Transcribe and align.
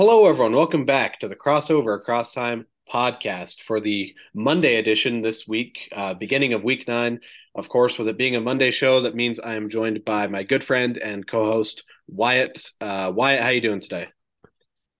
Hello, 0.00 0.24
everyone. 0.24 0.54
Welcome 0.54 0.86
back 0.86 1.20
to 1.20 1.28
the 1.28 1.36
Crossover 1.36 1.94
Across 1.94 2.32
Time 2.32 2.64
podcast 2.90 3.60
for 3.60 3.80
the 3.80 4.14
Monday 4.32 4.76
edition 4.76 5.20
this 5.20 5.46
week, 5.46 5.90
uh, 5.94 6.14
beginning 6.14 6.54
of 6.54 6.64
week 6.64 6.88
nine. 6.88 7.20
Of 7.54 7.68
course, 7.68 7.98
with 7.98 8.08
it 8.08 8.16
being 8.16 8.34
a 8.34 8.40
Monday 8.40 8.70
show, 8.70 9.02
that 9.02 9.14
means 9.14 9.38
I 9.38 9.56
am 9.56 9.68
joined 9.68 10.02
by 10.06 10.26
my 10.26 10.42
good 10.42 10.64
friend 10.64 10.96
and 10.96 11.26
co-host 11.26 11.84
Wyatt. 12.08 12.72
Uh, 12.80 13.12
Wyatt, 13.14 13.42
how 13.42 13.50
you 13.50 13.60
doing 13.60 13.80
today? 13.80 14.08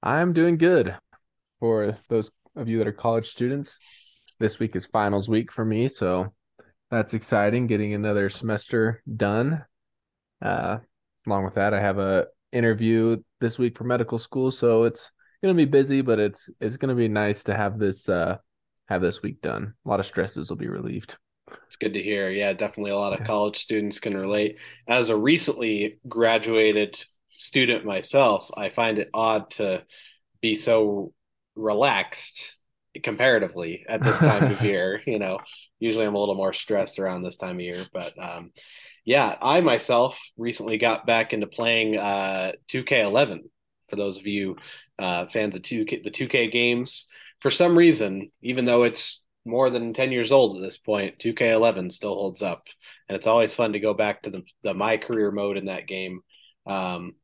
I'm 0.03 0.35
doing 0.35 0.59
good. 0.59 0.95
For 1.61 1.97
those 2.11 2.31
of 2.55 2.69
you 2.69 2.77
that 2.77 2.87
are 2.87 2.93
college 2.93 3.31
students, 3.31 3.79
this 4.39 4.59
week 4.59 4.77
is 4.77 4.85
finals 4.85 5.31
week 5.31 5.51
for 5.51 5.65
me, 5.65 5.89
so 5.89 6.35
that's 6.91 7.15
exciting. 7.15 7.69
Getting 7.69 7.95
another 7.95 8.29
semester 8.29 9.03
done. 9.17 9.65
Uh, 10.43 10.81
along 11.27 11.47
with 11.47 11.55
that, 11.55 11.73
I 11.73 11.81
have 11.81 11.97
a 11.97 12.27
interview 12.53 13.17
this 13.41 13.59
week 13.59 13.77
for 13.77 13.85
medical 13.85 14.19
school, 14.19 14.51
so 14.51 14.85
it's 14.85 15.13
gonna 15.43 15.55
be 15.55 15.65
busy, 15.65 16.01
but 16.03 16.19
it's 16.19 16.51
it's 16.61 16.77
gonna 16.77 16.95
be 16.95 17.09
nice 17.09 17.45
to 17.45 17.55
have 17.55 17.79
this 17.79 18.09
uh 18.09 18.37
have 18.89 19.03
this 19.03 19.23
week 19.23 19.41
done. 19.41 19.75
A 19.85 19.89
lot 19.89 20.01
of 20.01 20.07
stresses 20.07 20.51
will 20.51 20.57
be 20.57 20.69
relieved. 20.69 21.17
It's 21.67 21.77
good 21.77 21.95
to 21.95 22.03
hear. 22.03 22.31
Yeah, 22.31 22.53
definitely 22.53 22.93
a 22.93 22.97
lot 22.97 23.19
of 23.19 23.27
college 23.27 23.59
students 23.59 24.01
can 24.01 24.17
relate. 24.17 24.57
As 24.89 25.09
a 25.09 25.17
recently 25.17 25.99
graduated 26.09 27.03
student 27.31 27.85
myself, 27.85 28.51
I 28.57 28.69
find 28.69 28.99
it 28.99 29.11
odd 29.15 29.51
to 29.53 29.85
be 30.41 30.57
so 30.57 31.13
relaxed 31.57 32.57
comparatively 33.03 33.85
at 33.89 34.03
this 34.03 34.19
time 34.19 34.53
of 34.53 34.61
year. 34.63 35.01
You 35.07 35.19
know, 35.19 35.39
usually 35.79 36.05
I'm 36.05 36.15
a 36.15 36.19
little 36.19 36.35
more 36.35 36.53
stressed 36.53 36.99
around 36.99 37.23
this 37.23 37.37
time 37.37 37.57
of 37.57 37.63
year, 37.63 37.87
but 37.93 38.13
um, 38.23 38.53
yeah, 39.05 39.37
I 39.41 39.61
myself 39.61 40.19
recently 40.37 40.79
got 40.79 41.07
back 41.07 41.33
into 41.33 41.47
playing 41.47 41.97
uh, 41.97 42.53
2K11. 42.69 43.41
For 43.89 43.97
those 43.97 44.19
of 44.19 44.27
you 44.27 44.57
uh, 44.99 45.27
fans 45.27 45.57
of 45.57 45.63
2K, 45.63 46.05
the 46.05 46.11
2K 46.11 46.53
games, 46.53 47.09
for 47.41 47.51
some 47.51 47.77
reason, 47.77 48.31
even 48.43 48.65
though 48.65 48.85
it's 48.85 49.25
more 49.45 49.71
than 49.71 49.95
10 49.95 50.13
years 50.13 50.31
old 50.31 50.57
at 50.57 50.63
this 50.63 50.77
point, 50.77 51.19
2K11 51.19 51.93
still 51.93 52.15
holds 52.15 52.43
up, 52.43 52.65
and 53.09 53.17
it's 53.17 53.27
always 53.27 53.55
fun 53.55 53.73
to 53.73 53.81
go 53.81 53.95
back 53.95 54.23
to 54.23 54.31
the, 54.31 54.43
the 54.63 54.75
my 54.75 54.97
career 54.97 55.31
mode 55.31 55.57
in 55.57 55.67
that 55.67 55.89
game. 55.89 56.21
Um, 56.67 57.15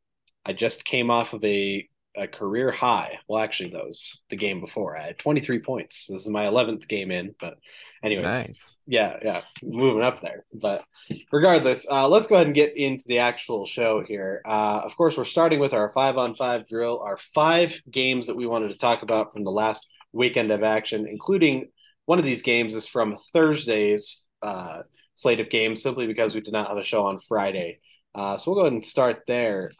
I 0.44 0.52
just 0.52 0.84
came 0.84 1.10
off 1.10 1.34
of 1.34 1.44
a 1.44 1.88
a 2.16 2.26
career 2.26 2.70
high. 2.70 3.18
Well, 3.28 3.42
actually, 3.42 3.70
those 3.70 4.20
the 4.30 4.36
game 4.36 4.60
before 4.60 4.96
I 4.96 5.02
had 5.02 5.18
23 5.18 5.60
points. 5.60 6.06
This 6.08 6.22
is 6.22 6.28
my 6.28 6.46
11th 6.46 6.88
game 6.88 7.10
in, 7.10 7.34
but 7.40 7.58
anyways, 8.02 8.24
nice. 8.24 8.76
Yeah, 8.86 9.18
yeah, 9.22 9.42
moving 9.62 10.02
up 10.02 10.20
there. 10.20 10.44
But 10.52 10.84
regardless, 11.32 11.86
uh, 11.90 12.08
let's 12.08 12.26
go 12.26 12.36
ahead 12.36 12.46
and 12.46 12.54
get 12.54 12.76
into 12.76 13.04
the 13.06 13.18
actual 13.18 13.66
show 13.66 14.02
here. 14.06 14.40
Uh, 14.44 14.80
of 14.84 14.96
course, 14.96 15.16
we're 15.16 15.24
starting 15.24 15.60
with 15.60 15.74
our 15.74 15.90
five 15.90 16.16
on 16.16 16.34
five 16.34 16.66
drill, 16.66 17.00
our 17.00 17.18
five 17.34 17.80
games 17.90 18.26
that 18.26 18.36
we 18.36 18.46
wanted 18.46 18.68
to 18.68 18.78
talk 18.78 19.02
about 19.02 19.32
from 19.32 19.44
the 19.44 19.50
last 19.50 19.86
weekend 20.12 20.50
of 20.50 20.62
action, 20.62 21.06
including 21.06 21.68
one 22.06 22.18
of 22.18 22.24
these 22.24 22.42
games 22.42 22.74
is 22.74 22.86
from 22.86 23.18
Thursday's 23.32 24.24
uh, 24.42 24.82
slate 25.14 25.40
of 25.40 25.50
games, 25.50 25.82
simply 25.82 26.06
because 26.06 26.34
we 26.34 26.40
did 26.40 26.52
not 26.52 26.68
have 26.68 26.78
a 26.78 26.84
show 26.84 27.04
on 27.04 27.18
Friday. 27.18 27.80
Uh, 28.14 28.36
so 28.36 28.50
we'll 28.50 28.60
go 28.60 28.62
ahead 28.62 28.72
and 28.72 28.84
start 28.84 29.22
there. 29.26 29.72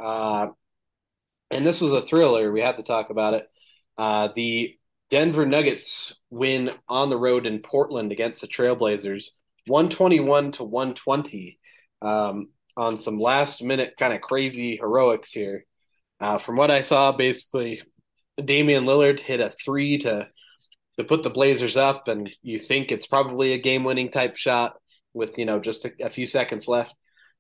And 1.51 1.67
this 1.67 1.81
was 1.81 1.93
a 1.93 2.03
thriller. 2.03 2.53
We 2.53 2.61
had 2.61 2.77
to 2.77 2.83
talk 2.83 3.11
about 3.11 3.35
it. 3.35 3.49
Uh, 3.97 4.29
the 4.35 4.77
Denver 5.11 5.47
Nuggets 5.47 6.19
win 6.31 6.71
on 6.89 7.09
the 7.09 7.17
road 7.17 7.47
in 7.47 7.61
Portland 7.61 8.13
against 8.13 8.41
the 8.41 8.49
Trailblazers, 8.49 9.31
121 9.67 10.53
to 10.53 10.65
120 10.65 11.59
um, 12.03 12.49
on 12.77 12.99
some 12.99 13.19
last 13.21 13.63
minute 13.63 13.95
kind 13.99 14.13
of 14.13 14.21
crazy 14.21 14.77
heroics 14.77 15.31
here. 15.33 15.65
Uh, 16.21 16.39
from 16.39 16.57
what 16.57 16.71
I 16.71 16.83
saw, 16.83 17.13
basically, 17.13 17.83
Damian 18.43 18.85
Lillard 18.85 19.21
hit 19.21 19.41
a 19.41 19.51
three 19.51 19.99
to 19.99 20.29
to 20.99 21.05
put 21.05 21.23
the 21.23 21.31
Blazers 21.31 21.77
up, 21.77 22.09
and 22.09 22.31
you 22.43 22.59
think 22.59 22.91
it's 22.91 23.07
probably 23.07 23.53
a 23.53 23.61
game 23.61 23.85
winning 23.85 24.11
type 24.11 24.37
shot 24.37 24.77
with 25.15 25.39
you 25.39 25.45
know 25.45 25.61
just 25.61 25.85
a, 25.85 25.93
a 26.01 26.11
few 26.11 26.27
seconds 26.27 26.69
left. 26.69 26.95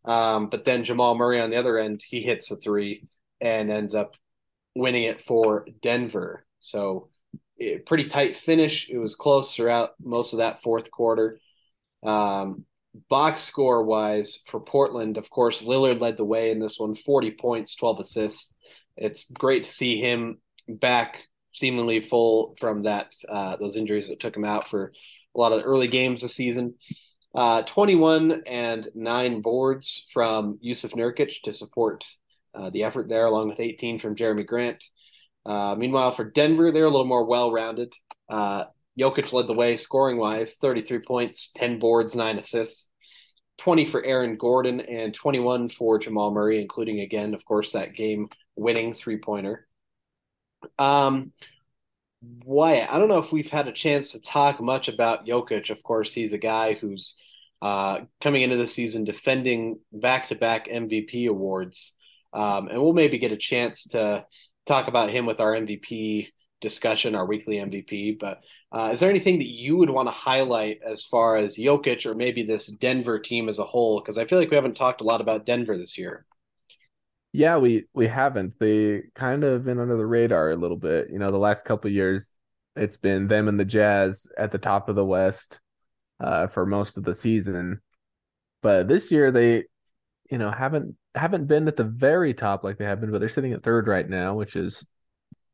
Um, 0.04 0.48
but 0.50 0.64
then 0.64 0.84
Jamal 0.84 1.16
Murray 1.16 1.40
on 1.40 1.50
the 1.50 1.56
other 1.56 1.78
end, 1.78 2.02
he 2.06 2.20
hits 2.20 2.50
a 2.50 2.56
three 2.56 3.08
and 3.40 3.70
ends 3.70 3.94
up 3.94 4.14
winning 4.74 5.04
it 5.04 5.22
for 5.22 5.66
Denver. 5.82 6.44
So 6.60 7.08
it, 7.56 7.86
pretty 7.86 8.06
tight 8.06 8.36
finish. 8.36 8.88
It 8.88 8.98
was 8.98 9.14
close 9.14 9.54
throughout 9.54 9.90
most 10.02 10.32
of 10.32 10.38
that 10.38 10.62
fourth 10.62 10.90
quarter. 10.90 11.38
Um, 12.02 12.64
box 13.08 13.42
score 13.42 13.84
wise 13.84 14.40
for 14.46 14.60
Portland, 14.60 15.16
of 15.18 15.30
course, 15.30 15.62
Lillard 15.62 16.00
led 16.00 16.16
the 16.16 16.24
way 16.24 16.50
in 16.50 16.60
this 16.60 16.78
one 16.78 16.94
40 16.94 17.32
points, 17.32 17.74
12 17.76 18.00
assists. 18.00 18.54
It's 18.96 19.30
great 19.30 19.64
to 19.64 19.72
see 19.72 20.00
him 20.00 20.38
back 20.68 21.16
seemingly 21.52 22.00
full 22.00 22.54
from 22.58 22.82
that 22.82 23.12
uh, 23.28 23.56
those 23.56 23.76
injuries 23.76 24.08
that 24.08 24.20
took 24.20 24.36
him 24.36 24.44
out 24.44 24.68
for 24.68 24.92
a 25.34 25.38
lot 25.40 25.52
of 25.52 25.60
the 25.60 25.66
early 25.66 25.88
games 25.88 26.22
this 26.22 26.34
season. 26.34 26.74
Uh, 27.34 27.62
21 27.62 28.42
and 28.46 28.88
nine 28.94 29.42
boards 29.42 30.06
from 30.12 30.58
Jusuf 30.64 30.92
Nurkic 30.92 31.42
to 31.44 31.52
support 31.52 32.04
uh, 32.56 32.70
the 32.70 32.84
effort 32.84 33.08
there, 33.08 33.26
along 33.26 33.48
with 33.48 33.60
18 33.60 33.98
from 33.98 34.16
Jerami 34.16 34.46
Grant. 34.46 34.82
Uh, 35.44 35.74
meanwhile, 35.76 36.12
for 36.12 36.24
Denver, 36.24 36.72
they're 36.72 36.84
a 36.84 36.90
little 36.90 37.06
more 37.06 37.26
well 37.26 37.52
rounded. 37.52 37.92
Uh, 38.28 38.64
Jokic 38.98 39.32
led 39.32 39.46
the 39.46 39.54
way 39.54 39.76
scoring 39.76 40.16
wise 40.16 40.54
33 40.54 41.00
points, 41.00 41.50
10 41.56 41.78
boards, 41.78 42.14
9 42.14 42.38
assists, 42.38 42.88
20 43.58 43.84
for 43.86 44.04
Aaron 44.04 44.36
Gordon, 44.36 44.80
and 44.80 45.14
21 45.14 45.68
for 45.68 45.98
Jamal 45.98 46.32
Murray, 46.32 46.60
including, 46.60 47.00
again, 47.00 47.34
of 47.34 47.44
course, 47.44 47.72
that 47.72 47.94
game 47.94 48.28
winning 48.56 48.94
three 48.94 49.18
pointer. 49.18 49.66
Um, 50.78 51.32
Wyatt, 52.44 52.90
I 52.90 52.98
don't 52.98 53.08
know 53.08 53.18
if 53.18 53.32
we've 53.32 53.50
had 53.50 53.68
a 53.68 53.72
chance 53.72 54.12
to 54.12 54.20
talk 54.20 54.60
much 54.60 54.88
about 54.88 55.26
Jokic. 55.26 55.70
Of 55.70 55.82
course, 55.82 56.12
he's 56.12 56.32
a 56.32 56.38
guy 56.38 56.74
who's 56.74 57.18
uh, 57.62 58.00
coming 58.20 58.42
into 58.42 58.56
the 58.56 58.66
season 58.66 59.04
defending 59.04 59.78
back 59.92 60.28
to 60.28 60.34
back 60.34 60.68
MVP 60.68 61.28
awards. 61.28 61.92
Um, 62.36 62.68
and 62.68 62.80
we'll 62.80 62.92
maybe 62.92 63.18
get 63.18 63.32
a 63.32 63.36
chance 63.36 63.84
to 63.88 64.26
talk 64.66 64.88
about 64.88 65.10
him 65.10 65.24
with 65.24 65.40
our 65.40 65.52
MVP 65.52 66.28
discussion, 66.60 67.14
our 67.14 67.26
weekly 67.26 67.56
MVP. 67.56 68.18
But 68.18 68.42
uh, 68.72 68.90
is 68.92 69.00
there 69.00 69.10
anything 69.10 69.38
that 69.38 69.48
you 69.48 69.76
would 69.78 69.90
want 69.90 70.08
to 70.08 70.12
highlight 70.12 70.80
as 70.86 71.04
far 71.04 71.36
as 71.36 71.56
Jokic 71.56 72.04
or 72.04 72.14
maybe 72.14 72.44
this 72.44 72.66
Denver 72.66 73.18
team 73.18 73.48
as 73.48 73.58
a 73.58 73.64
whole? 73.64 74.00
Because 74.00 74.18
I 74.18 74.26
feel 74.26 74.38
like 74.38 74.50
we 74.50 74.56
haven't 74.56 74.76
talked 74.76 75.00
a 75.00 75.04
lot 75.04 75.20
about 75.20 75.46
Denver 75.46 75.78
this 75.78 75.96
year. 75.96 76.26
Yeah, 77.32 77.58
we 77.58 77.84
we 77.92 78.06
haven't. 78.06 78.58
They 78.58 79.02
kind 79.14 79.44
of 79.44 79.64
been 79.64 79.78
under 79.78 79.96
the 79.96 80.06
radar 80.06 80.50
a 80.50 80.56
little 80.56 80.76
bit. 80.76 81.08
You 81.10 81.18
know, 81.18 81.30
the 81.30 81.38
last 81.38 81.64
couple 81.64 81.90
years, 81.90 82.26
it's 82.76 82.96
been 82.96 83.28
them 83.28 83.48
and 83.48 83.60
the 83.60 83.64
Jazz 83.64 84.26
at 84.38 84.52
the 84.52 84.58
top 84.58 84.88
of 84.88 84.96
the 84.96 85.04
West 85.04 85.60
uh, 86.20 86.46
for 86.46 86.64
most 86.64 86.96
of 86.96 87.04
the 87.04 87.14
season. 87.14 87.80
But 88.62 88.88
this 88.88 89.12
year, 89.12 89.30
they, 89.30 89.64
you 90.30 90.38
know, 90.38 90.50
haven't 90.50 90.96
haven't 91.14 91.46
been 91.46 91.68
at 91.68 91.76
the 91.76 91.84
very 91.84 92.34
top 92.34 92.64
like 92.64 92.78
they 92.78 92.84
have 92.84 93.00
been, 93.00 93.10
but 93.10 93.18
they're 93.18 93.28
sitting 93.28 93.52
at 93.52 93.62
third 93.62 93.86
right 93.86 94.08
now, 94.08 94.34
which 94.34 94.56
is 94.56 94.84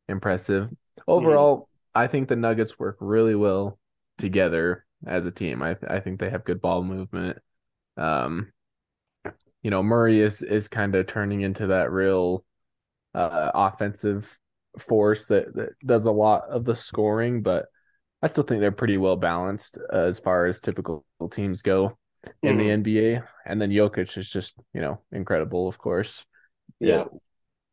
impressive. 0.07 0.69
Overall, 1.07 1.57
mm-hmm. 1.57 1.99
I 1.99 2.07
think 2.07 2.27
the 2.27 2.35
Nuggets 2.35 2.79
work 2.79 2.97
really 2.99 3.35
well 3.35 3.79
together 4.17 4.85
as 5.05 5.25
a 5.25 5.31
team. 5.31 5.61
I 5.61 5.75
I 5.87 5.99
think 5.99 6.19
they 6.19 6.29
have 6.29 6.45
good 6.45 6.61
ball 6.61 6.83
movement. 6.83 7.37
Um, 7.97 8.51
you 9.61 9.71
know, 9.71 9.83
Murray 9.83 10.19
is 10.19 10.41
is 10.41 10.67
kind 10.67 10.95
of 10.95 11.07
turning 11.07 11.41
into 11.41 11.67
that 11.67 11.91
real 11.91 12.43
uh, 13.13 13.51
offensive 13.53 14.39
force 14.79 15.27
that 15.27 15.53
that 15.55 15.69
does 15.85 16.05
a 16.05 16.11
lot 16.11 16.43
of 16.49 16.65
the 16.65 16.75
scoring, 16.75 17.43
but 17.43 17.67
I 18.21 18.27
still 18.27 18.43
think 18.43 18.61
they're 18.61 18.71
pretty 18.71 18.97
well 18.97 19.17
balanced 19.17 19.77
uh, 19.91 19.97
as 19.97 20.19
far 20.19 20.45
as 20.45 20.61
typical 20.61 21.05
teams 21.31 21.61
go 21.61 21.97
in 22.41 22.57
mm-hmm. 22.57 22.83
the 22.83 22.93
NBA. 22.95 23.23
And 23.45 23.61
then 23.61 23.71
Jokic 23.71 24.17
is 24.17 24.29
just, 24.29 24.53
you 24.73 24.81
know, 24.81 24.99
incredible, 25.11 25.67
of 25.67 25.77
course. 25.77 26.25
Yeah. 26.79 27.05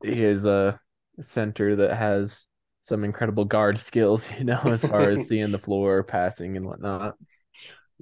He 0.02 0.22
is 0.24 0.44
a 0.44 0.80
center 1.20 1.76
that 1.76 1.96
has 1.96 2.46
some 2.82 3.04
incredible 3.04 3.44
guard 3.44 3.78
skills, 3.78 4.30
you 4.38 4.44
know, 4.44 4.60
as 4.64 4.82
far 4.82 5.10
as 5.10 5.26
seeing 5.28 5.52
the 5.52 5.58
floor, 5.58 6.02
passing 6.02 6.56
and 6.56 6.66
whatnot. 6.66 7.16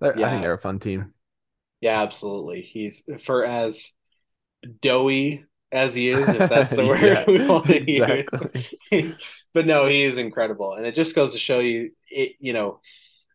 Yeah. 0.01 0.11
I 0.11 0.31
think 0.31 0.43
they're 0.43 0.53
a 0.53 0.59
fun 0.59 0.79
team. 0.79 1.13
Yeah, 1.81 2.03
absolutely. 2.03 2.63
He's 2.63 3.05
for 3.25 3.45
as 3.45 3.93
doughy 4.81 5.45
as 5.71 5.95
he 5.95 6.11
is, 6.11 6.29
if 6.29 6.49
that's 6.49 6.75
the 6.75 6.87
word 6.87 7.03
yeah, 7.03 7.25
we 7.27 7.47
want 7.47 7.67
to 7.67 7.77
exactly. 7.77 8.65
use. 8.91 9.15
but 9.53 9.67
no, 9.67 9.87
he 9.87 10.03
is 10.03 10.19
incredible. 10.19 10.75
And 10.75 10.87
it 10.87 10.95
just 10.95 11.15
goes 11.15 11.33
to 11.33 11.39
show 11.39 11.61
you 11.61 11.91
it, 12.11 12.33
you 12.41 12.53
know, 12.53 12.81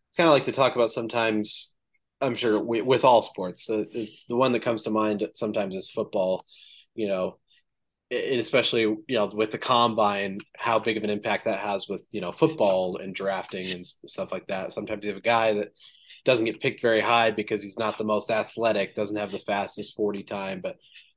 it's 0.08 0.16
kind 0.16 0.28
of 0.28 0.32
like 0.32 0.44
to 0.44 0.52
talk 0.52 0.74
about 0.74 0.90
sometimes 0.90 1.73
I'm 2.20 2.36
sure 2.36 2.58
with 2.60 3.04
all 3.04 3.22
sports, 3.22 3.66
the 3.66 4.08
the 4.28 4.36
one 4.36 4.52
that 4.52 4.62
comes 4.62 4.82
to 4.84 4.90
mind 4.90 5.26
sometimes 5.34 5.74
is 5.74 5.90
football. 5.90 6.44
You 6.94 7.08
know, 7.08 7.38
it, 8.10 8.38
especially 8.38 8.82
you 8.82 9.04
know 9.08 9.30
with 9.32 9.52
the 9.52 9.58
combine, 9.58 10.40
how 10.56 10.78
big 10.78 10.96
of 10.96 11.04
an 11.04 11.10
impact 11.10 11.46
that 11.46 11.60
has 11.60 11.88
with 11.88 12.04
you 12.10 12.20
know 12.20 12.32
football 12.32 12.98
and 12.98 13.14
drafting 13.14 13.70
and 13.70 13.86
stuff 13.86 14.32
like 14.32 14.46
that. 14.48 14.72
Sometimes 14.72 15.04
you 15.04 15.10
have 15.10 15.18
a 15.18 15.22
guy 15.22 15.54
that 15.54 15.68
doesn't 16.24 16.46
get 16.46 16.60
picked 16.60 16.82
very 16.82 17.00
high 17.00 17.30
because 17.30 17.62
he's 17.62 17.78
not 17.78 17.98
the 17.98 18.04
most 18.04 18.30
athletic, 18.30 18.94
doesn't 18.94 19.16
have 19.16 19.32
the 19.32 19.38
fastest 19.40 19.96
40 19.96 20.22
time, 20.24 20.60
but 20.62 20.76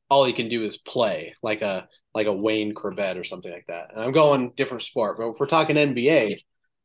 all 0.10 0.26
he 0.26 0.34
can 0.34 0.50
do 0.50 0.64
is 0.64 0.78
play 0.78 1.36
like 1.44 1.62
a 1.62 1.88
like 2.14 2.28
a 2.28 2.34
Wayne 2.34 2.74
Chrebet 2.74 3.20
or 3.20 3.24
something 3.24 3.52
like 3.52 3.68
that. 3.68 3.92
And 3.94 4.02
I'm 4.02 4.12
going 4.12 4.52
different 4.58 4.84
sport, 4.84 5.18
but 5.18 5.30
if 5.30 5.40
we're 5.40 5.48
talking 5.48 5.76
NBA, 5.76 6.42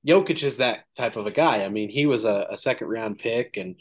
Jokic 0.06 0.42
is 0.42 0.56
that 0.56 0.84
type 0.96 1.16
of 1.16 1.26
a 1.26 1.30
guy. 1.30 1.64
I 1.64 1.68
mean, 1.68 1.88
he 1.88 2.06
was 2.06 2.24
a, 2.24 2.46
a 2.50 2.58
second 2.58 2.88
round 2.88 3.18
pick, 3.18 3.56
and 3.56 3.76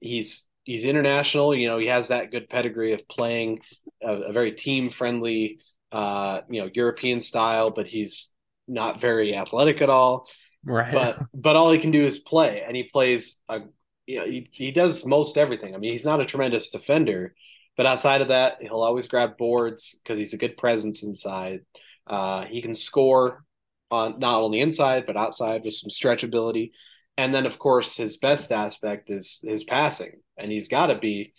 he's 0.00 0.46
he's 0.64 0.84
international. 0.84 1.54
You 1.54 1.68
know, 1.68 1.78
he 1.78 1.86
has 1.86 2.08
that 2.08 2.30
good 2.30 2.48
pedigree 2.48 2.92
of 2.92 3.06
playing 3.08 3.60
a, 4.02 4.12
a 4.12 4.32
very 4.32 4.52
team 4.52 4.90
friendly, 4.90 5.60
uh, 5.92 6.40
you 6.48 6.60
know, 6.60 6.70
European 6.72 7.20
style, 7.20 7.70
but 7.70 7.86
he's 7.86 8.32
not 8.66 9.00
very 9.00 9.34
athletic 9.34 9.82
at 9.82 9.90
all. 9.90 10.26
Right. 10.64 10.92
But 10.92 11.18
but 11.34 11.56
all 11.56 11.70
he 11.72 11.78
can 11.78 11.90
do 11.90 12.02
is 12.02 12.18
play, 12.18 12.62
and 12.62 12.76
he 12.76 12.84
plays 12.84 13.40
a 13.48 13.60
you 14.06 14.18
know, 14.18 14.26
he, 14.26 14.48
he 14.52 14.70
does 14.70 15.04
most 15.04 15.36
everything. 15.36 15.74
I 15.74 15.78
mean, 15.78 15.92
he's 15.92 16.04
not 16.04 16.20
a 16.20 16.24
tremendous 16.24 16.70
defender, 16.70 17.34
but 17.76 17.86
outside 17.86 18.22
of 18.22 18.28
that, 18.28 18.62
he'll 18.62 18.82
always 18.82 19.08
grab 19.08 19.36
boards 19.36 19.98
because 20.02 20.18
he's 20.18 20.32
a 20.32 20.38
good 20.38 20.56
presence 20.56 21.02
inside. 21.02 21.60
Uh, 22.06 22.44
he 22.44 22.62
can 22.62 22.74
score 22.74 23.44
on 23.90 24.18
not 24.18 24.42
only 24.42 24.60
inside 24.60 25.06
but 25.06 25.16
outside 25.16 25.62
with 25.64 25.74
some 25.74 25.90
stretchability. 25.90 26.70
And 27.18 27.34
then, 27.34 27.46
of 27.46 27.58
course, 27.58 27.96
his 27.96 28.18
best 28.18 28.52
aspect 28.52 29.08
is 29.08 29.40
his 29.42 29.64
passing, 29.64 30.20
and 30.36 30.52
he's 30.52 30.68
got 30.68 30.88
to 30.88 30.98
be. 30.98 31.32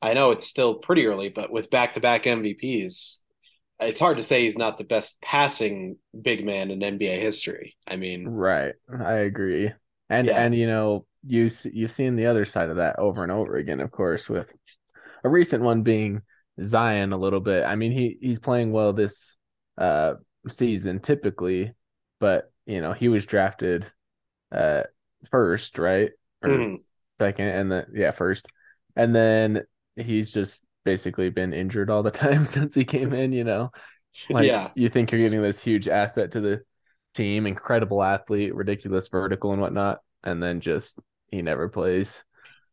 I 0.00 0.14
know 0.14 0.30
it's 0.30 0.46
still 0.46 0.76
pretty 0.76 1.06
early, 1.06 1.28
but 1.28 1.50
with 1.50 1.70
back-to-back 1.70 2.22
MVPs, 2.22 3.16
it's 3.80 4.00
hard 4.00 4.16
to 4.16 4.22
say 4.22 4.44
he's 4.44 4.58
not 4.58 4.78
the 4.78 4.84
best 4.84 5.20
passing 5.20 5.96
big 6.20 6.44
man 6.44 6.70
in 6.70 6.80
NBA 6.80 7.20
history. 7.20 7.76
I 7.86 7.96
mean, 7.96 8.28
right. 8.28 8.74
I 8.96 9.14
agree. 9.14 9.72
And 10.08 10.26
yeah. 10.28 10.42
and 10.42 10.54
you 10.54 10.66
know, 10.66 11.06
you 11.26 11.50
you've 11.64 11.92
seen 11.92 12.16
the 12.16 12.26
other 12.26 12.44
side 12.44 12.70
of 12.70 12.76
that 12.76 12.98
over 12.98 13.22
and 13.22 13.32
over 13.32 13.56
again, 13.56 13.80
of 13.80 13.90
course, 13.90 14.28
with 14.28 14.52
a 15.24 15.28
recent 15.28 15.62
one 15.62 15.82
being 15.82 16.22
Zion 16.62 17.12
a 17.12 17.18
little 17.18 17.40
bit. 17.40 17.64
I 17.64 17.76
mean, 17.76 17.92
he 17.92 18.18
he's 18.20 18.38
playing 18.38 18.72
well 18.72 18.92
this 18.92 19.36
uh 19.76 20.14
season 20.48 21.00
typically, 21.00 21.72
but 22.20 22.50
you 22.66 22.80
know, 22.80 22.92
he 22.92 23.08
was 23.08 23.26
drafted 23.26 23.90
uh 24.52 24.82
first, 25.30 25.78
right? 25.78 26.10
Or 26.42 26.50
mm. 26.50 26.76
second 27.20 27.48
and 27.48 27.72
then 27.72 27.86
yeah, 27.94 28.10
first. 28.10 28.46
And 28.96 29.14
then 29.14 29.62
he's 29.96 30.30
just 30.30 30.60
basically 30.84 31.30
been 31.30 31.52
injured 31.52 31.90
all 31.90 32.02
the 32.02 32.10
time 32.26 32.46
since 32.46 32.74
he 32.74 32.84
came 32.84 33.12
in, 33.12 33.32
you 33.32 33.44
know. 33.44 33.70
Like 34.30 34.46
yeah. 34.46 34.70
you 34.74 34.88
think 34.88 35.12
you're 35.12 35.20
getting 35.20 35.42
this 35.42 35.60
huge 35.60 35.86
asset 35.86 36.32
to 36.32 36.40
the 36.40 36.62
team, 37.14 37.46
incredible 37.46 38.02
athlete, 38.02 38.54
ridiculous 38.54 39.08
vertical 39.08 39.52
and 39.52 39.60
whatnot, 39.60 40.00
and 40.24 40.42
then 40.42 40.60
just 40.60 40.98
he 41.30 41.42
never 41.42 41.68
plays. 41.68 42.24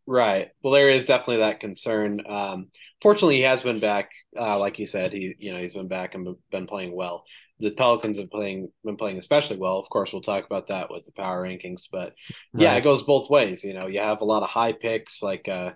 Right. 0.07 0.49
Well, 0.61 0.73
there 0.73 0.89
is 0.89 1.05
definitely 1.05 1.37
that 1.37 1.59
concern. 1.59 2.21
Um, 2.27 2.67
fortunately, 3.01 3.37
he 3.37 3.41
has 3.41 3.63
been 3.63 3.79
back. 3.79 4.11
Uh, 4.37 4.59
like 4.59 4.77
you 4.77 4.85
said, 4.85 5.13
he 5.13 5.33
you 5.39 5.51
know 5.51 5.59
he's 5.59 5.73
been 5.73 5.87
back 5.87 6.13
and 6.13 6.35
been 6.51 6.67
playing 6.67 6.95
well. 6.95 7.23
The 7.59 7.71
Pelicans 7.71 8.19
have 8.19 8.29
playing 8.29 8.71
been 8.83 8.97
playing 8.97 9.17
especially 9.17 9.57
well. 9.57 9.79
Of 9.79 9.89
course, 9.89 10.13
we'll 10.13 10.21
talk 10.21 10.45
about 10.45 10.67
that 10.67 10.91
with 10.91 11.05
the 11.05 11.11
power 11.11 11.41
rankings. 11.41 11.83
But 11.91 12.13
yeah, 12.53 12.75
it 12.75 12.83
goes 12.83 13.01
both 13.01 13.29
ways. 13.29 13.63
You 13.63 13.73
know, 13.73 13.87
you 13.87 13.99
have 13.99 14.21
a 14.21 14.25
lot 14.25 14.43
of 14.43 14.49
high 14.49 14.73
picks 14.73 15.23
like 15.23 15.47
uh, 15.47 15.71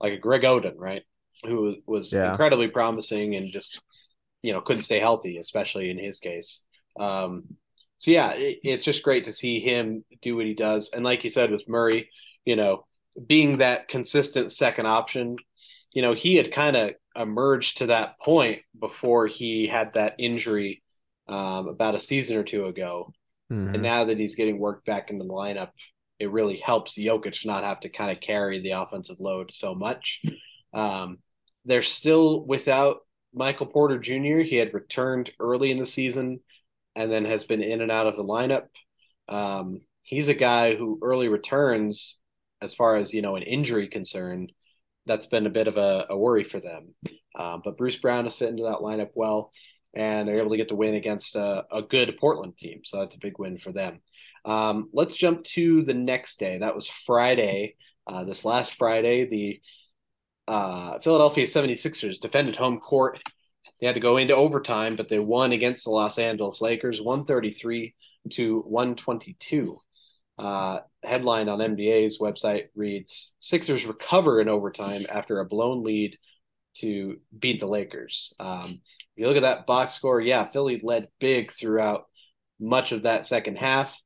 like 0.00 0.12
a 0.12 0.18
Greg 0.18 0.42
Oden, 0.42 0.74
right, 0.76 1.02
who 1.44 1.76
was 1.86 2.12
yeah. 2.12 2.30
incredibly 2.30 2.68
promising 2.68 3.36
and 3.36 3.50
just 3.50 3.80
you 4.42 4.52
know 4.52 4.60
couldn't 4.60 4.82
stay 4.82 5.00
healthy, 5.00 5.38
especially 5.38 5.88
in 5.88 5.98
his 5.98 6.20
case. 6.20 6.62
Um, 7.00 7.44
so 7.96 8.10
yeah, 8.10 8.32
it, 8.32 8.58
it's 8.64 8.84
just 8.84 9.02
great 9.02 9.24
to 9.24 9.32
see 9.32 9.60
him 9.60 10.04
do 10.20 10.36
what 10.36 10.44
he 10.44 10.54
does. 10.54 10.90
And 10.92 11.04
like 11.04 11.24
you 11.24 11.30
said 11.30 11.50
with 11.50 11.68
Murray, 11.68 12.10
you 12.44 12.56
know, 12.56 12.84
being 13.26 13.58
that 13.58 13.88
consistent 13.88 14.52
second 14.52 14.86
option, 14.86 15.36
you 15.92 16.02
know, 16.02 16.14
he 16.14 16.36
had 16.36 16.52
kind 16.52 16.76
of 16.76 16.94
emerged 17.16 17.78
to 17.78 17.86
that 17.86 18.18
point 18.20 18.62
before 18.78 19.26
he 19.26 19.66
had 19.66 19.94
that 19.94 20.14
injury 20.18 20.82
um, 21.28 21.68
about 21.68 21.94
a 21.94 22.00
season 22.00 22.36
or 22.36 22.44
two 22.44 22.66
ago. 22.66 23.12
Mm-hmm. 23.50 23.74
And 23.74 23.82
now 23.82 24.04
that 24.04 24.18
he's 24.18 24.34
getting 24.34 24.58
worked 24.58 24.86
back 24.86 25.10
into 25.10 25.24
the 25.24 25.32
lineup, 25.32 25.70
it 26.18 26.30
really 26.30 26.56
helps 26.56 26.96
Jokic 26.96 27.44
not 27.44 27.64
have 27.64 27.80
to 27.80 27.88
kind 27.88 28.10
of 28.10 28.20
carry 28.20 28.60
the 28.60 28.70
offensive 28.70 29.16
load 29.18 29.50
so 29.50 29.74
much. 29.74 30.22
Um, 30.72 31.18
they're 31.64 31.82
still 31.82 32.44
without 32.46 33.00
Michael 33.34 33.66
Porter 33.66 33.98
Jr. 33.98 34.40
He 34.40 34.56
had 34.56 34.74
returned 34.74 35.30
early 35.38 35.70
in 35.70 35.78
the 35.78 35.86
season 35.86 36.40
and 36.94 37.10
then 37.10 37.24
has 37.24 37.44
been 37.44 37.62
in 37.62 37.80
and 37.80 37.90
out 37.90 38.06
of 38.06 38.16
the 38.16 38.24
lineup. 38.24 38.66
Um, 39.28 39.80
he's 40.02 40.28
a 40.28 40.34
guy 40.34 40.74
who 40.74 40.98
early 41.02 41.28
returns, 41.28 42.18
as 42.62 42.74
far 42.74 42.96
as 42.96 43.12
you 43.12 43.22
know, 43.22 43.36
an 43.36 43.42
injury 43.42 43.88
concern, 43.88 44.48
that's 45.06 45.26
been 45.26 45.46
a 45.46 45.50
bit 45.50 45.68
of 45.68 45.76
a, 45.76 46.06
a 46.10 46.16
worry 46.16 46.44
for 46.44 46.60
them. 46.60 46.94
Um, 47.38 47.62
but 47.64 47.76
Bruce 47.76 47.96
Brown 47.96 48.24
has 48.24 48.36
fit 48.36 48.50
into 48.50 48.64
that 48.64 48.78
lineup 48.78 49.10
well, 49.14 49.52
and 49.94 50.28
they're 50.28 50.38
able 50.38 50.50
to 50.50 50.56
get 50.56 50.68
the 50.68 50.76
win 50.76 50.94
against 50.94 51.34
a, 51.36 51.64
a 51.72 51.82
good 51.82 52.16
Portland 52.20 52.56
team. 52.56 52.82
So 52.84 53.00
that's 53.00 53.16
a 53.16 53.20
big 53.20 53.38
win 53.38 53.58
for 53.58 53.72
them. 53.72 54.00
Um, 54.44 54.90
let's 54.92 55.16
jump 55.16 55.44
to 55.44 55.82
the 55.82 55.94
next 55.94 56.38
day. 56.38 56.58
That 56.58 56.74
was 56.74 56.88
Friday. 56.88 57.76
Uh, 58.06 58.24
this 58.24 58.44
last 58.44 58.74
Friday, 58.74 59.24
the 59.28 59.60
uh, 60.46 60.98
Philadelphia 60.98 61.46
76ers 61.46 62.20
defended 62.20 62.56
home 62.56 62.80
court 62.80 63.20
they 63.82 63.88
had 63.88 63.94
to 63.94 64.00
go 64.00 64.16
into 64.16 64.36
overtime, 64.36 64.94
but 64.94 65.08
they 65.08 65.18
won 65.18 65.50
against 65.50 65.82
the 65.82 65.90
Los 65.90 66.16
Angeles 66.16 66.60
Lakers 66.60 67.02
133 67.02 67.96
to 68.30 68.60
122. 68.60 69.76
Uh, 70.42 70.80
headline 71.04 71.48
on 71.48 71.60
NBA's 71.60 72.18
website 72.18 72.64
reads 72.74 73.32
Sixers 73.38 73.86
recover 73.86 74.40
in 74.40 74.48
overtime 74.48 75.06
after 75.08 75.38
a 75.38 75.44
blown 75.44 75.84
lead 75.84 76.18
to 76.78 77.18
beat 77.38 77.60
the 77.60 77.68
Lakers. 77.68 78.34
Um, 78.40 78.80
if 79.14 79.20
you 79.20 79.28
look 79.28 79.36
at 79.36 79.42
that 79.42 79.66
box 79.66 79.94
score, 79.94 80.20
yeah, 80.20 80.46
Philly 80.46 80.80
led 80.82 81.06
big 81.20 81.52
throughout 81.52 82.06
much 82.58 82.90
of 82.90 83.02
that 83.02 83.24
second 83.24 83.56
half. 83.56 83.96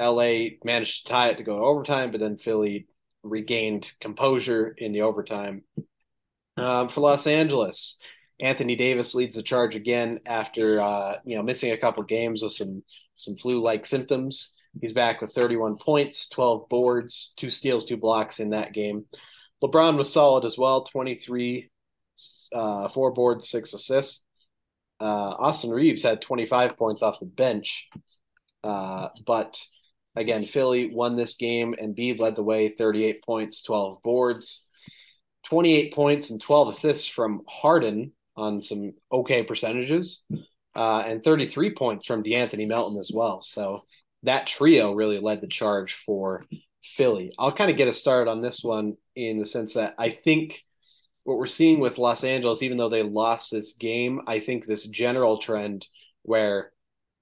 LA 0.00 0.56
managed 0.64 1.06
to 1.06 1.12
tie 1.12 1.28
it 1.28 1.36
to 1.36 1.42
go 1.42 1.58
to 1.58 1.62
overtime, 1.62 2.10
but 2.10 2.20
then 2.20 2.38
Philly 2.38 2.86
regained 3.22 3.92
composure 4.00 4.74
in 4.78 4.92
the 4.92 5.02
overtime. 5.02 5.62
Um, 6.56 6.88
for 6.88 7.02
Los 7.02 7.26
Angeles, 7.26 7.98
Anthony 8.40 8.76
Davis 8.76 9.14
leads 9.14 9.36
the 9.36 9.42
charge 9.42 9.76
again 9.76 10.20
after 10.24 10.80
uh, 10.80 11.16
you 11.26 11.36
know 11.36 11.42
missing 11.42 11.72
a 11.72 11.76
couple 11.78 12.02
games 12.04 12.42
with 12.42 12.52
some 12.52 12.82
some 13.16 13.36
flu-like 13.36 13.84
symptoms. 13.84 14.54
He's 14.80 14.92
back 14.92 15.20
with 15.20 15.32
31 15.32 15.76
points, 15.76 16.28
12 16.28 16.68
boards, 16.68 17.32
two 17.36 17.50
steals, 17.50 17.84
two 17.84 17.96
blocks 17.96 18.40
in 18.40 18.50
that 18.50 18.72
game. 18.72 19.06
LeBron 19.62 19.96
was 19.96 20.12
solid 20.12 20.44
as 20.44 20.56
well, 20.56 20.82
23, 20.84 21.70
uh, 22.54 22.88
four 22.88 23.12
boards, 23.12 23.48
six 23.48 23.74
assists. 23.74 24.22
Uh, 25.00 25.04
Austin 25.04 25.70
Reaves 25.70 26.02
had 26.02 26.20
25 26.20 26.76
points 26.76 27.02
off 27.02 27.20
the 27.20 27.26
bench, 27.26 27.88
uh, 28.64 29.08
but 29.26 29.60
again, 30.16 30.44
Philly 30.44 30.92
won 30.92 31.16
this 31.16 31.36
game, 31.36 31.74
and 31.78 31.96
Embiid 31.96 32.18
led 32.18 32.36
the 32.36 32.42
way, 32.42 32.74
38 32.76 33.22
points, 33.24 33.62
12 33.62 34.02
boards. 34.02 34.66
28 35.48 35.94
points 35.94 36.30
and 36.30 36.40
12 36.40 36.68
assists 36.74 37.06
from 37.06 37.42
Harden, 37.48 38.12
on 38.36 38.62
some 38.62 38.92
okay 39.10 39.42
percentages, 39.42 40.22
uh, 40.76 41.00
and 41.00 41.24
33 41.24 41.74
points 41.74 42.06
from 42.06 42.22
De'Anthony 42.22 42.68
Melton 42.68 42.98
as 42.98 43.10
well. 43.12 43.42
So 43.42 43.82
that 44.22 44.46
trio 44.46 44.92
really 44.92 45.20
led 45.20 45.40
the 45.40 45.48
charge 45.48 45.94
for 46.06 46.44
Philly. 46.82 47.32
I'll 47.38 47.52
kind 47.52 47.70
of 47.70 47.76
get 47.76 47.88
us 47.88 47.98
started 47.98 48.30
on 48.30 48.42
this 48.42 48.62
one 48.62 48.96
in 49.14 49.38
the 49.38 49.46
sense 49.46 49.74
that 49.74 49.94
I 49.98 50.10
think 50.10 50.60
what 51.24 51.38
we're 51.38 51.46
seeing 51.46 51.80
with 51.80 51.98
Los 51.98 52.24
Angeles, 52.24 52.62
even 52.62 52.78
though 52.78 52.88
they 52.88 53.02
lost 53.02 53.50
this 53.50 53.74
game, 53.74 54.22
I 54.26 54.40
think 54.40 54.66
this 54.66 54.84
general 54.84 55.38
trend 55.38 55.86
where 56.22 56.72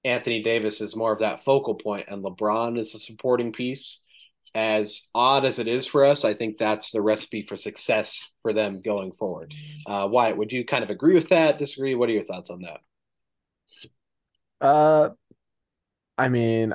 Anthony 0.03 0.41
Davis 0.41 0.81
is 0.81 0.95
more 0.95 1.11
of 1.11 1.19
that 1.19 1.43
focal 1.43 1.75
point 1.75 2.07
and 2.07 2.23
LeBron 2.23 2.79
is 2.79 2.95
a 2.95 2.99
supporting 2.99 3.51
piece 3.51 4.01
as 4.57 5.11
odd 5.13 5.45
as 5.45 5.59
it 5.59 5.67
is 5.67 5.85
for 5.85 6.03
us, 6.03 6.25
I 6.25 6.33
think 6.33 6.57
that's 6.57 6.91
the 6.91 7.01
recipe 7.01 7.43
for 7.43 7.55
success 7.55 8.27
for 8.41 8.53
them 8.53 8.81
going 8.81 9.11
forward. 9.11 9.53
Uh, 9.85 10.07
Wyatt, 10.09 10.37
would 10.37 10.51
you 10.51 10.65
kind 10.65 10.83
of 10.83 10.89
agree 10.89 11.13
with 11.13 11.29
that? 11.29 11.59
Disagree? 11.59 11.93
What 11.93 12.09
are 12.09 12.13
your 12.13 12.23
thoughts 12.23 12.49
on 12.49 12.61
that? 12.61 14.65
Uh, 14.65 15.09
I 16.17 16.29
mean, 16.29 16.73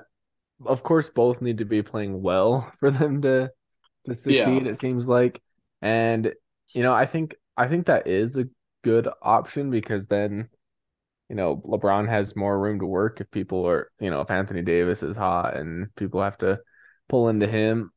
of 0.67 0.83
course, 0.83 1.09
both 1.09 1.43
need 1.43 1.59
to 1.59 1.65
be 1.65 1.83
playing 1.83 2.23
well 2.23 2.73
for 2.81 2.91
them 2.91 3.23
to 3.23 3.51
to 4.07 4.15
succeed. 4.15 4.65
Yeah. 4.65 4.71
It 4.71 4.79
seems 4.79 5.07
like, 5.07 5.41
and 5.81 6.33
you 6.75 6.83
know, 6.83 6.93
I 6.93 7.07
think 7.07 7.35
I 7.57 7.69
think 7.69 7.87
that 7.87 8.07
is 8.07 8.37
a 8.37 8.49
good 8.83 9.09
option 9.23 9.71
because 9.71 10.07
then, 10.07 10.49
you 11.29 11.37
know, 11.37 11.57
LeBron 11.57 12.09
has 12.09 12.37
more 12.37 12.59
room 12.59 12.81
to 12.81 12.87
work 12.87 13.21
if 13.21 13.31
people 13.31 13.67
are, 13.67 13.91
you 14.01 14.11
know, 14.11 14.21
if 14.21 14.31
Anthony 14.31 14.63
Davis 14.63 15.03
is 15.03 15.17
hot 15.17 15.57
and 15.57 15.95
people 15.95 16.23
have 16.23 16.39
to 16.39 16.61
pull 17.09 17.29
into 17.29 17.47
him. 17.47 17.93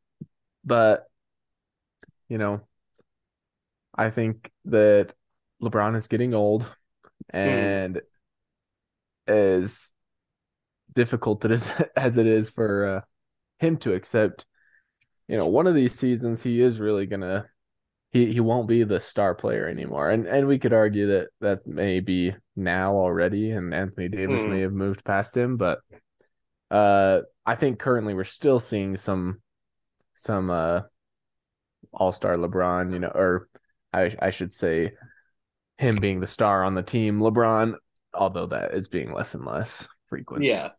But, 0.64 1.06
you 2.28 2.38
know, 2.38 2.62
I 3.94 4.10
think 4.10 4.52
that 4.66 5.14
LeBron 5.62 5.96
is 5.96 6.08
getting 6.08 6.34
old 6.34 6.64
hmm. 6.64 7.38
and 7.38 7.96
mm. 7.96 8.02
as 9.28 9.92
difficult 10.96 11.46
it 11.46 11.52
is 11.52 11.72
as 11.96 12.18
it 12.18 12.28
is 12.28 12.50
for 12.50 12.86
uh, 12.86 13.02
him 13.60 13.78
to 13.78 13.94
accept, 13.94 14.46
you 15.28 15.38
know, 15.38 15.48
one 15.48 15.68
of 15.68 15.76
these 15.76 15.94
seasons 15.94 16.42
he 16.42 16.62
is 16.62 16.80
really 16.80 17.06
gonna 17.06 17.46
he 18.12 18.32
he 18.32 18.40
won't 18.40 18.68
be 18.68 18.84
the 18.84 19.00
star 19.00 19.36
player 19.36 19.68
anymore. 19.68 20.10
And 20.10 20.26
and 20.26 20.48
we 20.48 20.60
could 20.60 20.74
argue 20.74 21.08
that 21.08 21.28
that 21.42 21.68
may 21.68 22.00
be 22.00 22.34
now 22.56 22.96
already, 22.96 23.52
and 23.52 23.74
Anthony 23.74 24.08
Davis 24.08 24.42
mm. 24.42 24.50
may 24.50 24.62
have 24.62 24.74
moved 24.74 25.04
past 25.04 25.36
him, 25.36 25.58
but 25.58 25.80
uh, 26.72 27.22
I 27.46 27.56
think 27.56 27.80
currently 27.80 28.14
we're 28.14 28.24
still 28.24 28.60
seeing 28.60 28.98
some 28.98 29.42
some 30.16 30.50
uh 30.50 30.82
all 31.94 32.12
star 32.12 32.38
LeBron, 32.38 32.94
you 32.94 33.00
know, 33.00 33.12
or 33.14 33.50
I 33.94 34.16
I 34.20 34.30
should 34.30 34.54
say 34.54 34.94
him 35.78 35.98
being 35.98 36.20
the 36.20 36.28
star 36.28 36.64
on 36.64 36.74
the 36.74 36.84
team, 36.84 37.20
LeBron, 37.20 37.76
although 38.14 38.48
that 38.48 38.74
is 38.74 38.88
being 38.88 39.14
less 39.14 39.34
and 39.34 39.46
less 39.46 39.88
frequent. 40.08 40.44
Yeah, 40.44 40.70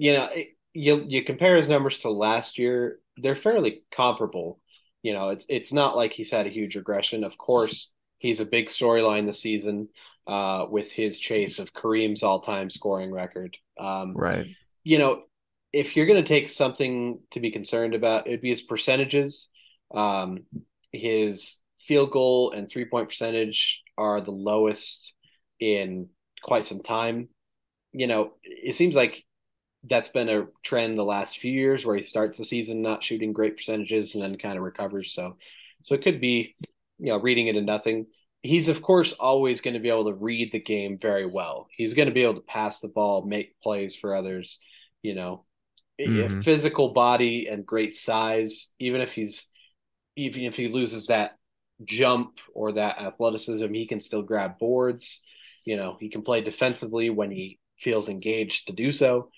you 0.00 0.12
know, 0.14 0.28
you 0.72 1.04
you 1.06 1.24
compare 1.24 1.56
his 1.56 1.68
numbers 1.68 1.98
to 1.98 2.10
last 2.10 2.58
year, 2.58 2.98
they're 3.16 3.36
fairly 3.36 3.82
comparable 3.92 4.60
you 5.02 5.12
know, 5.12 5.30
it's 5.30 5.46
it's 5.48 5.72
not 5.72 5.96
like 5.96 6.12
he's 6.12 6.30
had 6.30 6.46
a 6.46 6.50
huge 6.50 6.76
regression. 6.76 7.24
Of 7.24 7.38
course, 7.38 7.92
he's 8.18 8.40
a 8.40 8.44
big 8.44 8.68
storyline 8.68 9.26
this 9.26 9.40
season 9.40 9.88
uh, 10.26 10.66
with 10.70 10.90
his 10.90 11.18
chase 11.18 11.58
of 11.58 11.72
Kareem's 11.72 12.22
all-time 12.22 12.70
scoring 12.70 13.10
record. 13.10 13.56
Um, 13.78 14.14
right. 14.14 14.46
You 14.84 14.98
know, 14.98 15.22
if 15.72 15.96
you're 15.96 16.06
going 16.06 16.22
to 16.22 16.28
take 16.28 16.48
something 16.48 17.20
to 17.30 17.40
be 17.40 17.50
concerned 17.50 17.94
about, 17.94 18.26
it'd 18.26 18.42
be 18.42 18.50
his 18.50 18.62
percentages. 18.62 19.48
Um, 19.94 20.40
his 20.92 21.56
field 21.80 22.10
goal 22.10 22.52
and 22.52 22.68
three-point 22.68 23.08
percentage 23.08 23.80
are 23.96 24.20
the 24.20 24.32
lowest 24.32 25.14
in 25.58 26.08
quite 26.42 26.66
some 26.66 26.82
time. 26.82 27.28
You 27.92 28.06
know, 28.06 28.32
it 28.42 28.74
seems 28.76 28.94
like 28.94 29.24
that's 29.84 30.08
been 30.08 30.28
a 30.28 30.46
trend 30.62 30.98
the 30.98 31.04
last 31.04 31.38
few 31.38 31.52
years 31.52 31.86
where 31.86 31.96
he 31.96 32.02
starts 32.02 32.38
the 32.38 32.44
season 32.44 32.82
not 32.82 33.02
shooting 33.02 33.32
great 33.32 33.56
percentages 33.56 34.14
and 34.14 34.22
then 34.22 34.36
kind 34.36 34.56
of 34.56 34.62
recovers. 34.62 35.12
So, 35.12 35.36
so 35.82 35.94
it 35.94 36.02
could 36.02 36.20
be, 36.20 36.54
you 36.98 37.06
know, 37.06 37.20
reading 37.20 37.46
it 37.46 37.56
in 37.56 37.64
nothing. 37.64 38.06
He's 38.42 38.68
of 38.68 38.82
course 38.82 39.12
always 39.12 39.60
going 39.60 39.74
to 39.74 39.80
be 39.80 39.88
able 39.88 40.06
to 40.06 40.14
read 40.14 40.52
the 40.52 40.60
game 40.60 40.98
very 40.98 41.26
well. 41.26 41.66
He's 41.70 41.94
going 41.94 42.08
to 42.08 42.14
be 42.14 42.22
able 42.22 42.34
to 42.34 42.40
pass 42.40 42.80
the 42.80 42.88
ball, 42.88 43.24
make 43.24 43.58
plays 43.62 43.94
for 43.94 44.14
others. 44.14 44.60
You 45.02 45.14
know, 45.14 45.44
mm-hmm. 45.98 46.40
physical 46.40 46.92
body 46.92 47.48
and 47.50 47.64
great 47.64 47.94
size. 47.94 48.72
Even 48.78 49.00
if 49.00 49.12
he's, 49.12 49.46
even 50.16 50.42
if 50.42 50.56
he 50.56 50.68
loses 50.68 51.06
that 51.06 51.38
jump 51.84 52.38
or 52.52 52.72
that 52.72 52.98
athleticism, 53.00 53.72
he 53.72 53.86
can 53.86 54.00
still 54.00 54.22
grab 54.22 54.58
boards. 54.58 55.22
You 55.64 55.76
know, 55.76 55.96
he 55.98 56.10
can 56.10 56.20
play 56.20 56.42
defensively 56.42 57.08
when 57.08 57.30
he 57.30 57.58
feels 57.78 58.10
engaged 58.10 58.66
to 58.66 58.74
do 58.74 58.92
so 58.92 59.30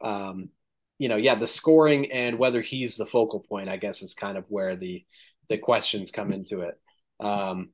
um, 0.00 0.50
you 0.98 1.08
know, 1.08 1.16
yeah, 1.16 1.34
the 1.34 1.46
scoring 1.46 2.10
and 2.12 2.38
whether 2.38 2.60
he's 2.62 2.96
the 2.96 3.06
focal 3.06 3.40
point, 3.40 3.68
I 3.68 3.76
guess, 3.76 4.02
is 4.02 4.14
kind 4.14 4.38
of 4.38 4.44
where 4.48 4.76
the 4.76 5.04
the 5.48 5.58
questions 5.58 6.10
come 6.10 6.32
into 6.32 6.60
it. 6.60 6.80
Um, 7.20 7.70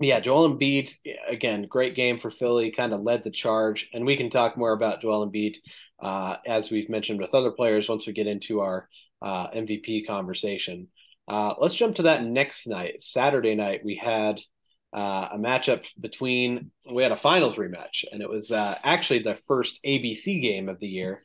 yeah, 0.00 0.20
Joel 0.20 0.50
Embiid, 0.50 0.92
again, 1.26 1.66
great 1.68 1.94
game 1.94 2.18
for 2.18 2.30
Philly, 2.30 2.70
kind 2.72 2.92
of 2.92 3.02
led 3.02 3.24
the 3.24 3.30
charge. 3.30 3.88
And 3.92 4.04
we 4.04 4.16
can 4.16 4.30
talk 4.30 4.56
more 4.56 4.72
about 4.72 5.00
Joel 5.00 5.28
Embiid, 5.28 5.56
uh, 6.02 6.36
as 6.46 6.70
we've 6.70 6.90
mentioned 6.90 7.20
with 7.20 7.34
other 7.34 7.52
players, 7.52 7.88
once 7.88 8.06
we 8.06 8.12
get 8.12 8.26
into 8.26 8.60
our 8.60 8.88
uh, 9.22 9.48
MVP 9.50 10.06
conversation. 10.06 10.88
Uh, 11.28 11.54
let's 11.58 11.74
jump 11.74 11.96
to 11.96 12.02
that 12.02 12.24
next 12.24 12.66
night. 12.66 13.02
Saturday 13.02 13.54
night, 13.54 13.84
we 13.84 13.94
had 13.94 14.40
uh, 14.94 15.28
a 15.32 15.38
matchup 15.38 15.86
between 15.98 16.70
we 16.92 17.02
had 17.02 17.12
a 17.12 17.16
finals 17.16 17.56
rematch, 17.56 18.04
and 18.10 18.22
it 18.22 18.28
was 18.28 18.50
uh, 18.50 18.76
actually 18.82 19.22
the 19.22 19.34
first 19.34 19.80
ABC 19.86 20.40
game 20.42 20.68
of 20.68 20.78
the 20.80 20.88
year, 20.88 21.22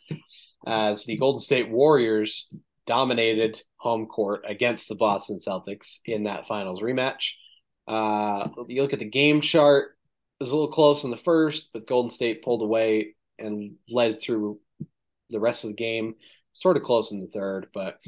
as 0.65 1.05
the 1.05 1.17
Golden 1.17 1.39
State 1.39 1.69
Warriors 1.69 2.53
dominated 2.85 3.61
home 3.75 4.05
court 4.05 4.45
against 4.47 4.87
the 4.87 4.95
Boston 4.95 5.37
Celtics 5.37 5.97
in 6.05 6.23
that 6.23 6.47
finals 6.47 6.81
rematch. 6.81 7.31
Uh, 7.87 8.47
you 8.67 8.81
look 8.81 8.93
at 8.93 8.99
the 8.99 9.05
game 9.05 9.41
chart; 9.41 9.97
it 10.39 10.43
was 10.43 10.51
a 10.51 10.55
little 10.55 10.71
close 10.71 11.03
in 11.03 11.11
the 11.11 11.17
first, 11.17 11.69
but 11.73 11.87
Golden 11.87 12.09
State 12.09 12.43
pulled 12.43 12.61
away 12.61 13.15
and 13.37 13.75
led 13.89 14.21
through 14.21 14.59
the 15.29 15.39
rest 15.39 15.65
of 15.65 15.71
the 15.71 15.75
game. 15.75 16.15
Sort 16.53 16.77
of 16.77 16.83
close 16.83 17.11
in 17.11 17.21
the 17.21 17.27
third, 17.27 17.67
but 17.73 17.99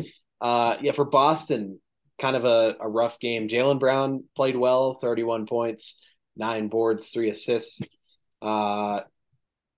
uh, 0.41 0.77
yeah, 0.81 0.93
for 0.93 1.05
Boston, 1.05 1.79
kind 2.19 2.35
of 2.35 2.45
a, 2.45 2.75
a 2.79 2.87
rough 2.87 3.19
game. 3.19 3.47
Jaylen 3.47 3.79
Brown 3.79 4.23
played 4.35 4.55
well, 4.57 4.95
31 4.95 5.45
points, 5.45 5.99
nine 6.35 6.67
boards, 6.67 7.09
three 7.09 7.29
assists. 7.29 7.81
Uh, 8.41 9.01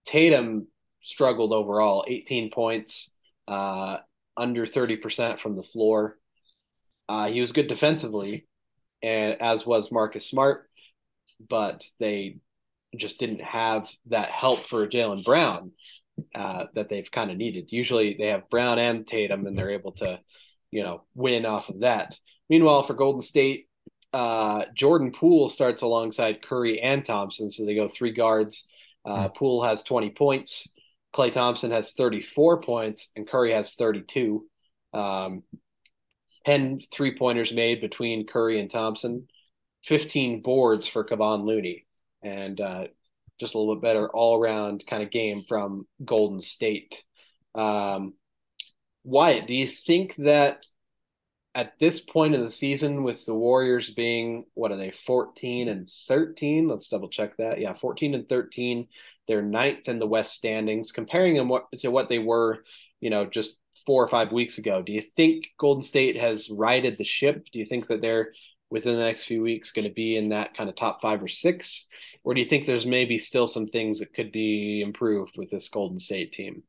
Tatum 0.05 0.67
struggled 1.01 1.53
overall, 1.53 2.05
18 2.07 2.51
points, 2.51 3.13
uh, 3.47 3.97
under 4.37 4.65
30% 4.65 5.39
from 5.39 5.55
the 5.55 5.63
floor. 5.63 6.17
Uh, 7.09 7.27
he 7.27 7.39
was 7.39 7.51
good 7.51 7.67
defensively, 7.67 8.47
and 9.01 9.41
as 9.41 9.65
was 9.65 9.91
Marcus 9.91 10.27
Smart, 10.27 10.69
but 11.49 11.83
they 11.99 12.37
just 12.97 13.19
didn't 13.19 13.41
have 13.41 13.89
that 14.07 14.29
help 14.29 14.63
for 14.63 14.87
Jaylen 14.87 15.23
Brown 15.23 15.71
uh, 16.35 16.65
that 16.75 16.89
they've 16.89 17.09
kind 17.09 17.31
of 17.31 17.37
needed. 17.37 17.71
Usually 17.71 18.15
they 18.17 18.27
have 18.27 18.49
Brown 18.49 18.79
and 18.79 19.07
Tatum, 19.07 19.47
and 19.47 19.57
they're 19.57 19.71
able 19.71 19.93
to 19.93 20.19
you 20.71 20.83
know, 20.83 21.03
win 21.15 21.45
off 21.45 21.69
of 21.69 21.81
that. 21.81 22.17
Meanwhile, 22.49 22.83
for 22.83 22.93
Golden 22.93 23.21
State, 23.21 23.67
uh, 24.13 24.65
Jordan 24.75 25.11
Poole 25.11 25.49
starts 25.49 25.81
alongside 25.81 26.41
Curry 26.41 26.81
and 26.81 27.03
Thompson, 27.03 27.51
so 27.51 27.65
they 27.65 27.75
go 27.75 27.87
three 27.87 28.11
guards. 28.11 28.67
Uh, 29.05 29.27
hmm. 29.27 29.33
Poole 29.35 29.63
has 29.63 29.83
20 29.83 30.11
points. 30.11 30.71
Klay 31.13 31.31
Thompson 31.31 31.71
has 31.71 31.93
34 31.93 32.61
points, 32.61 33.09
and 33.15 33.27
Curry 33.27 33.53
has 33.53 33.75
32. 33.75 34.45
Um, 34.93 35.43
10 36.45 36.79
three 36.91 37.17
pointers 37.17 37.53
made 37.53 37.81
between 37.81 38.25
Curry 38.25 38.59
and 38.59 38.69
Thompson, 38.69 39.27
15 39.83 40.41
boards 40.41 40.87
for 40.87 41.05
Kevon 41.05 41.45
Looney, 41.45 41.85
and 42.23 42.59
uh, 42.59 42.85
just 43.39 43.55
a 43.55 43.59
little 43.59 43.75
bit 43.75 43.83
better 43.83 44.09
all 44.09 44.41
around 44.41 44.83
kind 44.87 45.03
of 45.03 45.11
game 45.11 45.43
from 45.47 45.85
Golden 46.03 46.41
State. 46.41 47.03
Um, 47.53 48.13
Wyatt, 49.03 49.47
do 49.47 49.55
you 49.55 49.67
think 49.67 50.15
that 50.17 50.65
at 51.53 51.73
this 51.79 51.99
point 51.99 52.33
in 52.33 52.43
the 52.43 52.51
season, 52.51 53.03
with 53.03 53.25
the 53.25 53.33
Warriors 53.33 53.89
being 53.89 54.45
what 54.53 54.71
are 54.71 54.77
they, 54.77 54.91
fourteen 54.91 55.67
and 55.67 55.89
thirteen? 56.07 56.67
Let's 56.67 56.87
double 56.87 57.09
check 57.09 57.37
that. 57.37 57.59
Yeah, 57.59 57.73
fourteen 57.73 58.13
and 58.13 58.29
thirteen. 58.29 58.87
They're 59.27 59.41
ninth 59.41 59.89
in 59.89 59.99
the 59.99 60.07
West 60.07 60.33
standings. 60.33 60.91
Comparing 60.91 61.35
them 61.35 61.49
what, 61.49 61.65
to 61.79 61.91
what 61.91 62.09
they 62.09 62.19
were, 62.19 62.63
you 62.99 63.09
know, 63.09 63.25
just 63.25 63.57
four 63.85 64.03
or 64.03 64.07
five 64.07 64.31
weeks 64.31 64.59
ago. 64.59 64.81
Do 64.81 64.93
you 64.93 65.01
think 65.01 65.47
Golden 65.57 65.83
State 65.83 66.15
has 66.15 66.49
righted 66.49 66.97
the 66.97 67.03
ship? 67.03 67.45
Do 67.51 67.59
you 67.59 67.65
think 67.65 67.87
that 67.87 68.01
they're 68.01 68.31
within 68.69 68.95
the 68.95 69.03
next 69.03 69.25
few 69.25 69.41
weeks 69.41 69.71
going 69.71 69.87
to 69.87 69.93
be 69.93 70.15
in 70.15 70.29
that 70.29 70.55
kind 70.55 70.69
of 70.69 70.75
top 70.75 71.01
five 71.01 71.21
or 71.21 71.27
six? 71.27 71.87
Or 72.23 72.33
do 72.33 72.39
you 72.39 72.47
think 72.47 72.65
there's 72.65 72.85
maybe 72.85 73.17
still 73.17 73.47
some 73.47 73.67
things 73.67 73.99
that 73.99 74.13
could 74.13 74.31
be 74.31 74.81
improved 74.81 75.35
with 75.35 75.49
this 75.49 75.67
Golden 75.67 75.99
State 75.99 76.31
team? 76.31 76.63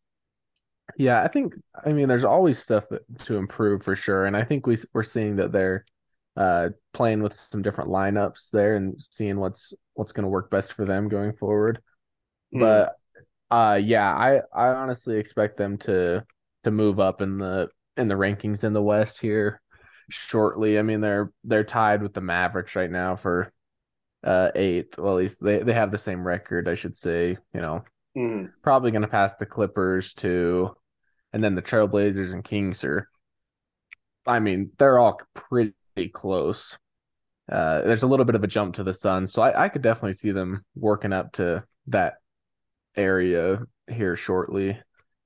Yeah, 0.97 1.23
I 1.23 1.29
think 1.29 1.55
I 1.85 1.93
mean 1.93 2.09
there's 2.09 2.25
always 2.25 2.59
stuff 2.59 2.85
that, 2.91 3.03
to 3.27 3.37
improve 3.37 3.83
for 3.83 3.97
sure, 3.97 4.27
and 4.27 4.37
I 4.37 4.45
think 4.45 4.67
we 4.67 4.77
we're 4.93 5.05
seeing 5.05 5.37
that 5.37 5.53
they're 5.53 5.85
uh, 6.37 6.71
playing 6.93 7.23
with 7.23 7.35
some 7.35 7.63
different 7.63 7.91
lineups 7.91 8.51
there 8.51 8.77
and 8.77 9.01
seeing 9.01 9.39
what's 9.39 9.75
what's 9.95 10.13
going 10.13 10.25
to 10.25 10.31
work 10.31 10.51
best 10.51 10.73
for 10.73 10.85
them 10.85 11.09
going 11.09 11.35
forward. 11.35 11.81
Mm. 12.55 12.61
But 12.61 12.97
uh, 13.55 13.77
yeah, 13.77 14.11
I 14.11 14.41
I 14.55 14.69
honestly 14.69 15.19
expect 15.19 15.57
them 15.57 15.79
to 15.79 16.25
to 16.65 16.71
move 16.71 17.01
up 17.01 17.21
in 17.21 17.39
the 17.39 17.69
in 17.97 18.09
the 18.09 18.15
rankings 18.15 18.65
in 18.65 18.73
the 18.73 18.83
West 18.83 19.21
here 19.21 19.61
shortly. 20.11 20.79
I 20.79 20.83
mean 20.83 21.01
they're 21.01 21.33
they're 21.45 21.65
tied 21.65 22.03
with 22.03 22.15
the 22.15 22.21
Mavericks 22.21 22.77
right 22.77 22.91
now 22.91 23.17
for 23.17 23.53
uh 24.25 24.51
eighth. 24.55 24.99
Well, 24.99 25.15
at 25.15 25.19
least 25.19 25.43
they 25.43 25.59
they 25.59 25.75
have 25.75 25.91
the 25.91 25.99
same 25.99 26.27
record, 26.27 26.69
I 26.69 26.75
should 26.75 26.97
say. 26.97 27.37
You 27.53 27.61
know, 27.61 27.85
mm. 28.17 28.51
probably 28.63 28.91
going 28.91 29.03
to 29.03 29.09
pass 29.09 29.37
the 29.37 29.47
Clippers 29.47 30.15
to 30.15 30.75
and 31.33 31.43
then 31.43 31.55
the 31.55 31.63
Trailblazers 31.63 32.33
and 32.33 32.45
Kings 32.45 32.85
are, 32.85 33.09
I 34.27 34.41
mean, 34.41 34.71
they're 34.79 34.99
all 34.99 35.21
pretty 35.35 35.75
close. 36.13 36.77
Uh, 37.51 37.83
there's 37.83 38.03
a 38.03 38.07
little 38.07 38.25
bit 38.25 38.35
of 38.35 38.45
a 38.45 38.49
jump 38.49 38.75
to 38.77 38.85
the 38.85 38.95
sun, 38.95 39.27
so 39.27 39.43
I, 39.43 39.65
I 39.65 39.69
could 39.69 39.83
definitely 39.83 40.15
see 40.15 40.31
them 40.31 40.65
working 40.75 41.13
up 41.13 41.33
to 41.35 41.65
that 41.89 42.15
area 42.97 43.61
here 43.91 44.17
shortly 44.17 44.79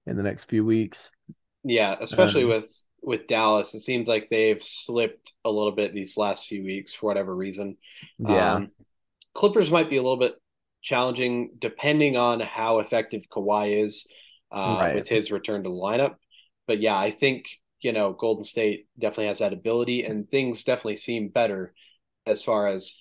in 0.06 0.16
the 0.16 0.22
next 0.22 0.44
few 0.44 0.64
weeks. 0.64 1.10
Yeah, 1.62 1.96
especially 2.00 2.44
um, 2.44 2.50
with 2.50 2.72
with 3.02 3.26
Dallas, 3.26 3.74
it 3.74 3.80
seems 3.80 4.08
like 4.08 4.28
they've 4.30 4.62
slipped 4.62 5.32
a 5.44 5.50
little 5.50 5.72
bit 5.72 5.94
these 5.94 6.16
last 6.16 6.46
few 6.46 6.64
weeks 6.64 6.94
for 6.94 7.06
whatever 7.06 7.34
reason. 7.34 7.76
Yeah, 8.18 8.54
um, 8.54 8.70
Clippers 9.34 9.70
might 9.70 9.90
be 9.90 9.96
a 9.96 10.02
little 10.02 10.18
bit 10.18 10.36
challenging 10.82 11.50
depending 11.58 12.16
on 12.16 12.40
how 12.40 12.78
effective 12.78 13.24
Kawhi 13.30 13.84
is 13.84 14.06
uh, 14.52 14.76
right. 14.80 14.94
with 14.94 15.08
his 15.08 15.30
return 15.30 15.62
to 15.62 15.68
the 15.68 15.74
lineup. 15.74 16.16
But 16.66 16.80
yeah, 16.80 16.98
I 16.98 17.10
think 17.10 17.46
you 17.80 17.92
know 17.92 18.12
Golden 18.12 18.44
State 18.44 18.86
definitely 18.98 19.28
has 19.28 19.40
that 19.40 19.52
ability, 19.52 20.04
and 20.04 20.28
things 20.28 20.64
definitely 20.64 20.96
seem 20.96 21.28
better 21.28 21.74
as 22.26 22.42
far 22.42 22.68
as. 22.68 22.96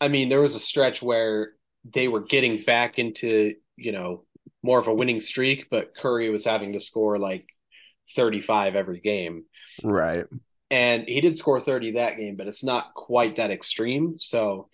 I 0.00 0.06
mean, 0.08 0.28
there 0.28 0.40
was 0.40 0.54
a 0.54 0.60
stretch 0.60 1.02
where 1.02 1.52
they 1.84 2.06
were 2.06 2.20
getting 2.20 2.62
back 2.62 2.98
into 2.98 3.54
you 3.76 3.92
know 3.92 4.24
more 4.62 4.78
of 4.78 4.88
a 4.88 4.94
winning 4.94 5.20
streak, 5.20 5.68
but 5.70 5.96
Curry 5.96 6.30
was 6.30 6.44
having 6.44 6.72
to 6.72 6.80
score 6.80 7.18
like 7.18 7.46
35 8.16 8.76
every 8.76 9.00
game. 9.00 9.44
Right. 9.82 10.24
and 10.70 11.04
he 11.06 11.20
did 11.20 11.36
score 11.36 11.60
30 11.60 11.92
that 11.92 12.16
game, 12.16 12.36
but 12.36 12.48
it's 12.48 12.64
not 12.64 12.94
quite 12.94 13.36
that 13.36 13.50
extreme. 13.50 14.16
So, 14.18 14.68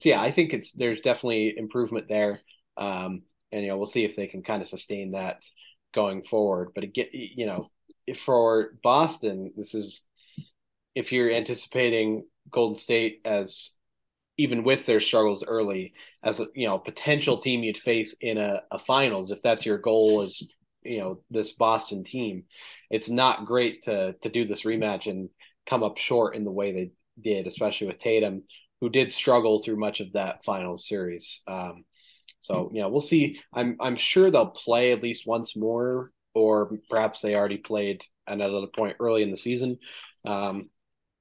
so 0.00 0.08
yeah, 0.08 0.20
I 0.20 0.30
think 0.30 0.52
it's 0.52 0.72
there's 0.72 1.00
definitely 1.00 1.54
improvement 1.56 2.08
there. 2.08 2.40
Um, 2.76 3.22
and 3.52 3.62
you 3.62 3.68
know, 3.68 3.76
we'll 3.76 3.86
see 3.86 4.04
if 4.04 4.16
they 4.16 4.26
can 4.26 4.42
kind 4.42 4.62
of 4.62 4.68
sustain 4.68 5.12
that 5.12 5.44
going 5.94 6.22
forward. 6.24 6.70
But 6.74 6.84
again, 6.84 7.08
you 7.12 7.46
know, 7.46 7.70
for 8.16 8.74
Boston, 8.82 9.52
this 9.56 9.74
is 9.74 10.06
if 10.94 11.12
you're 11.12 11.30
anticipating 11.30 12.26
Golden 12.50 12.76
State 12.76 13.20
as 13.24 13.76
even 14.38 14.64
with 14.64 14.86
their 14.86 15.00
struggles 15.00 15.44
early 15.44 15.92
as 16.22 16.40
a 16.40 16.46
you 16.54 16.66
know 16.66 16.78
potential 16.78 17.38
team 17.38 17.62
you'd 17.62 17.76
face 17.76 18.16
in 18.20 18.38
a, 18.38 18.62
a 18.70 18.78
finals 18.78 19.30
if 19.30 19.40
that's 19.42 19.66
your 19.66 19.78
goal 19.78 20.22
is 20.22 20.54
you 20.82 20.98
know 20.98 21.20
this 21.30 21.52
Boston 21.52 22.02
team 22.02 22.44
it's 22.90 23.10
not 23.10 23.46
great 23.46 23.82
to 23.82 24.14
to 24.22 24.28
do 24.28 24.44
this 24.44 24.62
rematch 24.62 25.08
and 25.08 25.28
come 25.68 25.82
up 25.82 25.98
short 25.98 26.34
in 26.34 26.44
the 26.44 26.50
way 26.50 26.72
they 26.72 26.90
did 27.20 27.46
especially 27.46 27.86
with 27.86 27.98
Tatum 27.98 28.42
who 28.80 28.88
did 28.88 29.12
struggle 29.12 29.62
through 29.62 29.78
much 29.78 30.00
of 30.00 30.12
that 30.12 30.44
final 30.44 30.76
series 30.76 31.42
um, 31.46 31.84
so 32.42 32.70
you 32.74 32.82
know 32.82 32.90
we'll 32.90 33.00
see 33.00 33.40
I'm 33.54 33.76
I'm 33.80 33.96
sure 33.96 34.30
they'll 34.30 34.46
play 34.46 34.92
at 34.92 35.02
least 35.02 35.26
once 35.26 35.56
more 35.56 36.12
or 36.34 36.78
perhaps 36.90 37.20
they 37.20 37.34
already 37.34 37.56
played 37.56 38.04
at 38.26 38.34
another 38.34 38.66
point 38.66 38.96
early 39.00 39.22
in 39.22 39.30
the 39.30 39.36
season 39.36 39.78
um, 40.26 40.68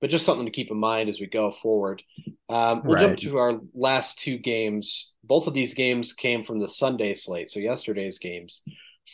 but 0.01 0.09
just 0.09 0.25
something 0.25 0.45
to 0.45 0.51
keep 0.51 0.71
in 0.71 0.77
mind 0.77 1.07
as 1.07 1.19
we 1.19 1.27
go 1.27 1.51
forward. 1.51 2.01
Um, 2.49 2.81
we'll 2.83 2.95
right. 2.95 3.01
jump 3.01 3.19
to 3.19 3.37
our 3.37 3.61
last 3.75 4.17
two 4.19 4.37
games. 4.37 5.13
Both 5.23 5.47
of 5.47 5.53
these 5.53 5.75
games 5.75 6.11
came 6.11 6.43
from 6.43 6.59
the 6.59 6.69
Sunday 6.69 7.13
slate, 7.13 7.49
so 7.49 7.59
yesterday's 7.59 8.17
games. 8.17 8.63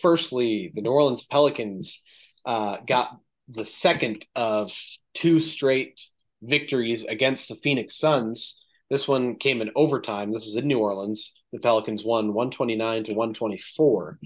Firstly, 0.01 0.71
the 0.73 0.81
New 0.81 0.89
Orleans 0.89 1.23
Pelicans 1.23 2.01
uh, 2.45 2.77
got 2.87 3.17
the 3.49 3.65
second 3.65 4.25
of 4.35 4.71
two 5.13 5.41
straight 5.41 6.01
victories 6.41 7.03
against 7.03 7.49
the 7.49 7.55
Phoenix 7.55 7.97
Suns. 7.97 8.65
This 8.89 9.07
one 9.07 9.35
came 9.35 9.61
in 9.61 9.71
overtime. 9.75 10.31
This 10.31 10.45
was 10.45 10.55
in 10.55 10.67
New 10.67 10.79
Orleans. 10.79 11.36
The 11.53 11.59
Pelicans 11.59 12.03
won 12.03 12.33
129 12.33 13.05
to 13.05 13.13
124, 13.13 14.19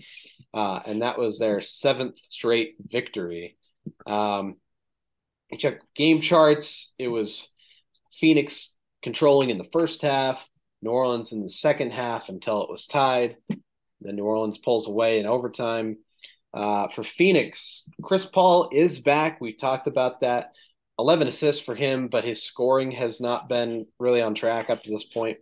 uh, 0.54 0.80
and 0.86 1.01
that 1.01 1.20
was 1.20 1.38
their 1.38 1.62
seventh 1.62 2.18
straight 2.30 2.75
victory. 2.80 3.58
Um, 4.08 4.56
I 5.51 5.58
checked 5.58 5.86
game 5.96 6.22
charts. 6.22 6.94
It 6.98 7.10
was 7.10 7.50
Phoenix 8.20 8.75
controlling 9.04 9.50
in 9.50 9.58
the 9.58 9.70
first 9.72 10.01
half, 10.01 10.48
New 10.82 10.92
Orleans 10.92 11.32
in 11.32 11.44
the 11.44 11.50
second 11.50 11.92
half 11.92 12.30
until 12.30 12.63
it 12.63 12.70
was 12.70 12.88
tied. 12.88 13.38
Then 14.01 14.16
New 14.16 14.24
Orleans 14.24 14.58
pulls 14.58 14.88
away 14.88 15.20
in 15.20 15.25
overtime. 15.25 15.98
Uh, 16.54 16.90
for 16.90 17.04
Phoenix, 17.04 17.88
Chris 18.04 18.25
Paul 18.25 18.70
is 18.74 19.00
back. 19.00 19.40
We've 19.40 19.58
talked 19.58 19.88
about 19.88 20.22
that. 20.22 20.51
11 21.00 21.28
assists 21.28 21.63
for 21.63 21.75
him, 21.75 22.10
but 22.10 22.25
his 22.25 22.44
scoring 22.44 22.92
has 22.92 23.22
not 23.22 23.48
been 23.48 23.88
really 24.00 24.22
on 24.22 24.36
track 24.36 24.70
up 24.70 24.84
to 24.84 24.90
this 24.90 25.06
point. 25.06 25.38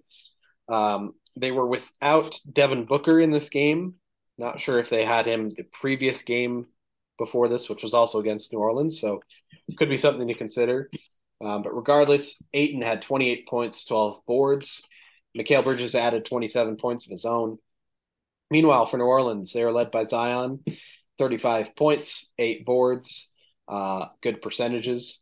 Um, 0.70 1.14
they 1.36 1.52
were 1.52 1.68
without 1.68 2.40
Devin 2.52 2.86
Booker 2.86 3.20
in 3.20 3.32
this 3.32 3.50
game. 3.50 3.96
Not 4.38 4.60
sure 4.60 4.80
if 4.80 4.90
they 4.90 5.04
had 5.04 5.26
him 5.26 5.50
the 5.50 5.64
previous 5.64 6.22
game 6.22 6.68
before 7.18 7.48
this, 7.48 7.70
which 7.70 7.84
was 7.84 7.94
also 7.94 8.20
against 8.20 8.54
New 8.54 8.60
Orleans. 8.60 9.00
So 9.00 9.22
could 9.78 9.90
be 9.90 9.98
something 9.98 10.28
to 10.28 10.34
consider. 10.34 10.90
Um, 11.42 11.64
but 11.64 11.76
regardless, 11.76 12.42
Ayton 12.54 12.82
had 12.82 13.02
28 13.02 13.48
points, 13.48 13.86
12 13.86 14.26
boards. 14.26 14.84
Mikal 15.38 15.64
Bridges 15.64 15.96
added 15.96 16.26
27 16.26 16.78
points 16.78 17.06
of 17.06 17.12
his 17.12 17.26
own. 17.26 17.58
Meanwhile, 18.52 18.88
for 18.88 18.98
New 18.98 19.04
Orleans, 19.04 19.54
they 19.54 19.64
are 19.64 19.72
led 19.72 19.92
by 19.92 20.06
Zion, 20.06 20.64
35 21.20 21.76
points, 21.76 22.32
eight 22.40 22.66
boards, 22.66 23.30
uh, 23.68 24.08
good 24.24 24.42
percentages. 24.42 25.20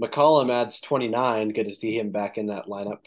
McCollum 0.00 0.50
adds 0.50 0.80
29. 0.80 1.50
Good 1.50 1.66
to 1.66 1.74
see 1.74 1.98
him 1.98 2.10
back 2.10 2.38
in 2.38 2.46
that 2.46 2.66
lineup. 2.66 3.00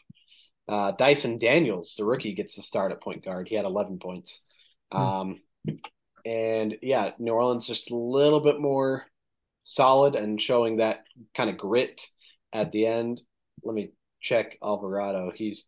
Uh, 0.68 0.92
Dyson 0.92 1.38
Daniels, 1.38 1.96
the 1.98 2.06
rookie, 2.06 2.34
gets 2.34 2.56
the 2.56 2.62
start 2.62 2.92
at 2.92 3.02
point 3.02 3.24
guard. 3.24 3.48
He 3.48 3.56
had 3.56 3.66
11 3.66 4.00
points. 4.00 4.42
Hmm. 4.92 4.98
Um, 4.98 5.42
and 6.26 6.78
yeah, 6.82 7.12
New 7.20 7.34
Orleans 7.34 7.68
just 7.68 7.92
a 7.92 7.96
little 7.96 8.40
bit 8.40 8.60
more 8.60 9.06
solid 9.64 10.16
and 10.16 10.42
showing 10.42 10.78
that 10.78 11.04
kind 11.36 11.50
of 11.50 11.58
grit 11.58 12.08
at 12.54 12.72
the 12.72 12.86
end. 12.86 13.22
Let 13.64 13.76
me 13.76 13.92
check 14.22 14.58
Alvarado. 14.64 15.32
He's 15.36 15.64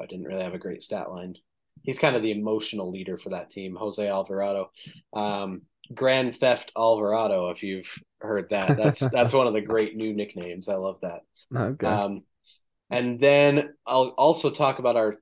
I 0.00 0.06
didn't 0.06 0.26
really 0.26 0.42
have 0.42 0.54
a 0.54 0.58
great 0.58 0.82
stat 0.82 1.10
line. 1.10 1.36
He's 1.82 1.98
kind 1.98 2.16
of 2.16 2.22
the 2.22 2.32
emotional 2.32 2.90
leader 2.90 3.18
for 3.18 3.30
that 3.30 3.50
team, 3.50 3.76
Jose 3.76 4.06
Alvarado. 4.06 4.70
Um, 5.12 5.62
Grand 5.92 6.36
Theft 6.36 6.72
Alvarado, 6.76 7.50
if 7.50 7.62
you've 7.62 7.92
heard 8.20 8.50
that. 8.50 8.76
That's 8.76 9.00
that's 9.12 9.34
one 9.34 9.46
of 9.46 9.52
the 9.52 9.60
great 9.60 9.96
new 9.96 10.14
nicknames. 10.14 10.68
I 10.68 10.76
love 10.76 10.98
that. 11.02 11.20
Okay. 11.54 11.86
Um, 11.86 12.22
and 12.90 13.18
then 13.20 13.74
I'll 13.86 14.08
also 14.16 14.50
talk 14.50 14.78
about 14.78 14.96
our 14.96 15.16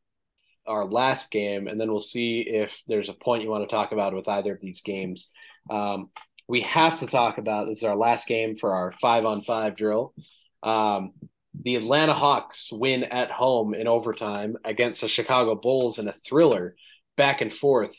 our 0.67 0.85
last 0.85 1.31
game, 1.31 1.67
and 1.67 1.81
then 1.81 1.91
we'll 1.91 2.01
see 2.01 2.41
if 2.47 2.83
there's 2.87 3.09
a 3.09 3.15
point 3.15 3.43
you 3.43 3.49
want 3.49 3.69
to 3.69 3.75
talk 3.75 3.93
about 3.93 4.15
with 4.15 4.29
either 4.29 4.55
of 4.55 4.61
these 4.61 4.81
games. 4.81 5.31
Um, 5.71 6.11
we 6.49 6.61
have 6.63 7.01
to 7.01 7.07
talk 7.07 7.39
about 7.39 7.69
this 7.69 7.79
is 7.79 7.85
our 7.85 7.97
last 7.97 8.29
game 8.29 8.57
for 8.57 8.75
our 8.75 8.93
five 9.01 9.25
on 9.25 9.43
five 9.43 9.77
drill. 9.77 10.15
Um, 10.63 11.13
the 11.65 11.77
Atlanta 11.77 12.15
Hawks 12.15 12.71
win 12.73 13.05
at 13.05 13.31
home 13.31 13.75
in 13.75 13.87
overtime 13.87 14.57
against 14.65 15.01
the 15.01 15.09
Chicago 15.09 15.55
Bulls 15.55 15.99
in 15.99 16.09
a 16.09 16.13
thriller, 16.13 16.77
back 17.17 17.41
and 17.41 17.53
forth. 17.53 17.95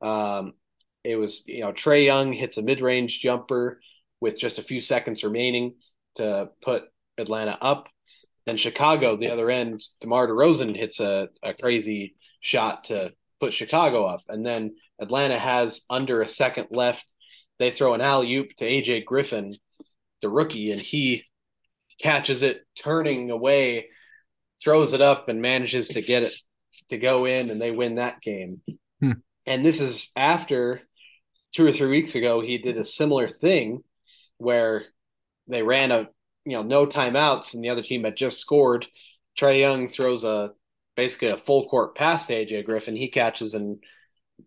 Um, 0.00 0.54
it 1.02 1.16
was, 1.16 1.46
you 1.46 1.60
know, 1.60 1.72
Trae 1.72 2.04
Young 2.04 2.32
hits 2.32 2.56
a 2.56 2.62
mid 2.62 2.80
range 2.80 3.20
jumper 3.20 3.80
with 4.20 4.38
just 4.38 4.58
a 4.58 4.62
few 4.62 4.80
seconds 4.80 5.22
remaining 5.22 5.74
to 6.16 6.48
put 6.62 6.84
Atlanta 7.18 7.58
up. 7.60 7.88
Then 8.46 8.56
Chicago, 8.56 9.16
the 9.16 9.30
other 9.30 9.50
end, 9.50 9.82
DeMar 10.00 10.28
DeRozan 10.28 10.76
hits 10.76 11.00
a, 11.00 11.28
a 11.42 11.54
crazy 11.54 12.14
shot 12.40 12.84
to 12.84 13.12
put 13.40 13.54
Chicago 13.54 14.04
up. 14.04 14.20
And 14.28 14.44
then 14.44 14.76
Atlanta 15.00 15.38
has 15.38 15.82
under 15.88 16.20
a 16.20 16.28
second 16.28 16.68
left 16.70 17.10
they 17.58 17.70
throw 17.70 17.94
an 17.94 18.00
alley 18.00 18.34
oop 18.34 18.54
to 18.56 18.64
AJ 18.64 19.04
Griffin, 19.04 19.56
the 20.22 20.28
rookie, 20.28 20.72
and 20.72 20.80
he 20.80 21.24
catches 22.00 22.42
it 22.42 22.64
turning 22.76 23.30
away, 23.30 23.86
throws 24.62 24.92
it 24.92 25.00
up, 25.00 25.28
and 25.28 25.40
manages 25.40 25.88
to 25.88 26.02
get 26.02 26.24
it 26.24 26.34
to 26.88 26.98
go 26.98 27.24
in, 27.26 27.50
and 27.50 27.60
they 27.60 27.70
win 27.70 27.96
that 27.96 28.20
game. 28.20 28.60
Hmm. 29.00 29.12
And 29.46 29.64
this 29.64 29.80
is 29.80 30.10
after 30.16 30.80
two 31.54 31.64
or 31.64 31.72
three 31.72 31.88
weeks 31.90 32.14
ago, 32.14 32.40
he 32.40 32.58
did 32.58 32.76
a 32.76 32.84
similar 32.84 33.28
thing 33.28 33.84
where 34.38 34.84
they 35.46 35.62
ran 35.62 35.92
a 35.92 36.08
you 36.44 36.52
know 36.52 36.62
no 36.62 36.86
timeouts, 36.86 37.54
and 37.54 37.62
the 37.62 37.70
other 37.70 37.82
team 37.82 38.04
had 38.04 38.16
just 38.16 38.40
scored. 38.40 38.86
Trae 39.38 39.58
Young 39.60 39.88
throws 39.88 40.24
a 40.24 40.52
basically 40.96 41.28
a 41.28 41.36
full 41.36 41.68
court 41.68 41.94
pass 41.94 42.26
to 42.26 42.34
AJ 42.34 42.64
Griffin. 42.64 42.96
He 42.96 43.08
catches 43.08 43.54
and 43.54 43.78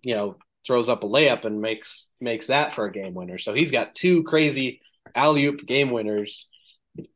you 0.02 0.16
know 0.16 0.38
throws 0.66 0.90
up 0.90 1.04
a 1.04 1.08
layup 1.08 1.46
and 1.46 1.62
makes 1.62 2.08
makes 2.20 2.48
that 2.48 2.74
for 2.74 2.86
a 2.86 2.92
game 2.92 3.14
winner. 3.14 3.38
So 3.38 3.54
he's 3.54 3.72
got 3.72 3.96
two 3.96 4.24
crazy 4.24 4.82
alley 5.16 5.46
oop 5.46 5.66
game 5.66 5.92
winners 5.92 6.50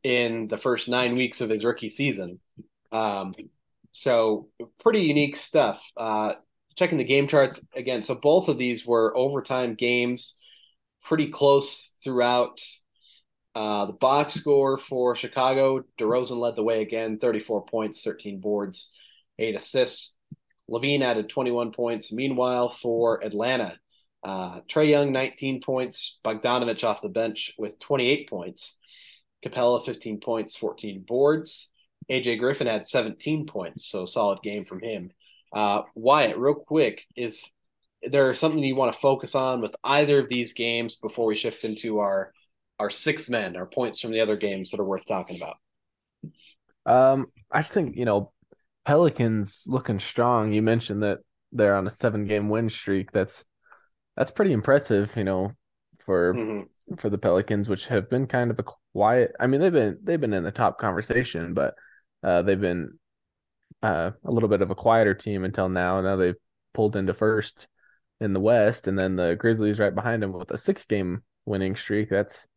in 0.02 0.48
the 0.48 0.56
first 0.56 0.88
nine 0.88 1.14
weeks 1.14 1.40
of 1.40 1.50
his 1.50 1.64
rookie 1.64 1.90
season. 1.90 2.40
Um, 2.90 3.32
so 3.90 4.48
pretty 4.80 5.00
unique 5.00 5.36
stuff. 5.36 5.90
Uh, 5.96 6.34
checking 6.76 6.98
the 6.98 7.04
game 7.04 7.28
charts 7.28 7.64
again. 7.74 8.02
So 8.02 8.14
both 8.14 8.48
of 8.48 8.58
these 8.58 8.86
were 8.86 9.16
overtime 9.16 9.74
games, 9.74 10.38
pretty 11.04 11.28
close 11.28 11.94
throughout. 12.02 12.60
Uh, 13.54 13.86
the 13.86 13.92
box 13.92 14.34
score 14.34 14.78
for 14.78 15.14
Chicago, 15.14 15.84
DeRozan 15.98 16.38
led 16.38 16.56
the 16.56 16.62
way 16.62 16.80
again, 16.80 17.18
34 17.18 17.66
points, 17.66 18.02
13 18.02 18.40
boards, 18.40 18.92
eight 19.38 19.54
assists. 19.54 20.14
LaVine 20.70 21.02
added 21.02 21.28
21 21.28 21.72
points. 21.72 22.12
Meanwhile, 22.12 22.70
for 22.70 23.22
Atlanta, 23.22 23.78
uh, 24.24 24.60
Trae 24.62 24.88
Young, 24.88 25.12
19 25.12 25.60
points. 25.60 26.18
Bogdanovic 26.24 26.82
off 26.84 27.02
the 27.02 27.08
bench 27.08 27.54
with 27.58 27.78
28 27.78 28.30
points. 28.30 28.78
Capela 29.44 29.84
15 29.84 30.20
points, 30.20 30.56
14 30.56 31.04
boards. 31.06 31.68
AJ 32.10 32.38
Griffin 32.38 32.66
had 32.66 32.86
17 32.86 33.46
points, 33.46 33.86
so 33.86 34.06
solid 34.06 34.40
game 34.42 34.64
from 34.64 34.80
him. 34.80 35.10
Uh, 35.52 35.82
Wyatt, 35.94 36.38
real 36.38 36.54
quick, 36.54 37.04
is 37.16 37.44
there 38.02 38.34
something 38.34 38.62
you 38.62 38.74
want 38.74 38.92
to 38.92 38.98
focus 38.98 39.34
on 39.34 39.60
with 39.60 39.74
either 39.84 40.20
of 40.20 40.28
these 40.28 40.54
games 40.54 40.96
before 40.96 41.26
we 41.26 41.36
shift 41.36 41.64
into 41.64 41.98
our 41.98 42.32
our 42.82 42.90
six 42.90 43.30
men, 43.30 43.56
our 43.56 43.66
points 43.66 44.00
from 44.00 44.10
the 44.10 44.20
other 44.20 44.36
games 44.36 44.72
that 44.72 44.80
are 44.80 44.84
worth 44.84 45.06
talking 45.06 45.40
about? 45.40 45.56
Um, 46.84 47.28
I 47.50 47.62
just 47.62 47.72
think 47.72 47.96
you 47.96 48.04
know 48.04 48.32
Pelicans 48.84 49.62
looking 49.66 50.00
strong. 50.00 50.52
You 50.52 50.62
mentioned 50.62 51.04
that 51.04 51.20
they're 51.52 51.76
on 51.76 51.86
a 51.86 51.90
seven 51.90 52.26
game 52.26 52.48
win 52.48 52.68
streak. 52.68 53.12
That's 53.12 53.44
that's 54.16 54.32
pretty 54.32 54.52
impressive, 54.52 55.12
you 55.16 55.22
know, 55.22 55.52
for 56.04 56.34
mm-hmm. 56.34 56.96
for 56.96 57.08
the 57.08 57.18
Pelicans, 57.18 57.68
which 57.68 57.86
have 57.86 58.10
been 58.10 58.26
kind 58.26 58.50
of 58.50 58.58
a 58.58 58.64
quiet. 58.92 59.32
I 59.38 59.46
mean, 59.46 59.60
they've 59.60 59.72
been 59.72 59.98
they've 60.02 60.20
been 60.20 60.34
in 60.34 60.42
the 60.42 60.50
top 60.50 60.78
conversation, 60.80 61.54
but 61.54 61.74
uh, 62.24 62.42
they've 62.42 62.60
been 62.60 62.98
uh, 63.80 64.10
a 64.24 64.30
little 64.30 64.48
bit 64.48 64.62
of 64.62 64.72
a 64.72 64.76
quieter 64.76 65.14
team 65.14 65.44
until 65.44 65.68
now. 65.68 66.00
Now 66.00 66.16
they've 66.16 66.34
pulled 66.74 66.96
into 66.96 67.14
first 67.14 67.68
in 68.20 68.32
the 68.32 68.40
West, 68.40 68.88
and 68.88 68.98
then 68.98 69.14
the 69.14 69.36
Grizzlies 69.36 69.78
right 69.78 69.94
behind 69.94 70.20
them 70.20 70.32
with 70.32 70.50
a 70.50 70.58
six 70.58 70.84
game 70.84 71.22
winning 71.46 71.76
streak. 71.76 72.10
That's 72.10 72.48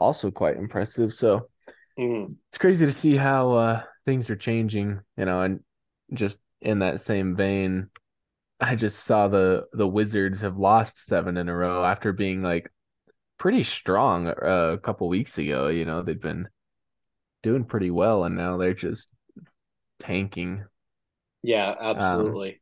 also 0.00 0.30
quite 0.30 0.56
impressive. 0.56 1.12
So 1.14 1.48
Mhm. 1.96 2.40
it's 2.50 2.58
crazy 2.58 2.86
to 2.86 2.92
see 2.92 3.16
how 3.16 3.52
uh, 3.52 3.82
things 4.04 4.30
are 4.30 4.36
changing, 4.36 5.00
you 5.16 5.24
know, 5.24 5.42
and 5.42 5.60
just 6.14 6.38
in 6.60 6.80
that 6.80 7.00
same 7.00 7.36
vein, 7.36 7.88
I 8.60 8.76
just 8.76 9.04
saw 9.04 9.28
the 9.28 9.66
the 9.72 9.88
Wizards 9.88 10.42
have 10.42 10.58
lost 10.58 11.04
seven 11.06 11.36
in 11.36 11.48
a 11.48 11.56
row 11.56 11.84
after 11.84 12.12
being 12.12 12.42
like 12.42 12.72
pretty 13.38 13.64
strong 13.64 14.28
uh, 14.28 14.72
a 14.74 14.78
couple 14.78 15.08
weeks 15.08 15.38
ago. 15.38 15.68
You 15.68 15.84
know, 15.86 16.02
they've 16.02 16.20
been 16.20 16.48
doing 17.42 17.64
pretty 17.64 17.90
well, 17.90 18.24
and 18.24 18.36
now 18.36 18.56
they're 18.58 18.74
just 18.74 19.08
tanking. 20.00 20.64
Yeah, 21.42 21.74
Um, 21.94 22.40
absolutely. 22.40 22.60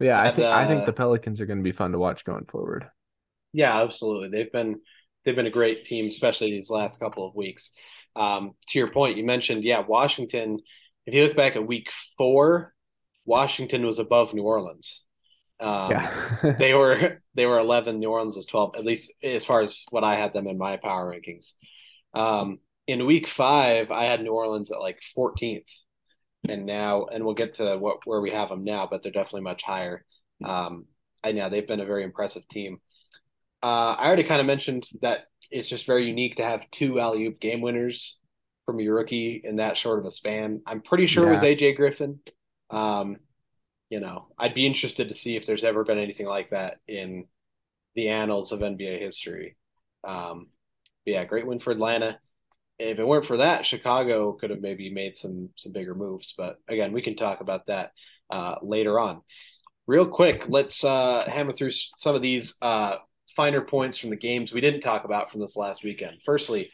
yeah, 0.00 0.20
I 0.22 0.30
think 0.30 0.48
I 0.52 0.66
think 0.66 0.84
uh, 0.84 0.86
the 0.86 0.92
Pelicans 0.92 1.40
are 1.40 1.46
going 1.46 1.58
to 1.58 1.64
be 1.64 1.72
fun 1.72 1.92
to 1.92 1.98
watch 1.98 2.24
going 2.24 2.44
forward. 2.46 2.88
yeah, 3.52 3.80
absolutely. 3.82 4.28
They've 4.28 4.52
been 4.52 4.80
they've 5.24 5.36
been 5.36 5.46
a 5.46 5.50
great 5.50 5.84
team, 5.84 6.06
especially 6.06 6.50
these 6.50 6.70
last 6.70 7.00
couple 7.00 7.26
of 7.26 7.34
weeks. 7.34 7.70
Um, 8.16 8.54
to 8.68 8.78
your 8.78 8.90
point, 8.90 9.16
you 9.16 9.24
mentioned, 9.24 9.64
yeah, 9.64 9.80
Washington. 9.80 10.58
If 11.06 11.14
you 11.14 11.22
look 11.22 11.36
back 11.36 11.56
at 11.56 11.66
week 11.66 11.90
four, 12.16 12.74
Washington 13.24 13.86
was 13.86 13.98
above 13.98 14.34
New 14.34 14.42
Orleans. 14.42 15.02
Um, 15.60 15.90
Yeah. 15.90 16.54
they 16.58 16.74
were 16.74 17.20
they 17.34 17.46
were 17.46 17.58
11, 17.58 17.98
New 17.98 18.10
Orleans 18.10 18.36
was 18.36 18.46
12, 18.46 18.76
at 18.76 18.84
least 18.84 19.12
as 19.22 19.44
far 19.44 19.62
as 19.62 19.84
what 19.90 20.04
I 20.04 20.16
had 20.16 20.32
them 20.32 20.46
in 20.46 20.58
my 20.58 20.76
power 20.76 21.12
rankings. 21.12 21.52
Um, 22.14 22.58
in 22.86 23.06
week 23.06 23.26
five, 23.26 23.90
I 23.90 24.04
had 24.04 24.22
New 24.22 24.32
Orleans 24.32 24.70
at 24.70 24.80
like 24.80 25.00
14th, 25.16 25.66
and 26.48 26.64
now, 26.66 27.06
and 27.06 27.24
we'll 27.24 27.34
get 27.34 27.54
to 27.54 27.76
what 27.76 27.98
where 28.06 28.20
we 28.20 28.30
have 28.30 28.48
them 28.48 28.64
now, 28.64 28.88
but 28.90 29.02
they're 29.02 29.12
definitely 29.12 29.42
much 29.42 29.62
higher. 29.62 30.04
Um, 30.44 30.86
and 31.22 31.36
yeah, 31.36 31.48
they've 31.48 31.66
been 31.66 31.80
a 31.80 31.86
very 31.86 32.04
impressive 32.04 32.46
team. 32.48 32.80
Uh, 33.62 33.94
I 33.98 34.06
already 34.06 34.24
kind 34.24 34.40
of 34.40 34.46
mentioned 34.46 34.88
that 35.02 35.26
it's 35.50 35.68
just 35.68 35.86
very 35.86 36.06
unique 36.06 36.36
to 36.36 36.44
have 36.44 36.70
two 36.70 37.00
alley 37.00 37.26
oop 37.26 37.40
game 37.40 37.60
winners 37.60 38.18
from 38.66 38.80
your 38.80 38.96
rookie 38.96 39.40
in 39.42 39.56
that 39.56 39.76
short 39.76 39.98
of 39.98 40.06
a 40.06 40.10
span. 40.10 40.60
I'm 40.66 40.82
pretty 40.82 41.06
sure 41.06 41.26
it 41.26 41.32
was 41.32 41.42
AJ 41.42 41.76
Griffin. 41.76 42.20
Um, 42.70 43.16
you 43.88 44.00
know, 44.00 44.26
I'd 44.38 44.54
be 44.54 44.66
interested 44.66 45.08
to 45.08 45.14
see 45.14 45.36
if 45.36 45.46
there's 45.46 45.64
ever 45.64 45.84
been 45.84 45.98
anything 45.98 46.26
like 46.26 46.50
that 46.50 46.78
in 46.86 47.26
the 47.94 48.10
annals 48.10 48.52
of 48.52 48.60
NBA 48.60 49.00
history. 49.00 49.56
Um, 50.04 50.48
but 51.04 51.12
yeah, 51.12 51.24
great 51.24 51.46
win 51.46 51.58
for 51.58 51.70
Atlanta. 51.70 52.18
If 52.78 52.98
it 52.98 53.06
weren't 53.06 53.26
for 53.26 53.38
that, 53.38 53.66
Chicago 53.66 54.32
could 54.32 54.50
have 54.50 54.60
maybe 54.60 54.92
made 54.92 55.16
some 55.16 55.48
some 55.56 55.72
bigger 55.72 55.94
moves. 55.94 56.34
But 56.36 56.58
again, 56.68 56.92
we 56.92 57.02
can 57.02 57.16
talk 57.16 57.40
about 57.40 57.66
that 57.66 57.92
uh, 58.30 58.56
later 58.62 59.00
on. 59.00 59.22
Real 59.86 60.06
quick, 60.06 60.44
let's 60.48 60.84
uh, 60.84 61.24
hammer 61.26 61.54
through 61.54 61.70
some 61.70 62.14
of 62.14 62.20
these 62.20 62.56
uh, 62.60 62.96
finer 63.38 63.60
points 63.60 63.96
from 63.96 64.10
the 64.10 64.16
games 64.16 64.52
we 64.52 64.60
didn't 64.60 64.80
talk 64.80 65.04
about 65.04 65.30
from 65.30 65.40
this 65.40 65.56
last 65.56 65.84
weekend. 65.84 66.20
Firstly, 66.24 66.72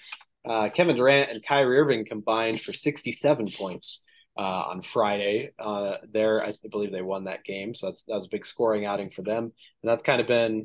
uh, 0.49 0.71
Kevin 0.71 0.97
Durant 0.97 1.31
and 1.31 1.45
Kyrie 1.45 1.79
Irving 1.79 2.07
combined 2.07 2.59
for 2.63 2.73
67 2.73 3.51
points 3.51 4.03
uh, 4.39 4.41
on 4.41 4.81
Friday. 4.81 5.51
Uh, 5.59 5.97
there, 6.11 6.43
I 6.43 6.55
believe 6.71 6.91
they 6.91 7.03
won 7.03 7.25
that 7.25 7.45
game, 7.45 7.75
so 7.75 7.91
that 7.91 8.15
was 8.15 8.25
a 8.25 8.31
big 8.31 8.47
scoring 8.47 8.87
outing 8.87 9.11
for 9.11 9.21
them, 9.21 9.45
and 9.45 9.53
that's 9.83 10.03
kind 10.03 10.23
of 10.23 10.27
been 10.27 10.65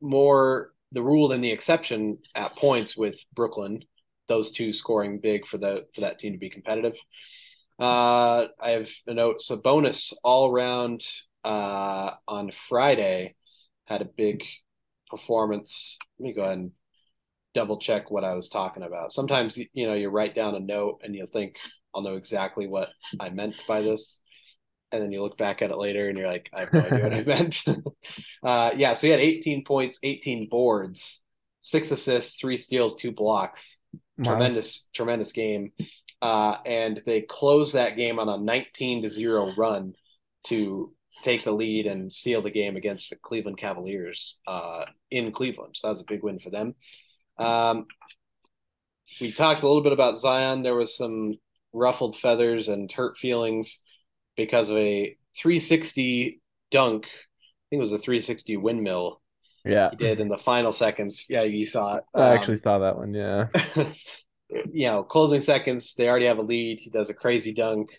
more 0.00 0.72
the 0.90 1.02
rule 1.02 1.28
than 1.28 1.40
the 1.40 1.52
exception 1.52 2.18
at 2.34 2.56
points 2.56 2.96
with 2.96 3.16
Brooklyn. 3.32 3.84
Those 4.26 4.50
two 4.50 4.72
scoring 4.72 5.20
big 5.20 5.46
for 5.46 5.56
the 5.56 5.86
for 5.94 6.00
that 6.00 6.18
team 6.18 6.32
to 6.32 6.38
be 6.38 6.50
competitive. 6.50 6.96
Uh, 7.78 8.46
I 8.60 8.70
have 8.70 8.90
a 9.06 9.14
note. 9.14 9.38
Sabonis 9.38 10.14
all 10.24 10.50
around 10.50 11.04
uh, 11.44 12.10
on 12.26 12.50
Friday 12.50 13.36
had 13.86 14.02
a 14.02 14.06
big 14.16 14.42
performance. 15.12 15.98
Let 16.18 16.24
me 16.24 16.32
go 16.32 16.42
ahead 16.42 16.58
and 16.58 16.70
double 17.54 17.78
check 17.78 18.10
what 18.10 18.24
I 18.24 18.34
was 18.34 18.48
talking 18.48 18.82
about. 18.82 19.12
Sometimes 19.12 19.56
you 19.56 19.86
know 19.86 19.94
you 19.94 20.08
write 20.08 20.34
down 20.34 20.54
a 20.54 20.60
note 20.60 21.02
and 21.04 21.14
you 21.14 21.26
think 21.26 21.56
I'll 21.94 22.02
know 22.02 22.16
exactly 22.16 22.66
what 22.66 22.88
I 23.20 23.28
meant 23.28 23.62
by 23.68 23.82
this, 23.82 24.20
and 24.90 25.02
then 25.02 25.12
you 25.12 25.22
look 25.22 25.36
back 25.36 25.60
at 25.60 25.70
it 25.70 25.76
later 25.76 26.08
and 26.08 26.16
you're 26.16 26.26
like, 26.26 26.48
I 26.52 26.60
have 26.60 26.72
no 26.72 26.80
idea 26.80 27.02
what 27.02 27.14
I 27.14 27.22
meant. 27.26 27.64
uh, 28.42 28.70
yeah, 28.76 28.94
so 28.94 29.06
he 29.06 29.10
had 29.10 29.20
18 29.20 29.64
points, 29.64 29.98
18 30.02 30.48
boards, 30.50 31.20
six 31.60 31.90
assists, 31.90 32.40
three 32.40 32.56
steals, 32.56 32.96
two 32.96 33.12
blocks. 33.12 33.76
Wow. 34.16 34.32
Tremendous, 34.32 34.88
tremendous 34.94 35.32
game. 35.32 35.72
Uh, 36.22 36.56
and 36.64 37.02
they 37.04 37.20
closed 37.20 37.74
that 37.74 37.96
game 37.96 38.18
on 38.18 38.28
a 38.28 38.38
19 38.38 39.02
to 39.02 39.10
zero 39.10 39.52
run 39.56 39.94
to 40.44 40.94
take 41.22 41.44
the 41.44 41.52
lead 41.52 41.86
and 41.86 42.12
seal 42.12 42.42
the 42.42 42.50
game 42.50 42.76
against 42.76 43.10
the 43.10 43.16
Cleveland 43.16 43.58
Cavaliers 43.58 44.40
uh, 44.46 44.84
in 45.10 45.32
Cleveland. 45.32 45.76
So 45.76 45.86
that 45.86 45.92
was 45.92 46.00
a 46.00 46.04
big 46.04 46.22
win 46.22 46.38
for 46.38 46.50
them. 46.50 46.74
Um, 47.38 47.86
we 49.20 49.32
talked 49.32 49.62
a 49.62 49.66
little 49.66 49.82
bit 49.82 49.92
about 49.92 50.18
Zion. 50.18 50.62
There 50.62 50.74
was 50.74 50.96
some 50.96 51.34
ruffled 51.72 52.16
feathers 52.16 52.68
and 52.68 52.90
hurt 52.90 53.16
feelings 53.18 53.80
because 54.36 54.68
of 54.68 54.76
a 54.76 55.16
360 55.38 56.40
dunk. 56.70 57.04
I 57.04 57.08
think 57.70 57.78
it 57.78 57.80
was 57.80 57.92
a 57.92 57.98
360 57.98 58.56
windmill 58.56 59.20
Yeah. 59.64 59.90
he 59.90 59.96
did 59.96 60.20
in 60.20 60.28
the 60.28 60.38
final 60.38 60.72
seconds. 60.72 61.26
Yeah, 61.28 61.42
you 61.42 61.64
saw 61.64 61.96
it. 61.96 62.04
I 62.14 62.20
Um, 62.20 62.36
actually 62.36 62.56
saw 62.56 62.78
that 62.80 62.96
one. 62.96 63.14
Yeah. 63.14 63.48
you 64.72 64.86
know, 64.86 65.02
closing 65.02 65.40
seconds, 65.40 65.94
they 65.94 66.08
already 66.08 66.26
have 66.26 66.38
a 66.38 66.42
lead. 66.42 66.80
He 66.80 66.90
does 66.90 67.10
a 67.10 67.14
crazy 67.14 67.52
dunk. 67.52 67.90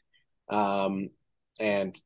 Um, 0.49 1.09
and 1.59 1.97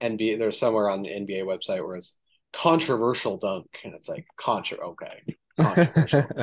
NBA, 0.00 0.38
there's 0.38 0.58
somewhere 0.58 0.88
on 0.88 1.02
the 1.02 1.10
NBA 1.10 1.42
website 1.44 1.84
where 1.86 1.96
it's 1.96 2.16
controversial 2.52 3.36
dunk. 3.38 3.66
And 3.84 3.94
it's 3.94 4.08
like, 4.08 4.26
contra, 4.38 4.78
okay, 4.90 5.22
controversial. 5.60 6.26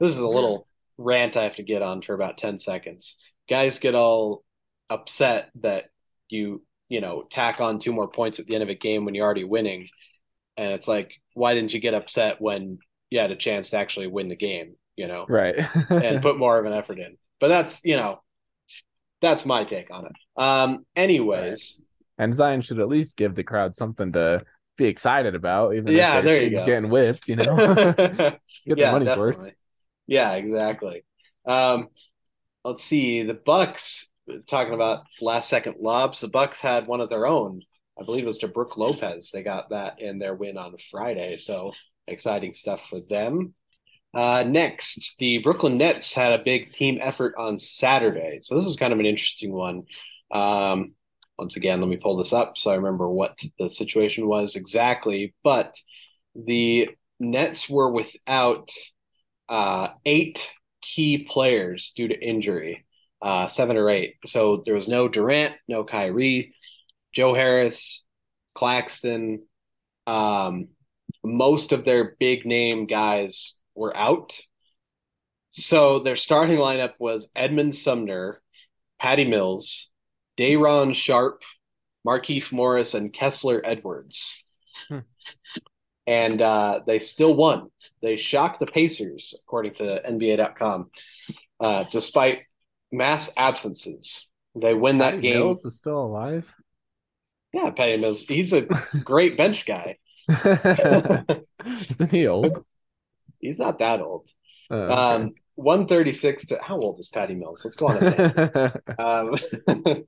this 0.00 0.10
is 0.10 0.18
a 0.18 0.28
little 0.28 0.66
rant 0.98 1.36
I 1.36 1.44
have 1.44 1.56
to 1.56 1.62
get 1.62 1.82
on 1.82 2.02
for 2.02 2.14
about 2.14 2.38
10 2.38 2.60
seconds. 2.60 3.16
Guys 3.48 3.78
get 3.78 3.94
all 3.94 4.44
upset 4.88 5.50
that 5.60 5.86
you, 6.28 6.62
you 6.88 7.00
know, 7.00 7.24
tack 7.30 7.60
on 7.60 7.78
two 7.78 7.92
more 7.92 8.08
points 8.08 8.38
at 8.38 8.46
the 8.46 8.54
end 8.54 8.62
of 8.62 8.68
a 8.68 8.74
game 8.74 9.04
when 9.04 9.14
you're 9.14 9.24
already 9.24 9.44
winning. 9.44 9.88
And 10.56 10.72
it's 10.72 10.88
like, 10.88 11.12
why 11.34 11.54
didn't 11.54 11.72
you 11.72 11.80
get 11.80 11.94
upset 11.94 12.40
when 12.40 12.78
you 13.08 13.18
had 13.18 13.30
a 13.30 13.36
chance 13.36 13.70
to 13.70 13.76
actually 13.76 14.08
win 14.08 14.28
the 14.28 14.36
game, 14.36 14.74
you 14.96 15.06
know, 15.06 15.26
Right. 15.28 15.56
and 15.90 16.22
put 16.22 16.38
more 16.38 16.58
of 16.58 16.66
an 16.66 16.72
effort 16.72 16.98
in? 16.98 17.16
But 17.40 17.48
that's, 17.48 17.80
you 17.84 17.96
know, 17.96 18.20
that's 19.20 19.46
my 19.46 19.64
take 19.64 19.90
on 19.90 20.06
it. 20.06 20.12
Um, 20.36 20.84
anyways, 20.96 21.82
And 22.20 22.34
Zion 22.34 22.60
should 22.60 22.78
at 22.80 22.88
least 22.88 23.16
give 23.16 23.34
the 23.34 23.42
crowd 23.44 23.74
something 23.74 24.12
to 24.12 24.44
be 24.76 24.86
excited 24.86 25.34
about, 25.34 25.74
even 25.74 25.94
Yeah, 25.94 26.18
if 26.18 26.24
there 26.24 26.42
you 26.42 26.50
go. 26.50 26.64
getting 26.66 26.90
whipped, 26.90 27.28
you 27.28 27.36
know. 27.36 27.56
Get 27.96 28.40
yeah, 28.74 28.90
the 28.90 28.92
money's 28.92 29.16
worth. 29.16 29.54
Yeah, 30.06 30.32
exactly. 30.34 31.04
Um, 31.46 31.88
let's 32.64 32.84
see. 32.84 33.22
The 33.22 33.34
Bucks 33.34 34.10
talking 34.46 34.74
about 34.74 35.04
last 35.20 35.48
second 35.48 35.76
lobs. 35.80 36.20
The 36.20 36.28
Bucks 36.28 36.60
had 36.60 36.86
one 36.86 37.00
of 37.00 37.08
their 37.08 37.26
own. 37.26 37.62
I 38.00 38.04
believe 38.04 38.24
it 38.24 38.28
was 38.28 38.38
to 38.38 38.48
Brook 38.48 38.76
Lopez. 38.76 39.30
They 39.32 39.42
got 39.42 39.70
that 39.70 40.00
in 40.00 40.18
their 40.18 40.34
win 40.34 40.58
on 40.58 40.74
Friday. 40.90 41.36
So 41.36 41.72
exciting 42.06 42.54
stuff 42.54 42.82
for 42.88 43.00
them. 43.00 43.54
Uh, 44.14 44.44
next, 44.44 45.14
the 45.18 45.38
Brooklyn 45.38 45.74
Nets 45.76 46.12
had 46.14 46.32
a 46.32 46.42
big 46.42 46.72
team 46.72 46.98
effort 47.00 47.34
on 47.38 47.58
Saturday. 47.58 48.40
So 48.42 48.56
this 48.56 48.66
was 48.66 48.76
kind 48.76 48.92
of 48.92 48.98
an 49.00 49.06
interesting 49.06 49.52
one. 49.52 49.84
Um, 50.32 50.94
once 51.40 51.56
again, 51.56 51.80
let 51.80 51.88
me 51.88 51.96
pull 51.96 52.18
this 52.18 52.34
up 52.34 52.58
so 52.58 52.70
I 52.70 52.74
remember 52.76 53.08
what 53.08 53.38
the 53.58 53.70
situation 53.70 54.26
was 54.28 54.56
exactly. 54.56 55.34
But 55.42 55.74
the 56.34 56.90
Nets 57.18 57.68
were 57.68 57.90
without 57.90 58.70
uh, 59.48 59.88
eight 60.04 60.52
key 60.82 61.26
players 61.28 61.92
due 61.96 62.08
to 62.08 62.14
injury, 62.14 62.84
uh, 63.22 63.48
seven 63.48 63.78
or 63.78 63.88
eight. 63.88 64.16
So 64.26 64.62
there 64.66 64.74
was 64.74 64.86
no 64.86 65.08
Durant, 65.08 65.54
no 65.66 65.82
Kyrie, 65.82 66.54
Joe 67.14 67.32
Harris, 67.32 68.04
Claxton. 68.54 69.46
Um, 70.06 70.68
most 71.24 71.72
of 71.72 71.84
their 71.84 72.16
big 72.20 72.44
name 72.44 72.86
guys 72.86 73.56
were 73.74 73.96
out. 73.96 74.38
So 75.52 76.00
their 76.00 76.16
starting 76.16 76.58
lineup 76.58 76.92
was 76.98 77.30
Edmund 77.34 77.74
Sumner, 77.74 78.42
Patty 79.00 79.24
Mills, 79.24 79.89
Day'Ron 80.40 80.94
Sharpe, 80.94 81.42
Markieff 82.06 82.50
Morris, 82.50 82.94
and 82.94 83.12
Kessler 83.12 83.60
Edwards. 83.62 84.42
Hmm. 84.88 85.00
And 86.06 86.40
uh, 86.40 86.80
they 86.86 86.98
still 86.98 87.36
won. 87.36 87.68
They 88.00 88.16
shocked 88.16 88.58
the 88.58 88.66
Pacers, 88.66 89.34
according 89.42 89.74
to 89.74 90.02
NBA.com, 90.02 90.90
uh, 91.60 91.84
despite 91.92 92.44
mass 92.90 93.30
absences. 93.36 94.28
They 94.54 94.72
win 94.72 94.98
that 94.98 95.16
Patty 95.16 95.20
game. 95.20 95.40
Mills 95.40 95.62
is 95.66 95.76
still 95.76 96.00
alive. 96.00 96.50
Yeah, 97.52 97.68
Patty 97.72 97.98
Mills. 97.98 98.22
He's 98.22 98.54
a 98.54 98.62
great 99.04 99.36
bench 99.36 99.66
guy. 99.66 99.98
Isn't 101.90 102.10
he 102.10 102.26
old? 102.26 102.64
He's 103.40 103.58
not 103.58 103.80
that 103.80 104.00
old. 104.00 104.30
Oh, 104.70 104.76
okay. 104.76 104.94
Um, 104.94 105.34
136 105.56 106.46
to 106.46 106.58
how 106.62 106.80
old 106.80 106.98
is 106.98 107.08
Patty 107.08 107.34
Mills? 107.34 107.62
Let's 107.62 107.76
go 107.76 107.88
on 107.88 107.98
a. 108.02 108.80
Um, 108.98 110.04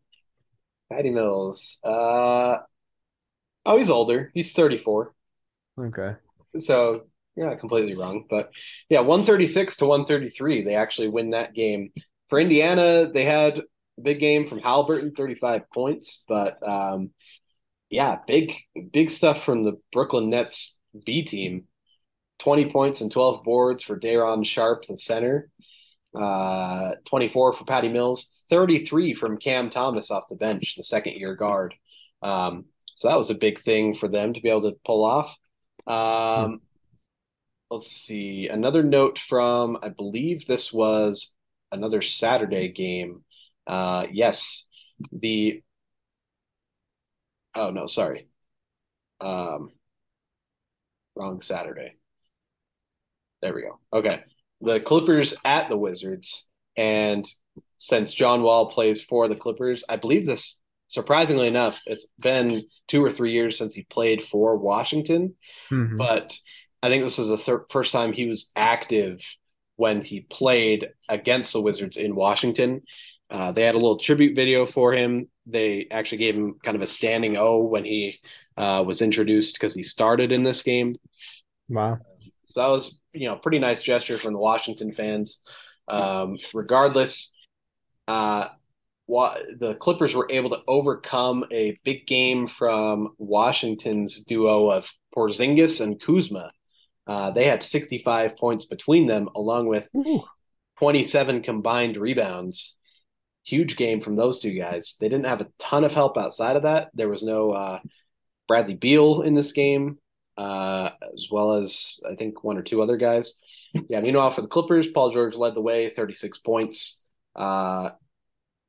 Patty 0.93 1.11
Mills. 1.11 1.79
Uh, 1.83 2.59
oh, 3.65 3.79
he's 3.79 3.91
older. 3.91 4.31
He's 4.35 4.53
34. 4.53 5.15
okay. 5.79 6.17
So 6.61 7.07
yeah, 7.35 7.55
completely 7.55 7.95
wrong. 7.95 8.27
But 8.29 8.51
yeah, 8.89 9.01
136 9.01 9.77
to 9.79 9.87
133. 9.87 10.63
They 10.63 10.75
actually 10.75 11.09
win 11.09 11.31
that 11.31 11.55
game. 11.55 11.93
For 12.29 12.39
Indiana, 12.39 13.11
they 13.13 13.25
had 13.25 13.59
a 13.59 14.01
big 14.03 14.21
game 14.21 14.47
from 14.47 14.61
Haliburton, 14.61 15.17
35 15.17 15.63
points. 15.73 16.25
But 16.29 16.67
um, 16.67 17.11
yeah, 17.91 18.19
big 18.27 18.53
big 18.93 19.11
stuff 19.11 19.45
from 19.45 19.65
the 19.65 19.79
Brooklyn 19.93 20.31
Nets 20.31 20.79
B 21.07 21.25
team. 21.25 21.65
20 22.41 22.71
points 22.71 23.01
and 23.01 23.13
12 23.13 23.45
boards 23.45 23.85
for 23.85 23.97
Day'Ron 23.97 24.43
Sharpe, 24.43 24.85
the 24.87 24.99
center. 24.99 25.49
Uh, 26.19 26.97
24 27.07 27.55
for 27.55 27.65
Patty 27.65 27.89
Mills, 27.89 28.45
33 28.51 29.15
from 29.15 29.39
Cam 29.39 29.71
Thomas 29.71 30.11
off 30.11 30.29
the 30.29 30.37
bench, 30.37 30.75
the 30.77 30.83
second 30.83 31.15
year 31.15 31.35
guard. 31.35 31.75
Um, 32.23 32.67
so 32.97 33.09
that 33.09 33.17
was 33.17 33.31
a 33.31 33.35
big 33.35 33.61
thing 33.61 33.95
for 33.95 34.09
them 34.09 34.35
to 34.35 34.41
be 34.41 34.51
able 34.51 34.71
to 34.71 34.77
pull 34.85 35.05
off. 35.05 35.35
Um, 35.87 36.61
let's 37.71 37.91
see. 37.91 38.49
Another 38.49 38.83
note 38.83 39.19
from, 39.19 39.79
I 39.83 39.89
believe 39.89 40.47
this 40.47 40.73
was 40.73 41.35
another 41.73 42.03
Saturday 42.03 42.69
game. 42.69 43.25
Uh, 43.67 44.07
yes, 44.13 44.69
the. 45.13 45.63
Oh 47.55 47.71
no, 47.71 47.87
sorry. 47.87 48.29
Um, 49.21 49.71
wrong 51.15 51.41
Saturday. 51.43 51.97
There 53.41 53.55
we 53.55 53.63
go. 53.63 53.81
Okay, 53.93 54.23
the 54.63 54.81
Clippers 54.81 55.35
at 55.45 55.69
the 55.69 55.77
Wizards, 55.77 56.47
and 56.77 57.27
since 57.79 58.15
John 58.15 58.43
Wall 58.43 58.71
plays 58.71 59.03
for 59.03 59.29
the 59.29 59.35
Clippers, 59.37 59.85
I 59.89 59.97
believe 59.97 60.25
this. 60.25 60.61
Surprisingly 60.89 61.49
enough, 61.49 61.81
it's 61.87 62.07
been 62.19 62.65
two 62.87 63.03
or 63.03 63.11
three 63.11 63.33
years 63.33 63.59
since 63.59 63.75
he 63.75 63.83
played 63.91 64.23
for 64.23 64.57
Washington, 64.57 65.35
Mhm. 65.71 65.99
but 65.99 66.39
I 66.83 66.89
think 66.89 67.03
this 67.03 67.19
is 67.19 67.29
the 67.29 67.39
thir- 67.39 67.67
first 67.71 67.93
time 67.93 68.13
he 68.13 68.27
was 68.27 68.51
active 68.55 69.21
when 69.77 70.05
he 70.05 70.21
played 70.21 70.91
against 71.09 71.53
the 71.53 71.63
Wizards 71.63 71.97
in 71.97 72.15
Washington. 72.15 72.83
Uh, 73.31 73.53
they 73.53 73.63
had 73.63 73.75
a 73.75 73.79
little 73.79 73.99
tribute 73.99 74.37
video 74.37 74.67
for 74.67 74.93
him. 74.93 75.31
They 75.47 75.87
actually 75.91 76.19
gave 76.19 76.35
him 76.35 76.59
kind 76.63 76.77
of 76.77 76.83
a 76.83 76.87
standing 76.87 77.37
O 77.37 77.63
when 77.63 77.85
he 77.85 78.19
uh, 78.59 78.85
was 78.87 79.01
introduced 79.01 79.55
because 79.55 79.75
he 79.75 79.83
started 79.83 80.31
in 80.31 80.43
this 80.43 80.63
game. 80.63 80.93
Wow. 81.71 81.99
So 82.49 82.61
that 82.61 82.69
was, 82.69 83.01
you 83.13 83.29
know, 83.29 83.37
pretty 83.37 83.59
nice 83.59 83.83
gesture 83.83 84.19
from 84.19 84.33
the 84.33 84.39
Washington 84.39 84.93
fans. 84.93 85.39
Um, 85.89 86.39
regardless, 86.55 87.35
uh, 88.09 88.49
wa- 89.07 89.39
the 89.59 89.75
Clippers 89.75 90.15
were 90.15 90.29
able 90.31 90.51
to 90.51 90.61
overcome 90.67 91.45
a 91.53 91.79
big 91.85 92.07
game 92.07 92.47
from 92.47 93.15
Washington's 93.19 94.25
duo 94.25 94.71
of 94.71 94.91
Porzingis 95.17 95.81
and 95.81 96.01
Kuzma. 96.01 96.53
Uh, 97.07 97.31
they 97.33 97.45
had 97.45 97.63
65 97.63 98.37
points 98.37 98.65
between 98.65 99.07
them, 99.07 99.29
along 99.35 99.67
with 99.67 99.89
Ooh. 99.97 100.23
27 100.79 101.43
combined 101.43 101.97
rebounds. 101.97 102.79
Huge 103.45 103.77
game 103.77 104.01
from 104.01 104.15
those 104.15 104.39
two 104.39 104.53
guys. 104.53 104.97
They 105.01 105.09
didn't 105.09 105.27
have 105.27 105.41
a 105.41 105.49
ton 105.59 105.85
of 105.85 105.93
help 105.93 106.17
outside 106.17 106.55
of 106.55 106.63
that. 106.63 106.91
There 106.95 107.09
was 107.09 107.23
no 107.23 107.51
uh, 107.51 107.81
Bradley 108.47 108.75
Beal 108.75 109.23
in 109.23 109.35
this 109.35 109.53
game, 109.53 109.99
uh, 110.37 110.91
as 111.15 111.29
well 111.31 111.55
as 111.55 112.01
I 112.09 112.15
think 112.15 112.43
one 112.45 112.57
or 112.57 112.63
two 112.63 112.83
other 112.83 112.97
guys. 112.97 113.41
Yeah, 113.89 114.01
meanwhile, 114.01 114.31
for 114.31 114.43
the 114.43 114.49
Clippers, 114.49 114.89
Paul 114.89 115.13
George 115.13 115.35
led 115.35 115.55
the 115.55 115.63
way, 115.63 115.91
36 115.91 116.39
points. 116.39 117.01
Uh, 117.35 117.91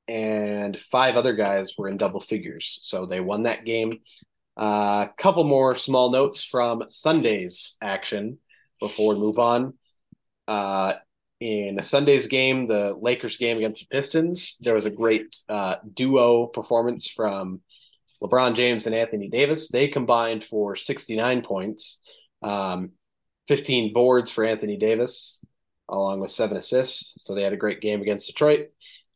and 0.07 0.79
five 0.79 1.15
other 1.15 1.33
guys 1.33 1.73
were 1.77 1.87
in 1.87 1.97
double 1.97 2.19
figures. 2.19 2.79
So 2.81 3.05
they 3.05 3.19
won 3.19 3.43
that 3.43 3.65
game. 3.65 3.99
A 4.57 4.61
uh, 4.61 5.07
couple 5.17 5.43
more 5.43 5.75
small 5.75 6.11
notes 6.11 6.43
from 6.43 6.83
Sunday's 6.89 7.75
action 7.81 8.37
before 8.79 9.13
we 9.13 9.19
move 9.19 9.39
on. 9.39 9.73
Uh, 10.47 10.93
in 11.39 11.81
Sunday's 11.81 12.27
game, 12.27 12.67
the 12.67 12.95
Lakers 12.99 13.37
game 13.37 13.57
against 13.57 13.81
the 13.81 13.87
Pistons, 13.87 14.57
there 14.61 14.75
was 14.75 14.85
a 14.85 14.91
great 14.91 15.35
uh, 15.49 15.75
duo 15.93 16.47
performance 16.47 17.07
from 17.07 17.61
LeBron 18.23 18.55
James 18.55 18.85
and 18.85 18.95
Anthony 18.95 19.27
Davis. 19.27 19.69
They 19.69 19.87
combined 19.87 20.43
for 20.43 20.75
69 20.75 21.41
points, 21.41 21.99
um, 22.41 22.91
15 23.47 23.93
boards 23.93 24.31
for 24.31 24.45
Anthony 24.45 24.77
Davis, 24.77 25.43
along 25.89 26.21
with 26.21 26.31
seven 26.31 26.57
assists. 26.57 27.13
So 27.17 27.35
they 27.35 27.43
had 27.43 27.53
a 27.53 27.57
great 27.57 27.81
game 27.81 28.01
against 28.01 28.27
Detroit. 28.27 28.69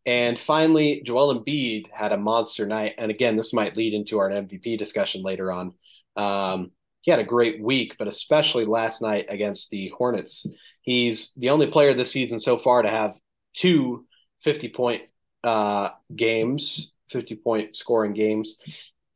And 0.05 0.39
finally, 0.39 1.01
Joel 1.05 1.41
Embiid 1.41 1.89
had 1.91 2.13
a 2.13 2.17
monster 2.17 2.65
night. 2.65 2.95
And 2.97 3.11
again, 3.11 3.35
this 3.35 3.53
might 3.53 3.75
lead 3.75 3.93
into 3.93 4.19
our 4.19 4.29
MVP 4.29 4.77
discussion 4.77 5.21
later 5.21 5.51
on. 5.51 5.73
Um, 6.15 6.71
he 7.01 7.11
had 7.11 7.19
a 7.19 7.25
great 7.25 7.61
week, 7.61 7.95
but 7.97 8.07
especially 8.07 8.65
last 8.65 9.01
night 9.01 9.27
against 9.29 9.69
the 9.69 9.89
Hornets. 9.97 10.45
He's 10.81 11.33
the 11.35 11.49
only 11.49 11.67
player 11.67 11.93
this 11.93 12.11
season 12.11 12.39
so 12.39 12.57
far 12.57 12.81
to 12.81 12.89
have 12.89 13.15
two 13.53 14.05
50 14.43 14.69
point 14.69 15.03
uh, 15.43 15.89
games, 16.15 16.93
50 17.11 17.35
point 17.35 17.75
scoring 17.77 18.13
games. 18.13 18.59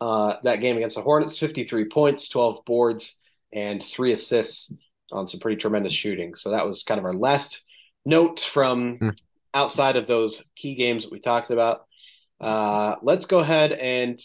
Uh, 0.02 0.38
that 0.44 0.62
game 0.62 0.78
against 0.78 0.96
the 0.96 1.02
Hornets, 1.04 1.38
53 1.38 1.86
points, 1.90 2.28
12 2.28 2.66
boards, 2.66 3.18
and 3.54 3.84
three 3.84 4.14
assists 4.14 4.74
on 5.12 5.28
some 5.28 5.40
pretty 5.40 5.58
tremendous 5.62 5.94
shooting. 5.94 6.34
So 6.34 6.50
that 6.50 6.66
was 6.66 6.84
kind 6.84 7.00
of 7.00 7.06
our 7.06 7.14
last 7.14 7.62
note 8.04 8.40
from 8.40 8.98
Mm. 8.98 9.16
outside 9.54 9.98
of 9.98 10.08
those 10.08 10.44
key 10.56 10.74
games 10.74 11.04
that 11.04 11.12
we 11.12 11.20
talked 11.20 11.52
about. 11.52 11.86
Uh, 12.40 12.96
let's 13.04 13.28
go 13.28 13.40
ahead 13.40 13.74
and 13.74 14.20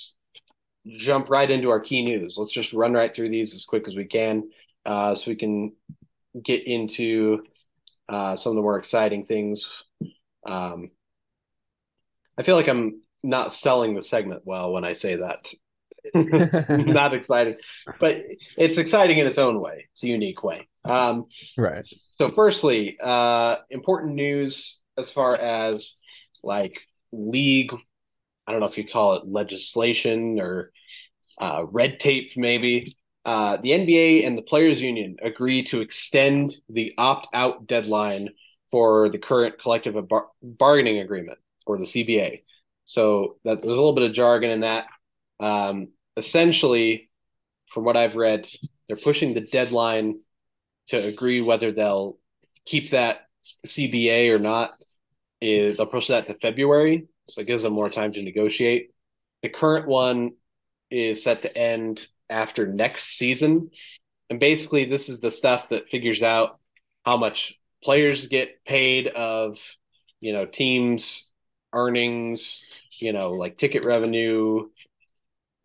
jump 0.86 1.28
right 1.28 1.50
into 1.50 1.68
our 1.68 1.80
key 1.80 2.02
news. 2.02 2.38
Let's 2.38 2.52
just 2.52 2.72
run 2.72 2.94
right 2.94 3.14
through 3.14 3.28
these 3.28 3.52
as 3.54 3.66
quick 3.66 3.86
as 3.86 3.94
we 3.94 4.06
can 4.06 4.48
uh, 4.86 5.14
so 5.14 5.30
we 5.30 5.36
can 5.36 5.72
get 6.42 6.66
into 6.66 7.44
uh, 8.08 8.34
some 8.36 8.52
of 8.52 8.56
the 8.56 8.62
more 8.62 8.78
exciting 8.78 9.26
things. 9.26 9.84
Um, 10.46 10.90
I 12.38 12.44
feel 12.44 12.56
like 12.56 12.68
I'm 12.68 13.02
not 13.22 13.52
selling 13.52 13.94
the 13.94 14.02
segment 14.02 14.42
well 14.46 14.72
when 14.72 14.84
I 14.84 14.94
say 14.94 15.16
that. 15.16 15.52
not 16.92 17.14
exciting, 17.14 17.56
but 18.00 18.22
it's 18.56 18.78
exciting 18.78 19.18
in 19.18 19.26
its 19.26 19.38
own 19.38 19.60
way. 19.60 19.86
It's 19.92 20.02
a 20.04 20.08
unique 20.08 20.42
way. 20.42 20.68
Um, 20.84 21.24
right. 21.58 21.84
so, 21.84 22.30
firstly, 22.30 22.96
uh, 23.02 23.56
important 23.70 24.14
news 24.14 24.80
as 24.96 25.10
far 25.10 25.36
as 25.36 25.96
like 26.42 26.80
league. 27.12 27.72
I 28.46 28.52
don't 28.52 28.60
know 28.60 28.66
if 28.66 28.78
you 28.78 28.86
call 28.86 29.14
it 29.14 29.26
legislation 29.26 30.38
or 30.40 30.70
uh, 31.40 31.64
red 31.70 31.98
tape, 31.98 32.32
maybe. 32.36 32.96
Uh, 33.24 33.56
the 33.56 33.70
NBA 33.70 34.24
and 34.24 34.38
the 34.38 34.42
Players 34.42 34.80
Union 34.80 35.16
agree 35.20 35.64
to 35.64 35.80
extend 35.80 36.54
the 36.68 36.94
opt 36.96 37.26
out 37.34 37.66
deadline 37.66 38.28
for 38.70 39.08
the 39.08 39.18
current 39.18 39.60
collective 39.60 39.94
bar- 40.08 40.28
bargaining 40.42 41.00
agreement 41.00 41.38
or 41.66 41.76
the 41.76 41.84
CBA. 41.84 42.42
So 42.84 43.36
that 43.44 43.60
there's 43.60 43.74
a 43.74 43.78
little 43.78 43.94
bit 43.94 44.08
of 44.08 44.12
jargon 44.12 44.50
in 44.50 44.60
that. 44.60 44.86
Um, 45.40 45.88
essentially, 46.16 47.10
from 47.72 47.84
what 47.84 47.96
I've 47.96 48.16
read, 48.16 48.48
they're 48.88 48.96
pushing 48.96 49.34
the 49.34 49.40
deadline 49.40 50.20
to 50.88 50.96
agree 50.96 51.40
whether 51.40 51.72
they'll 51.72 52.18
keep 52.64 52.90
that 52.90 53.26
CBA 53.66 54.30
or 54.30 54.38
not. 54.38 54.70
Is 55.40 55.76
they'll 55.76 55.86
push 55.86 56.08
that 56.08 56.26
to 56.26 56.34
February, 56.34 57.08
so 57.28 57.42
it 57.42 57.46
gives 57.46 57.62
them 57.62 57.74
more 57.74 57.90
time 57.90 58.12
to 58.12 58.22
negotiate. 58.22 58.90
The 59.42 59.50
current 59.50 59.86
one 59.86 60.32
is 60.90 61.22
set 61.22 61.42
to 61.42 61.56
end 61.56 62.06
after 62.30 62.66
next 62.66 63.18
season, 63.18 63.70
and 64.30 64.40
basically, 64.40 64.86
this 64.86 65.08
is 65.08 65.20
the 65.20 65.30
stuff 65.30 65.68
that 65.68 65.88
figures 65.88 66.22
out 66.22 66.58
how 67.04 67.16
much 67.16 67.58
players 67.82 68.28
get 68.28 68.64
paid 68.64 69.08
of, 69.08 69.60
you 70.20 70.32
know, 70.32 70.46
teams' 70.46 71.30
earnings, 71.72 72.64
you 72.98 73.12
know, 73.12 73.32
like 73.32 73.56
ticket 73.58 73.84
revenue, 73.84 74.68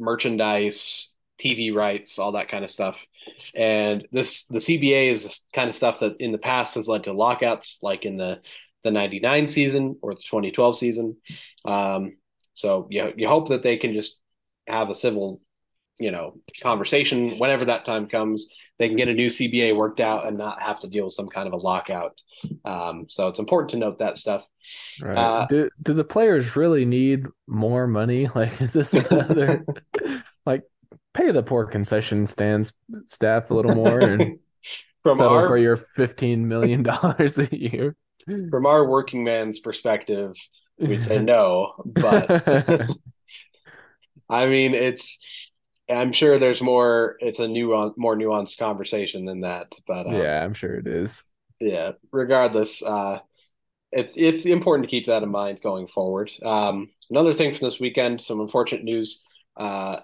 merchandise, 0.01 1.13
TV 1.39 1.73
rights, 1.73 2.19
all 2.19 2.33
that 2.33 2.49
kind 2.49 2.63
of 2.63 2.69
stuff. 2.69 3.05
And 3.55 4.07
this 4.11 4.45
the 4.45 4.59
CBA 4.59 5.11
is 5.11 5.45
kind 5.53 5.69
of 5.69 5.75
stuff 5.75 5.99
that 5.99 6.17
in 6.19 6.31
the 6.31 6.37
past 6.37 6.75
has 6.75 6.87
led 6.87 7.05
to 7.05 7.13
lockouts, 7.13 7.79
like 7.81 8.05
in 8.05 8.17
the 8.17 8.41
the 8.83 8.91
'99 8.91 9.47
season 9.47 9.97
or 10.01 10.13
the 10.13 10.21
2012 10.21 10.77
season. 10.77 11.17
Um, 11.65 12.17
so 12.53 12.87
you 12.89 13.13
you 13.15 13.27
hope 13.27 13.49
that 13.49 13.63
they 13.63 13.77
can 13.77 13.93
just 13.93 14.19
have 14.67 14.89
a 14.89 14.95
civil, 14.95 15.41
you 15.99 16.11
know, 16.11 16.35
conversation 16.61 17.37
whenever 17.37 17.65
that 17.65 17.85
time 17.85 18.07
comes. 18.07 18.49
They 18.79 18.87
can 18.87 18.97
get 18.97 19.07
a 19.07 19.13
new 19.13 19.27
CBA 19.27 19.75
worked 19.75 19.99
out 19.99 20.25
and 20.25 20.37
not 20.37 20.61
have 20.61 20.79
to 20.79 20.87
deal 20.87 21.05
with 21.05 21.13
some 21.13 21.27
kind 21.27 21.47
of 21.47 21.53
a 21.53 21.57
lockout. 21.57 22.19
Um, 22.65 23.05
so 23.09 23.27
it's 23.27 23.37
important 23.37 23.69
to 23.71 23.77
note 23.77 23.99
that 23.99 24.17
stuff. 24.17 24.43
Right. 24.99 25.17
Uh, 25.17 25.45
do 25.47 25.69
do 25.81 25.93
the 25.93 26.03
players 26.03 26.55
really 26.55 26.85
need 26.85 27.25
more 27.47 27.87
money? 27.87 28.29
Like, 28.35 28.61
is 28.61 28.73
this 28.73 28.93
another 28.93 29.65
like 30.45 30.63
pay 31.13 31.31
the 31.31 31.43
poor 31.43 31.65
concession 31.65 32.25
stands 32.25 32.73
staff 33.05 33.51
a 33.51 33.53
little 33.53 33.75
more 33.75 33.99
and 33.99 34.39
From 35.03 35.17
settle 35.17 35.35
our 35.35 35.47
for 35.47 35.57
your 35.57 35.77
fifteen 35.77 36.47
million 36.47 36.83
dollars 36.83 37.37
a 37.39 37.49
year? 37.51 37.95
from 38.51 38.67
our 38.67 38.87
working 38.87 39.23
man's 39.23 39.59
perspective, 39.59 40.33
we'd 40.77 41.03
say 41.03 41.19
no, 41.19 41.73
but 41.85 42.91
I 44.29 44.45
mean, 44.45 44.73
it's 44.73 45.19
I'm 45.91 46.11
sure 46.11 46.39
there's 46.39 46.61
more. 46.61 47.17
It's 47.19 47.39
a 47.39 47.47
new, 47.47 47.93
more 47.97 48.15
nuanced 48.15 48.57
conversation 48.57 49.25
than 49.25 49.41
that. 49.41 49.73
But 49.87 50.07
um, 50.07 50.15
yeah, 50.15 50.43
I'm 50.43 50.53
sure 50.53 50.75
it 50.75 50.87
is. 50.87 51.23
Yeah. 51.59 51.91
Regardless, 52.11 52.81
uh, 52.81 53.19
it's 53.91 54.13
it's 54.15 54.45
important 54.45 54.87
to 54.87 54.91
keep 54.91 55.07
that 55.07 55.23
in 55.23 55.29
mind 55.29 55.61
going 55.61 55.87
forward. 55.87 56.31
Um, 56.43 56.89
another 57.09 57.33
thing 57.33 57.53
from 57.53 57.67
this 57.67 57.79
weekend, 57.79 58.21
some 58.21 58.39
unfortunate 58.39 58.83
news. 58.83 59.23
Uh, 59.57 59.97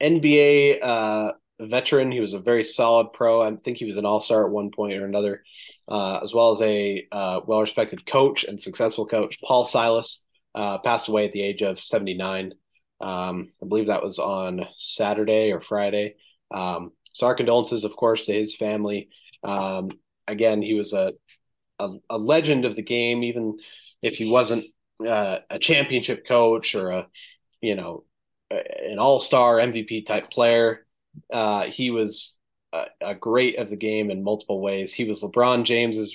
NBA 0.00 0.78
uh, 0.82 1.32
veteran, 1.58 2.12
he 2.12 2.20
was 2.20 2.34
a 2.34 2.38
very 2.38 2.64
solid 2.64 3.12
pro. 3.12 3.40
I 3.40 3.54
think 3.56 3.78
he 3.78 3.86
was 3.86 3.96
an 3.96 4.04
all 4.04 4.20
star 4.20 4.44
at 4.44 4.50
one 4.50 4.70
point 4.70 4.94
or 4.94 5.06
another, 5.06 5.42
uh, 5.88 6.18
as 6.18 6.34
well 6.34 6.50
as 6.50 6.60
a 6.62 7.06
uh, 7.10 7.40
well 7.46 7.60
respected 7.60 8.06
coach 8.06 8.44
and 8.44 8.62
successful 8.62 9.06
coach. 9.06 9.38
Paul 9.42 9.64
Silas 9.64 10.24
uh, 10.54 10.78
passed 10.78 11.08
away 11.08 11.26
at 11.26 11.32
the 11.32 11.42
age 11.42 11.62
of 11.62 11.78
79. 11.78 12.54
Um, 13.00 13.50
I 13.62 13.66
believe 13.66 13.86
that 13.86 14.02
was 14.02 14.18
on 14.18 14.66
Saturday 14.76 15.52
or 15.52 15.60
Friday. 15.60 16.16
Um, 16.50 16.92
so 17.12 17.26
our 17.26 17.34
condolences, 17.34 17.84
of 17.84 17.96
course, 17.96 18.26
to 18.26 18.32
his 18.32 18.54
family. 18.54 19.08
Um, 19.42 19.90
again, 20.26 20.62
he 20.62 20.74
was 20.74 20.92
a, 20.92 21.12
a, 21.78 21.88
a 22.10 22.18
legend 22.18 22.64
of 22.64 22.76
the 22.76 22.82
game, 22.82 23.22
even 23.24 23.58
if 24.02 24.16
he 24.16 24.30
wasn't 24.30 24.66
uh, 25.06 25.38
a 25.48 25.58
championship 25.58 26.26
coach 26.26 26.74
or 26.74 26.90
a 26.90 27.06
you 27.60 27.74
know 27.74 28.04
an 28.50 28.98
all 28.98 29.20
star 29.20 29.56
MVP 29.56 30.06
type 30.06 30.30
player. 30.30 30.86
Uh, 31.32 31.64
he 31.64 31.90
was 31.90 32.38
a, 32.72 32.84
a, 33.00 33.14
great 33.14 33.58
of 33.58 33.68
the 33.68 33.76
game 33.76 34.10
in 34.10 34.22
multiple 34.22 34.60
ways. 34.60 34.92
He 34.92 35.04
was 35.04 35.22
LeBron 35.22 35.64
James's 35.64 36.14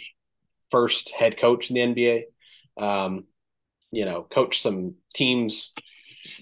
first 0.71 1.12
head 1.12 1.38
coach 1.38 1.69
in 1.69 1.76
the 1.76 1.82
NBA. 1.82 2.24
Um, 2.78 3.26
you 3.91 4.06
know, 4.06 4.24
coached 4.24 4.62
some 4.62 4.95
teams 5.13 5.74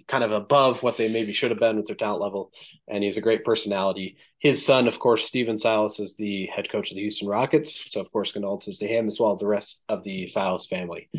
kind 0.07 0.23
of 0.23 0.31
above 0.31 0.83
what 0.83 0.97
they 0.97 1.07
maybe 1.07 1.33
should 1.33 1.51
have 1.51 1.59
been 1.59 1.77
with 1.77 1.87
their 1.87 1.95
talent 1.95 2.21
level. 2.21 2.51
And 2.87 3.03
he's 3.03 3.17
a 3.17 3.21
great 3.21 3.43
personality. 3.43 4.17
His 4.39 4.65
son, 4.65 4.87
of 4.87 4.99
course, 4.99 5.25
Stephen 5.25 5.59
Silas, 5.59 5.99
is 5.99 6.15
the 6.15 6.47
head 6.47 6.69
coach 6.71 6.91
of 6.91 6.95
the 6.95 7.01
Houston 7.01 7.27
Rockets. 7.27 7.91
So, 7.91 7.99
of 7.99 8.11
course, 8.11 8.31
condolences 8.31 8.77
to 8.79 8.87
him 8.87 9.07
as 9.07 9.19
well 9.19 9.33
as 9.33 9.39
the 9.39 9.47
rest 9.47 9.83
of 9.89 10.03
the 10.03 10.27
Silas 10.27 10.67
family. 10.67 11.09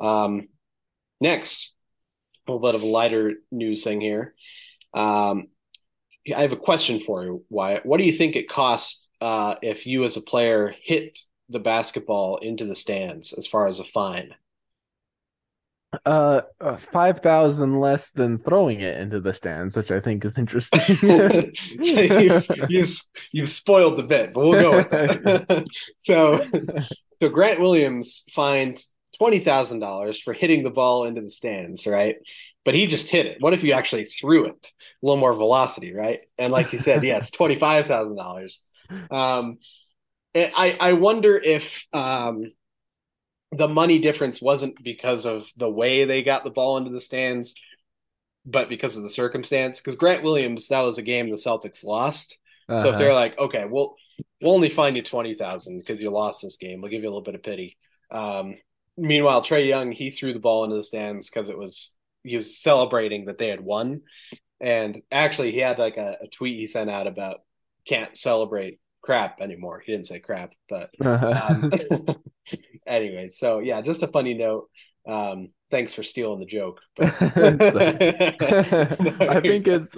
Um, 0.00 0.48
next, 1.20 1.72
a 2.46 2.52
little 2.52 2.66
bit 2.66 2.74
of 2.74 2.82
a 2.82 2.86
lighter 2.86 3.34
news 3.50 3.84
thing 3.84 4.00
here. 4.00 4.34
Um, 4.94 5.48
I 6.34 6.42
have 6.42 6.52
a 6.52 6.56
question 6.56 7.00
for 7.00 7.24
you, 7.24 7.44
Wyatt. 7.50 7.86
What 7.86 7.98
do 7.98 8.04
you 8.04 8.12
think 8.12 8.36
it 8.36 8.48
costs 8.48 9.08
uh, 9.20 9.56
if 9.62 9.86
you, 9.86 10.04
as 10.04 10.16
a 10.16 10.22
player, 10.22 10.74
hit 10.82 11.18
the 11.48 11.58
basketball 11.58 12.38
into 12.38 12.64
the 12.64 12.74
stands 12.74 13.32
as 13.32 13.46
far 13.46 13.66
as 13.66 13.80
a 13.80 13.84
fine? 13.84 14.34
Uh, 16.06 16.40
uh, 16.58 16.76
five 16.76 17.20
thousand 17.20 17.78
less 17.78 18.10
than 18.12 18.38
throwing 18.38 18.80
it 18.80 18.98
into 18.98 19.20
the 19.20 19.32
stands, 19.32 19.76
which 19.76 19.90
I 19.90 20.00
think 20.00 20.24
is 20.24 20.38
interesting. 20.38 20.80
so 20.80 21.50
you've, 21.80 22.46
you've, 22.68 23.00
you've 23.30 23.50
spoiled 23.50 23.98
the 23.98 24.02
bit, 24.02 24.32
but 24.32 24.40
we'll 24.40 24.60
go 24.60 24.76
with 24.78 24.90
that. 24.90 25.66
so, 25.98 26.42
so 27.20 27.28
Grant 27.28 27.60
Williams 27.60 28.24
fined 28.34 28.82
twenty 29.18 29.38
thousand 29.38 29.80
dollars 29.80 30.18
for 30.18 30.32
hitting 30.32 30.62
the 30.62 30.70
ball 30.70 31.04
into 31.04 31.20
the 31.20 31.30
stands, 31.30 31.86
right? 31.86 32.16
But 32.64 32.74
he 32.74 32.86
just 32.86 33.08
hit 33.08 33.26
it. 33.26 33.36
What 33.40 33.52
if 33.52 33.62
you 33.62 33.72
actually 33.72 34.06
threw 34.06 34.46
it? 34.46 34.72
A 35.02 35.06
little 35.06 35.20
more 35.20 35.34
velocity, 35.34 35.92
right? 35.92 36.20
And 36.38 36.52
like 36.52 36.72
you 36.72 36.80
said, 36.80 37.04
yes, 37.04 37.30
twenty 37.32 37.58
five 37.58 37.86
thousand 37.86 38.16
dollars. 38.16 38.62
Um, 39.10 39.58
I 40.34 40.76
I 40.80 40.92
wonder 40.94 41.36
if 41.36 41.86
um 41.92 42.52
the 43.52 43.68
money 43.68 43.98
difference 43.98 44.40
wasn't 44.40 44.82
because 44.82 45.26
of 45.26 45.46
the 45.56 45.70
way 45.70 46.04
they 46.04 46.22
got 46.22 46.42
the 46.42 46.50
ball 46.50 46.78
into 46.78 46.90
the 46.90 47.00
stands, 47.00 47.54
but 48.46 48.68
because 48.68 48.96
of 48.96 49.02
the 49.02 49.10
circumstance. 49.10 49.80
Because 49.80 49.96
Grant 49.96 50.22
Williams, 50.22 50.68
that 50.68 50.80
was 50.80 50.98
a 50.98 51.02
game 51.02 51.30
the 51.30 51.36
Celtics 51.36 51.84
lost. 51.84 52.38
Uh-huh. 52.68 52.78
So 52.78 52.90
if 52.90 52.98
they're 52.98 53.10
uh-huh. 53.10 53.16
like, 53.16 53.38
okay, 53.38 53.64
we'll 53.68 53.94
we'll 54.40 54.54
only 54.54 54.68
fine 54.68 54.96
you 54.96 55.02
twenty 55.02 55.34
thousand 55.34 55.78
because 55.78 56.00
you 56.00 56.10
lost 56.10 56.42
this 56.42 56.56
game, 56.56 56.80
we'll 56.80 56.90
give 56.90 57.02
you 57.02 57.08
a 57.08 57.10
little 57.10 57.22
bit 57.22 57.34
of 57.34 57.42
pity. 57.42 57.76
Um, 58.10 58.56
meanwhile, 58.96 59.42
Trae 59.42 59.68
Young 59.68 59.92
he 59.92 60.10
threw 60.10 60.32
the 60.32 60.40
ball 60.40 60.64
into 60.64 60.76
the 60.76 60.82
stands 60.82 61.28
because 61.28 61.50
it 61.50 61.58
was 61.58 61.96
he 62.24 62.36
was 62.36 62.60
celebrating 62.60 63.26
that 63.26 63.36
they 63.36 63.48
had 63.48 63.60
won, 63.60 64.02
and 64.60 65.02
actually 65.10 65.52
he 65.52 65.58
had 65.58 65.78
like 65.78 65.98
a, 65.98 66.18
a 66.22 66.28
tweet 66.28 66.58
he 66.58 66.66
sent 66.66 66.90
out 66.90 67.06
about 67.06 67.40
can't 67.84 68.16
celebrate 68.16 68.78
crap 69.02 69.40
anymore. 69.40 69.82
He 69.84 69.92
didn't 69.92 70.06
say 70.06 70.20
crap, 70.20 70.52
but 70.68 70.90
um, 71.04 71.70
anyway, 72.86 73.28
so 73.28 73.58
yeah, 73.58 73.80
just 73.82 74.02
a 74.02 74.08
funny 74.08 74.34
note. 74.34 74.68
Um, 75.06 75.48
thanks 75.70 75.92
for 75.92 76.02
stealing 76.04 76.38
the 76.38 76.46
joke. 76.46 76.80
I 77.00 77.10
think 79.40 79.66
it's, 79.66 79.96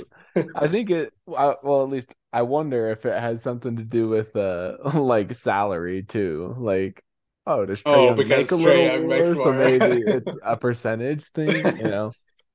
I 0.56 0.66
think 0.66 0.90
it, 0.90 1.12
well, 1.26 1.82
at 1.82 1.90
least 1.90 2.14
I 2.32 2.42
wonder 2.42 2.90
if 2.90 3.04
it 3.04 3.20
has 3.20 3.42
something 3.42 3.76
to 3.76 3.84
do 3.84 4.08
with, 4.08 4.34
uh, 4.34 4.76
like 4.94 5.34
salary 5.34 6.02
too. 6.02 6.56
Like, 6.58 7.04
oh, 7.46 7.66
does 7.66 7.82
oh, 7.84 8.06
Young 8.06 8.16
because 8.16 8.50
make 8.50 8.50
a 8.50 8.56
little 8.56 9.00
more, 9.06 9.34
more, 9.34 9.44
so 9.44 9.52
maybe 9.52 10.02
it's 10.06 10.32
a 10.42 10.56
percentage 10.56 11.26
thing, 11.26 11.50
you 11.76 11.84
know? 11.84 12.12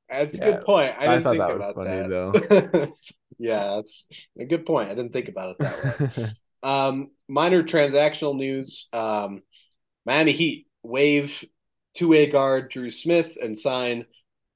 That's 0.09 0.37
yeah. 0.37 0.45
a 0.45 0.51
good 0.53 0.65
point. 0.65 0.95
I, 0.97 1.15
I 1.15 1.23
thought 1.23 1.37
that 1.37 1.57
was 1.57 1.73
funny 1.75 1.89
that. 1.89 2.09
though. 2.09 2.93
yeah, 3.39 3.75
that's 3.75 4.05
a 4.39 4.45
good 4.45 4.65
point. 4.65 4.89
I 4.89 4.95
didn't 4.95 5.13
think 5.13 5.29
about 5.29 5.51
it 5.51 5.57
that 5.59 6.17
way. 6.17 6.31
um, 6.63 7.11
minor 7.27 7.63
transactional 7.63 8.35
news. 8.35 8.89
Um, 8.91 9.43
Miami 10.05 10.31
Heat 10.31 10.67
waive 10.83 11.45
two-way 11.95 12.27
guard 12.27 12.71
Drew 12.71 12.91
Smith 12.91 13.37
and 13.41 13.57
sign 13.57 14.05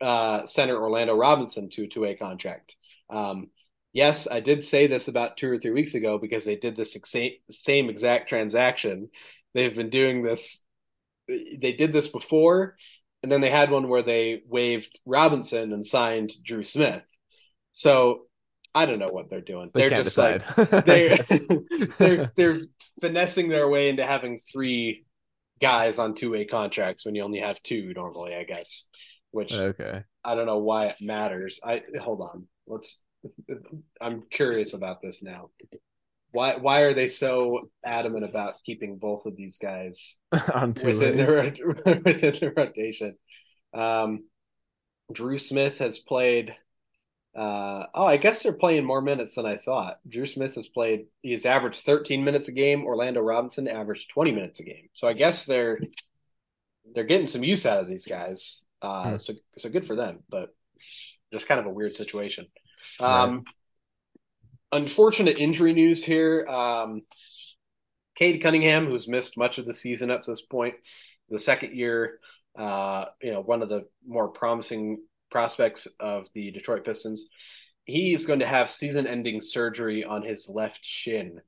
uh, 0.02 0.46
center 0.46 0.78
Orlando 0.82 1.16
Robinson 1.16 1.70
to 1.72 1.84
a 1.84 1.88
two-way 1.88 2.16
contract. 2.16 2.76
Um, 3.10 3.50
yes, 3.94 4.28
I 4.30 4.40
did 4.40 4.64
say 4.64 4.88
this 4.88 5.08
about 5.08 5.38
two 5.38 5.50
or 5.50 5.58
three 5.58 5.72
weeks 5.72 5.94
ago 5.94 6.18
because 6.18 6.46
they 6.46 6.56
did 6.56 6.76
this 6.76 6.98
exa- 6.98 7.40
same 7.50 7.90
exact 7.90 8.30
transaction. 8.30 9.10
They've 9.54 9.76
been 9.76 9.90
doing 9.90 10.24
this. 10.24 10.66
They 11.28 11.74
did 11.74 11.94
this 11.94 12.08
before, 12.08 12.76
and 13.24 13.32
then 13.32 13.42
they 13.42 13.50
had 13.50 13.72
one 13.72 13.88
where 13.88 14.04
they 14.04 14.44
waived 14.48 15.00
Robinson 15.06 15.72
and 15.72 15.86
signed 15.86 16.32
Drew 16.44 16.64
Smith. 16.64 17.02
So 17.72 18.24
I 18.76 18.86
don't 18.86 19.00
know 19.00 19.10
what 19.10 19.30
they're 19.30 19.42
doing. 19.42 19.72
They 19.74 19.86
are 19.86 19.90
just 19.90 20.10
decide. 20.10 20.44
like 20.58 20.86
they're, 20.86 21.50
they're 21.98 22.32
they're 22.36 22.60
finessing 23.02 23.48
their 23.48 23.70
way 23.70 23.90
into 23.90 24.06
having 24.06 24.40
three 24.40 25.06
guys 25.62 26.00
on 26.00 26.14
two 26.14 26.32
way 26.32 26.46
contracts 26.46 27.06
when 27.06 27.16
you 27.16 27.24
only 27.24 27.40
have 27.40 27.62
two 27.64 27.94
normally, 27.96 28.36
I 28.36 28.44
guess. 28.44 28.86
Which 29.32 29.54
okay, 29.54 30.04
I 30.24 30.36
don't 30.36 30.46
know 30.46 30.60
why 30.60 30.88
it 30.88 30.98
matters. 31.02 31.60
I 31.64 31.82
hold 32.00 32.22
on. 32.22 32.48
Let's. 32.68 33.00
I'm 34.02 34.24
curious 34.30 34.74
about 34.74 35.02
this 35.02 35.24
now. 35.24 35.50
Why 36.34 36.58
why 36.58 36.80
are 36.82 36.94
they 36.94 37.10
so 37.10 37.70
adamant 37.86 38.26
about 38.26 38.56
keeping 38.66 38.98
both 38.98 39.26
of 39.26 39.36
these 39.36 39.58
guys 39.58 40.18
within 40.32 41.18
their 41.18 41.54
within 41.86 42.36
their 42.40 42.54
rotation? 42.56 43.16
Um, 43.74 44.26
Drew 45.12 45.38
Smith 45.38 45.78
has 45.78 46.00
played 46.00 46.56
uh, 47.36 47.88
oh, 47.96 48.06
I 48.06 48.18
guess 48.18 48.44
they're 48.44 48.54
playing 48.54 48.86
more 48.86 49.02
minutes 49.02 49.36
than 49.36 49.46
I 49.46 49.58
thought. 49.58 49.98
Drew 50.08 50.28
Smith 50.28 50.54
has 50.56 50.68
played; 50.68 51.06
he's 51.22 51.46
averaged 51.46 51.84
13 51.84 52.24
minutes 52.24 52.48
a 52.48 52.52
game. 52.52 52.84
Orlando 52.86 53.22
Robinson 53.22 53.68
averaged 53.68 54.12
20 54.12 54.32
minutes 54.32 54.60
a 54.60 54.64
game. 54.64 54.90
So 54.94 55.08
I 55.08 55.14
guess 55.14 55.46
they're 55.46 55.80
they're 56.94 57.06
getting 57.06 57.28
some 57.28 57.44
use 57.44 57.66
out 57.66 57.80
of 57.80 57.88
these 57.88 58.06
guys. 58.06 58.62
Uh, 58.82 59.12
hmm. 59.12 59.18
So 59.18 59.34
so 59.58 59.70
good 59.70 59.88
for 59.88 59.96
them, 59.96 60.20
but 60.30 60.50
just 61.32 61.48
kind 61.48 61.60
of 61.60 61.66
a 61.66 61.72
weird 61.74 61.98
situation. 61.98 62.48
Um, 63.00 63.36
right. 63.38 63.44
Unfortunate 64.74 65.38
injury 65.38 65.74
news 65.74 66.04
here. 66.04 66.46
Um, 66.48 67.04
Cade 68.16 68.42
Cunningham, 68.42 68.88
who's 68.88 69.08
missed 69.08 69.38
much 69.38 69.58
of 69.58 69.66
the 69.66 69.74
season 69.74 70.12
up 70.12 70.24
to 70.24 70.32
this 70.32 70.42
point, 70.42 70.76
the 71.30 71.40
second 71.40 71.76
year, 71.76 72.20
uh, 72.58 73.06
you 73.22 73.32
know, 73.32 73.42
one 73.42 73.62
of 73.62 73.70
the 73.70 73.86
more 74.06 74.28
promising 74.28 75.02
prospects 75.32 75.88
of 76.00 76.26
the 76.34 76.52
Detroit 76.52 76.86
Pistons. 76.86 77.28
He 77.86 78.14
is 78.14 78.26
going 78.26 78.40
to 78.40 78.46
have 78.46 78.72
season-ending 78.72 79.42
surgery 79.42 80.04
on 80.04 80.24
his 80.24 80.50
left 80.50 80.80
shin. 80.84 81.42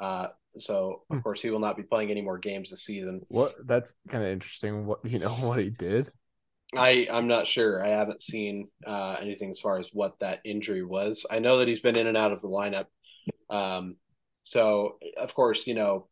Uh, 0.00 0.28
so 0.58 1.02
of 1.10 1.16
hmm. 1.16 1.22
course 1.22 1.40
he 1.40 1.50
will 1.50 1.58
not 1.58 1.76
be 1.76 1.82
playing 1.82 2.10
any 2.10 2.22
more 2.22 2.38
games 2.38 2.70
this 2.70 2.84
season. 2.84 3.22
What 3.28 3.54
that's 3.64 3.94
kind 4.08 4.24
of 4.24 4.30
interesting. 4.30 4.86
What 4.86 5.00
you 5.04 5.18
know 5.18 5.34
what 5.34 5.58
he 5.58 5.70
did? 5.70 6.10
I 6.74 7.06
I'm 7.10 7.28
not 7.28 7.46
sure. 7.46 7.84
I 7.84 7.88
haven't 7.88 8.22
seen 8.22 8.68
uh, 8.86 9.16
anything 9.20 9.50
as 9.50 9.60
far 9.60 9.78
as 9.78 9.90
what 9.92 10.18
that 10.20 10.40
injury 10.44 10.84
was. 10.84 11.26
I 11.30 11.38
know 11.38 11.58
that 11.58 11.68
he's 11.68 11.80
been 11.80 11.96
in 11.96 12.06
and 12.06 12.16
out 12.16 12.32
of 12.32 12.40
the 12.40 12.48
lineup. 12.48 12.86
Um, 13.48 13.96
so 14.42 14.98
of 15.16 15.34
course 15.34 15.66
you 15.66 15.74
know, 15.74 16.08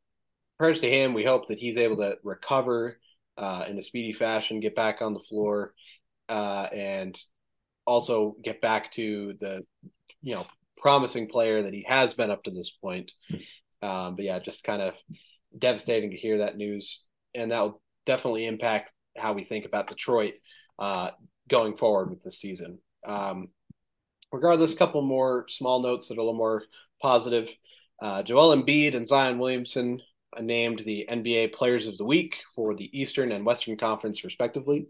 prayers 0.59 0.81
to 0.81 0.91
him. 0.91 1.15
We 1.15 1.25
hope 1.25 1.49
that 1.49 1.59
he's 1.59 1.77
able 1.77 1.97
to 1.97 2.17
recover 2.23 2.99
uh, 3.37 3.65
in 3.69 3.79
a 3.79 3.83
speedy 3.83 4.13
fashion, 4.13 4.61
get 4.61 4.77
back 4.77 5.03
on 5.03 5.13
the 5.15 5.21
floor, 5.21 5.75
uh, 6.29 6.69
and 6.73 7.19
also 7.87 8.37
get 8.43 8.61
back 8.61 8.93
to 8.93 9.35
the 9.41 9.65
you 10.23 10.35
know 10.35 10.47
promising 10.77 11.29
player 11.29 11.63
that 11.63 11.75
he 11.75 11.85
has 11.89 12.15
been 12.15 12.31
up 12.31 12.45
to 12.45 12.51
this 12.51 12.71
point. 12.71 13.13
Um, 13.83 14.17
but 14.17 14.25
yeah, 14.25 14.39
just 14.39 14.65
kind 14.65 14.83
of 14.83 14.95
devastating 15.59 16.11
to 16.11 16.17
hear 16.17 16.39
that 16.39 16.57
news, 16.57 17.05
and 17.35 17.51
that 17.51 17.61
will 17.61 17.83
definitely 18.07 18.47
impact 18.47 18.91
how 19.17 19.33
we 19.33 19.45
think 19.45 19.65
about 19.65 19.89
Detroit 19.89 20.35
uh, 20.79 21.11
going 21.49 21.77
forward 21.77 22.11
with 22.11 22.23
this 22.23 22.39
season. 22.39 22.79
Um, 23.07 23.49
regardless, 24.33 24.75
a 24.75 24.79
couple 24.79 25.03
more 25.03 25.47
small 25.49 25.83
notes 25.83 26.09
that 26.09 26.17
are 26.17 26.21
a 26.21 26.25
little 26.25 26.39
more 26.39 26.65
positive. 27.01 27.51
Uh, 28.03 28.23
Joel 28.23 28.57
Embiid 28.57 28.95
and 28.95 29.07
Zion 29.07 29.39
Williamson 29.39 30.01
named 30.41 30.81
the 30.81 31.07
NBA 31.11 31.53
Players 31.53 31.87
of 31.87 31.97
the 31.97 32.05
Week 32.05 32.37
for 32.55 32.75
the 32.75 32.91
Eastern 32.99 33.33
and 33.33 33.47
Western 33.47 33.77
Conference, 33.77 34.25
respectively. 34.25 34.89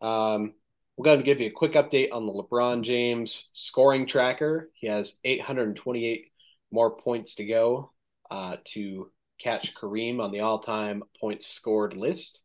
Um, 0.00 0.52
we're 0.96 1.04
going 1.04 1.18
to 1.18 1.24
give 1.24 1.40
you 1.40 1.48
a 1.48 1.50
quick 1.50 1.72
update 1.72 2.12
on 2.12 2.26
the 2.26 2.32
LeBron 2.32 2.82
James 2.82 3.48
scoring 3.52 4.06
tracker. 4.06 4.70
He 4.74 4.86
has 4.86 5.18
828 5.24 6.30
more 6.70 6.96
points 6.96 7.36
to 7.36 7.46
go 7.46 7.90
uh, 8.30 8.56
to 8.64 9.10
catch 9.40 9.74
Kareem 9.74 10.20
on 10.20 10.30
the 10.30 10.40
all 10.40 10.60
time 10.60 11.02
points 11.20 11.48
scored 11.48 11.96
list. 11.96 12.43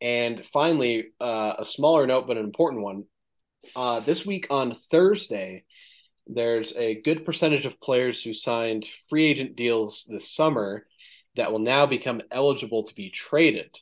And 0.00 0.44
finally, 0.44 1.06
uh, 1.20 1.54
a 1.58 1.66
smaller 1.66 2.06
note, 2.06 2.26
but 2.26 2.36
an 2.36 2.44
important 2.44 2.82
one. 2.82 3.04
Uh, 3.74 4.00
this 4.00 4.26
week 4.26 4.46
on 4.50 4.74
Thursday, 4.74 5.64
there's 6.26 6.74
a 6.76 7.00
good 7.02 7.24
percentage 7.24 7.66
of 7.66 7.80
players 7.80 8.22
who 8.22 8.34
signed 8.34 8.86
free 9.08 9.24
agent 9.24 9.56
deals 9.56 10.06
this 10.08 10.30
summer 10.30 10.86
that 11.36 11.52
will 11.52 11.58
now 11.58 11.86
become 11.86 12.22
eligible 12.30 12.84
to 12.84 12.94
be 12.94 13.10
traded. 13.10 13.76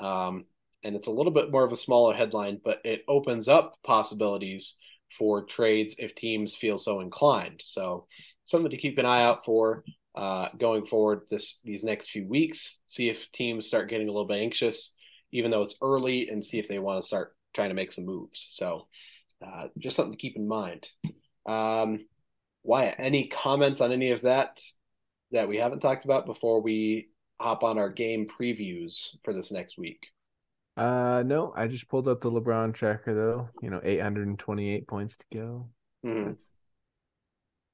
Um, 0.00 0.44
and 0.82 0.96
it's 0.96 1.08
a 1.08 1.12
little 1.12 1.32
bit 1.32 1.50
more 1.50 1.64
of 1.64 1.72
a 1.72 1.76
smaller 1.76 2.14
headline, 2.14 2.60
but 2.64 2.80
it 2.84 3.04
opens 3.08 3.48
up 3.48 3.76
possibilities 3.84 4.76
for 5.16 5.44
trades 5.44 5.96
if 5.98 6.14
teams 6.14 6.54
feel 6.54 6.78
so 6.78 7.00
inclined. 7.00 7.60
So 7.62 8.06
something 8.44 8.70
to 8.70 8.76
keep 8.76 8.98
an 8.98 9.06
eye 9.06 9.22
out 9.22 9.44
for 9.44 9.84
uh, 10.14 10.48
going 10.58 10.86
forward 10.86 11.22
this 11.28 11.60
these 11.64 11.84
next 11.84 12.10
few 12.10 12.26
weeks. 12.26 12.80
See 12.86 13.08
if 13.08 13.30
teams 13.32 13.66
start 13.66 13.88
getting 13.88 14.08
a 14.08 14.12
little 14.12 14.26
bit 14.26 14.40
anxious, 14.40 14.94
even 15.34 15.50
though 15.50 15.62
it's 15.62 15.76
early, 15.82 16.30
and 16.30 16.42
see 16.42 16.58
if 16.58 16.68
they 16.68 16.78
want 16.78 17.02
to 17.02 17.06
start 17.06 17.36
trying 17.52 17.68
to 17.68 17.74
make 17.74 17.92
some 17.92 18.06
moves. 18.06 18.48
So 18.52 18.86
uh, 19.44 19.68
just 19.78 19.96
something 19.96 20.12
to 20.12 20.18
keep 20.18 20.36
in 20.36 20.48
mind. 20.48 20.88
Um, 21.46 22.06
Wyatt, 22.62 22.96
any 22.98 23.28
comments 23.28 23.82
on 23.82 23.92
any 23.92 24.12
of 24.12 24.22
that 24.22 24.60
that 25.32 25.48
we 25.48 25.58
haven't 25.58 25.80
talked 25.80 26.06
about 26.06 26.24
before 26.24 26.62
we 26.62 27.08
hop 27.40 27.62
on 27.62 27.78
our 27.78 27.90
game 27.90 28.26
previews 28.26 29.16
for 29.24 29.34
this 29.34 29.52
next 29.52 29.76
week? 29.76 30.00
Uh, 30.76 31.22
no, 31.24 31.52
I 31.54 31.68
just 31.68 31.88
pulled 31.88 32.08
up 32.08 32.20
the 32.20 32.30
LeBron 32.30 32.74
tracker 32.74 33.14
though. 33.14 33.48
You 33.62 33.70
know, 33.70 33.80
828 33.84 34.86
points 34.86 35.16
to 35.16 35.38
go. 35.38 35.68
Mm. 36.04 36.26
That's, 36.26 36.48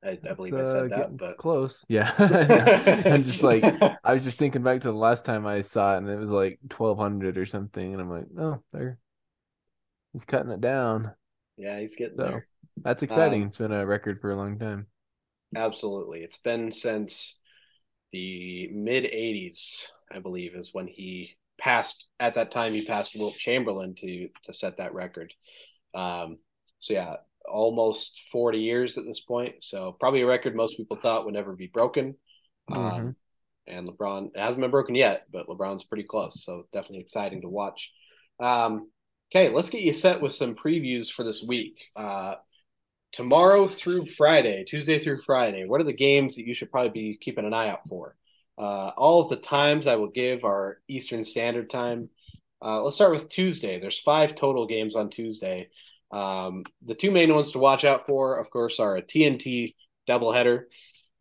I, 0.02 0.18
I 0.28 0.32
believe 0.32 0.54
I 0.54 0.62
said 0.62 0.92
uh, 0.92 0.96
that, 0.96 1.16
but 1.16 1.36
close. 1.36 1.84
Yeah, 1.88 2.12
I'm 2.18 3.22
just 3.22 3.42
like 3.42 3.64
I 4.04 4.14
was 4.14 4.24
just 4.24 4.38
thinking 4.38 4.62
back 4.62 4.80
to 4.80 4.88
the 4.88 4.94
last 4.94 5.24
time 5.24 5.46
I 5.46 5.60
saw 5.60 5.94
it, 5.94 5.98
and 5.98 6.08
it 6.08 6.18
was 6.18 6.30
like 6.30 6.58
1200 6.62 7.36
or 7.36 7.46
something, 7.46 7.92
and 7.92 8.00
I'm 8.00 8.10
like, 8.10 8.26
oh, 8.38 8.62
there, 8.72 8.98
he's 10.12 10.24
cutting 10.24 10.52
it 10.52 10.60
down. 10.60 11.12
Yeah, 11.56 11.78
he's 11.78 11.96
getting 11.96 12.16
so, 12.16 12.24
there. 12.24 12.46
That's 12.82 13.02
exciting. 13.02 13.42
Um, 13.42 13.48
it's 13.48 13.58
been 13.58 13.72
a 13.72 13.84
record 13.84 14.20
for 14.20 14.30
a 14.30 14.36
long 14.36 14.58
time. 14.58 14.86
Absolutely, 15.54 16.20
it's 16.20 16.38
been 16.38 16.72
since 16.72 17.38
the 18.12 18.68
mid 18.72 19.04
80s, 19.04 19.84
I 20.10 20.20
believe, 20.20 20.54
is 20.54 20.70
when 20.72 20.86
he 20.86 21.36
passed. 21.58 22.06
At 22.18 22.36
that 22.36 22.50
time, 22.50 22.72
he 22.72 22.86
passed 22.86 23.16
Wilt 23.16 23.36
Chamberlain 23.36 23.94
to 23.96 24.28
to 24.44 24.54
set 24.54 24.78
that 24.78 24.94
record. 24.94 25.34
Um, 25.94 26.38
so 26.78 26.94
yeah, 26.94 27.16
almost 27.48 28.22
40 28.32 28.58
years 28.58 28.98
at 28.98 29.04
this 29.04 29.20
point. 29.20 29.56
So 29.60 29.96
probably 29.98 30.22
a 30.22 30.26
record 30.26 30.54
most 30.54 30.76
people 30.76 30.98
thought 31.00 31.24
would 31.24 31.34
never 31.34 31.54
be 31.54 31.66
broken. 31.66 32.16
Um, 32.70 32.78
mm-hmm. 32.78 32.96
Um, 32.96 33.16
and 33.66 33.88
LeBron 33.88 34.30
it 34.34 34.40
hasn't 34.40 34.60
been 34.60 34.70
broken 34.70 34.94
yet, 34.94 35.26
but 35.32 35.46
LeBron's 35.46 35.84
pretty 35.84 36.04
close. 36.04 36.44
So 36.44 36.66
definitely 36.72 37.00
exciting 37.00 37.42
to 37.42 37.48
watch. 37.48 37.90
Um, 38.40 38.90
okay, 39.32 39.48
let's 39.48 39.70
get 39.70 39.82
you 39.82 39.92
set 39.92 40.20
with 40.20 40.32
some 40.32 40.54
previews 40.54 41.10
for 41.10 41.24
this 41.24 41.42
week. 41.42 41.80
Uh, 41.94 42.34
tomorrow 43.12 43.68
through 43.68 44.06
Friday, 44.06 44.64
Tuesday 44.64 44.98
through 44.98 45.20
Friday, 45.22 45.66
what 45.66 45.80
are 45.80 45.84
the 45.84 45.92
games 45.92 46.36
that 46.36 46.46
you 46.46 46.54
should 46.54 46.70
probably 46.70 46.90
be 46.90 47.18
keeping 47.20 47.44
an 47.44 47.54
eye 47.54 47.68
out 47.68 47.86
for? 47.88 48.16
Uh, 48.58 48.90
all 48.96 49.22
of 49.22 49.28
the 49.28 49.36
times 49.36 49.86
I 49.86 49.96
will 49.96 50.10
give 50.10 50.44
are 50.44 50.78
Eastern 50.88 51.24
Standard 51.24 51.70
Time. 51.70 52.10
Uh, 52.62 52.82
let's 52.82 52.96
start 52.96 53.12
with 53.12 53.28
Tuesday. 53.28 53.80
There's 53.80 53.98
five 53.98 54.34
total 54.34 54.66
games 54.66 54.96
on 54.96 55.08
Tuesday. 55.08 55.70
Um, 56.10 56.64
the 56.84 56.94
two 56.94 57.10
main 57.10 57.34
ones 57.34 57.52
to 57.52 57.58
watch 57.58 57.84
out 57.84 58.06
for, 58.06 58.38
of 58.38 58.50
course, 58.50 58.80
are 58.80 58.96
a 58.96 59.02
TNT 59.02 59.74
doubleheader. 60.08 60.64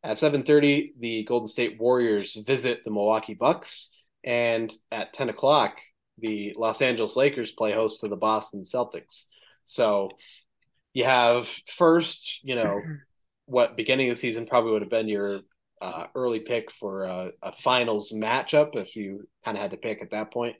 At 0.04 0.18
7:30, 0.18 0.94
the 1.00 1.24
Golden 1.24 1.48
State 1.48 1.80
Warriors 1.80 2.36
visit 2.36 2.84
the 2.84 2.92
Milwaukee 2.92 3.34
Bucks, 3.34 3.90
and 4.24 4.74
at 4.92 5.14
10 5.14 5.30
o'clock, 5.30 5.78
the 6.18 6.54
Los 6.58 6.82
Angeles 6.82 7.16
Lakers 7.16 7.52
play 7.52 7.74
host 7.74 8.02
to 8.02 8.08
the 8.08 8.16
Boston 8.16 8.64
Celtics. 8.64 9.26
So 9.66 10.10
you 10.94 11.04
have 11.04 11.48
first, 11.68 12.40
you 12.44 12.56
know, 12.56 12.82
what 13.46 13.78
beginning 13.78 14.10
of 14.10 14.16
the 14.16 14.22
season 14.22 14.46
probably 14.46 14.72
would 14.72 14.82
have 14.82 14.92
been 14.92 15.08
your 15.08 15.42
uh, 15.82 16.08
early 16.16 16.40
pick 16.40 16.72
for 16.72 17.04
a, 17.04 17.32
a 17.42 17.54
finals 17.54 18.12
matchup 18.12 18.76
if 18.76 18.96
you 18.96 19.28
kind 19.46 19.58
of 19.58 19.62
had 19.62 19.72
to 19.72 19.78
pick 19.78 20.02
at 20.02 20.12
that 20.12 20.32
point. 20.32 20.56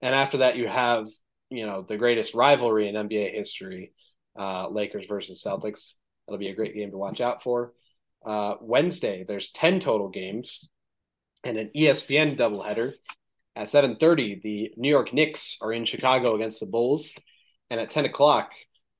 And 0.00 0.14
after 0.14 0.38
that, 0.38 0.56
you 0.56 0.68
have, 0.68 1.08
you 1.52 1.66
know, 1.66 1.82
the 1.82 1.96
greatest 1.96 2.34
rivalry 2.34 2.88
in 2.88 2.94
NBA 2.94 3.34
history, 3.34 3.92
uh, 4.38 4.68
Lakers 4.68 5.06
versus 5.06 5.42
Celtics. 5.44 5.94
That'll 6.26 6.38
be 6.38 6.48
a 6.48 6.54
great 6.54 6.74
game 6.74 6.90
to 6.90 6.98
watch 6.98 7.20
out 7.20 7.42
for. 7.42 7.72
Uh, 8.24 8.54
Wednesday, 8.60 9.24
there's 9.26 9.50
10 9.52 9.80
total 9.80 10.08
games 10.08 10.68
and 11.44 11.58
an 11.58 11.70
ESPN 11.76 12.38
doubleheader. 12.38 12.92
At 13.54 13.68
7.30, 13.68 14.42
the 14.42 14.72
New 14.76 14.88
York 14.88 15.12
Knicks 15.12 15.58
are 15.60 15.72
in 15.72 15.84
Chicago 15.84 16.34
against 16.34 16.60
the 16.60 16.66
Bulls. 16.66 17.12
And 17.70 17.80
at 17.80 17.90
10 17.90 18.06
o'clock, 18.06 18.50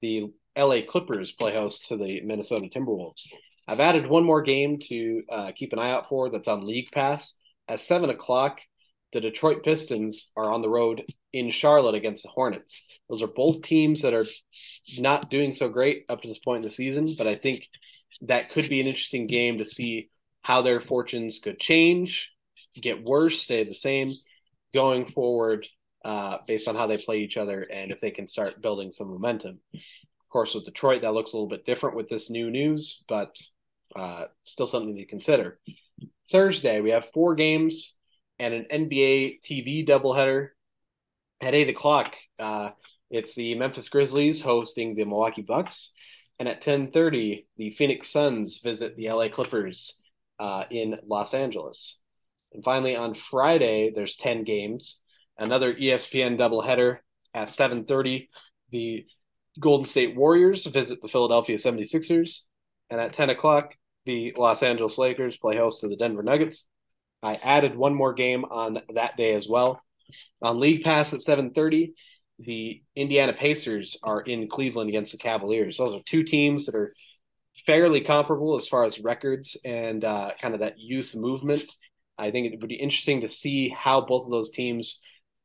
the 0.02 0.32
LA 0.56 0.80
Clippers 0.86 1.32
play 1.32 1.54
host 1.54 1.88
to 1.88 1.96
the 1.96 2.20
Minnesota 2.22 2.68
Timberwolves. 2.68 3.26
I've 3.66 3.80
added 3.80 4.06
one 4.06 4.24
more 4.24 4.42
game 4.42 4.78
to 4.88 5.22
uh, 5.30 5.52
keep 5.56 5.72
an 5.72 5.78
eye 5.78 5.92
out 5.92 6.08
for 6.08 6.30
that's 6.30 6.48
on 6.48 6.66
League 6.66 6.90
Pass. 6.92 7.34
At 7.68 7.80
7 7.80 8.10
o'clock, 8.10 8.58
the 9.12 9.20
Detroit 9.20 9.62
Pistons 9.62 10.30
are 10.36 10.50
on 10.50 10.62
the 10.62 10.68
road 10.68 11.04
in 11.32 11.50
Charlotte 11.50 11.94
against 11.94 12.22
the 12.22 12.30
Hornets. 12.30 12.86
Those 13.08 13.22
are 13.22 13.28
both 13.28 13.62
teams 13.62 14.02
that 14.02 14.14
are 14.14 14.26
not 14.98 15.30
doing 15.30 15.54
so 15.54 15.68
great 15.68 16.04
up 16.08 16.22
to 16.22 16.28
this 16.28 16.38
point 16.38 16.64
in 16.64 16.68
the 16.68 16.74
season, 16.74 17.14
but 17.16 17.26
I 17.26 17.34
think 17.34 17.68
that 18.22 18.50
could 18.50 18.68
be 18.68 18.80
an 18.80 18.86
interesting 18.86 19.26
game 19.26 19.58
to 19.58 19.64
see 19.64 20.10
how 20.42 20.62
their 20.62 20.80
fortunes 20.80 21.38
could 21.38 21.58
change, 21.58 22.30
get 22.80 23.04
worse, 23.04 23.42
stay 23.42 23.64
the 23.64 23.74
same 23.74 24.12
going 24.74 25.06
forward 25.06 25.66
uh, 26.04 26.38
based 26.46 26.68
on 26.68 26.74
how 26.74 26.86
they 26.86 26.96
play 26.96 27.18
each 27.18 27.36
other 27.36 27.62
and 27.62 27.92
if 27.92 28.00
they 28.00 28.10
can 28.10 28.28
start 28.28 28.62
building 28.62 28.90
some 28.90 29.08
momentum 29.08 29.60
Of 29.74 30.28
course, 30.30 30.54
with 30.54 30.64
Detroit, 30.64 31.02
that 31.02 31.12
looks 31.12 31.32
a 31.32 31.36
little 31.36 31.48
bit 31.48 31.64
different 31.64 31.96
with 31.96 32.08
this 32.08 32.30
new 32.30 32.50
news, 32.50 33.04
but 33.08 33.36
uh, 33.94 34.24
still 34.44 34.66
something 34.66 34.96
to 34.96 35.04
consider. 35.04 35.60
Thursday, 36.30 36.80
we 36.80 36.90
have 36.90 37.10
four 37.10 37.34
games 37.34 37.94
and 38.42 38.54
an 38.54 38.66
NBA 38.70 39.40
TV 39.40 39.86
doubleheader 39.86 40.48
at 41.40 41.54
eight 41.54 41.68
o'clock. 41.68 42.14
Uh, 42.40 42.70
it's 43.08 43.34
the 43.36 43.54
Memphis 43.54 43.88
Grizzlies 43.88 44.42
hosting 44.42 44.96
the 44.96 45.04
Milwaukee 45.04 45.42
Bucks, 45.42 45.92
and 46.40 46.48
at 46.48 46.60
ten 46.60 46.90
thirty, 46.90 47.46
the 47.56 47.70
Phoenix 47.70 48.10
Suns 48.10 48.58
visit 48.58 48.96
the 48.96 49.10
LA 49.10 49.28
Clippers 49.28 50.02
uh, 50.40 50.64
in 50.70 50.98
Los 51.06 51.34
Angeles. 51.34 52.00
And 52.52 52.64
finally, 52.64 52.96
on 52.96 53.14
Friday, 53.14 53.92
there's 53.94 54.16
ten 54.16 54.42
games. 54.42 55.00
Another 55.38 55.72
ESPN 55.72 56.36
doubleheader 56.36 56.98
at 57.32 57.48
seven 57.48 57.84
thirty. 57.84 58.28
The 58.72 59.06
Golden 59.60 59.84
State 59.84 60.16
Warriors 60.16 60.66
visit 60.66 61.00
the 61.00 61.08
Philadelphia 61.08 61.58
76ers. 61.58 62.40
And 62.90 62.98
at 62.98 63.12
10 63.12 63.28
o'clock, 63.30 63.76
the 64.06 64.34
Los 64.36 64.62
Angeles 64.62 64.96
Lakers 64.96 65.36
play 65.36 65.56
host 65.56 65.82
to 65.82 65.88
the 65.88 65.96
Denver 65.96 66.22
Nuggets. 66.22 66.66
I 67.22 67.36
added 67.36 67.76
one 67.76 67.94
more 67.94 68.14
game 68.14 68.44
on 68.44 68.78
that 68.94 69.16
day 69.16 69.34
as 69.34 69.46
well. 69.48 69.80
On 70.42 70.60
League 70.60 70.82
Pass 70.82 71.12
at 71.12 71.20
7:30, 71.22 71.92
the 72.38 72.82
Indiana 72.96 73.32
Pacers 73.32 73.96
are 74.02 74.20
in 74.20 74.48
Cleveland 74.48 74.88
against 74.88 75.12
the 75.12 75.18
Cavaliers. 75.18 75.78
Those 75.78 75.94
are 75.94 76.02
two 76.04 76.24
teams 76.24 76.66
that 76.66 76.74
are 76.74 76.92
fairly 77.66 78.00
comparable 78.00 78.56
as 78.56 78.66
far 78.66 78.84
as 78.84 78.98
records 78.98 79.56
and 79.64 80.04
uh, 80.04 80.32
kind 80.40 80.54
of 80.54 80.60
that 80.60 80.78
youth 80.78 81.14
movement. 81.14 81.70
I 82.18 82.30
think 82.30 82.52
it 82.52 82.60
would 82.60 82.68
be 82.68 82.74
interesting 82.74 83.20
to 83.20 83.28
see 83.28 83.68
how 83.68 84.00
both 84.00 84.24
of 84.24 84.30
those 84.30 84.50
teams 84.50 85.00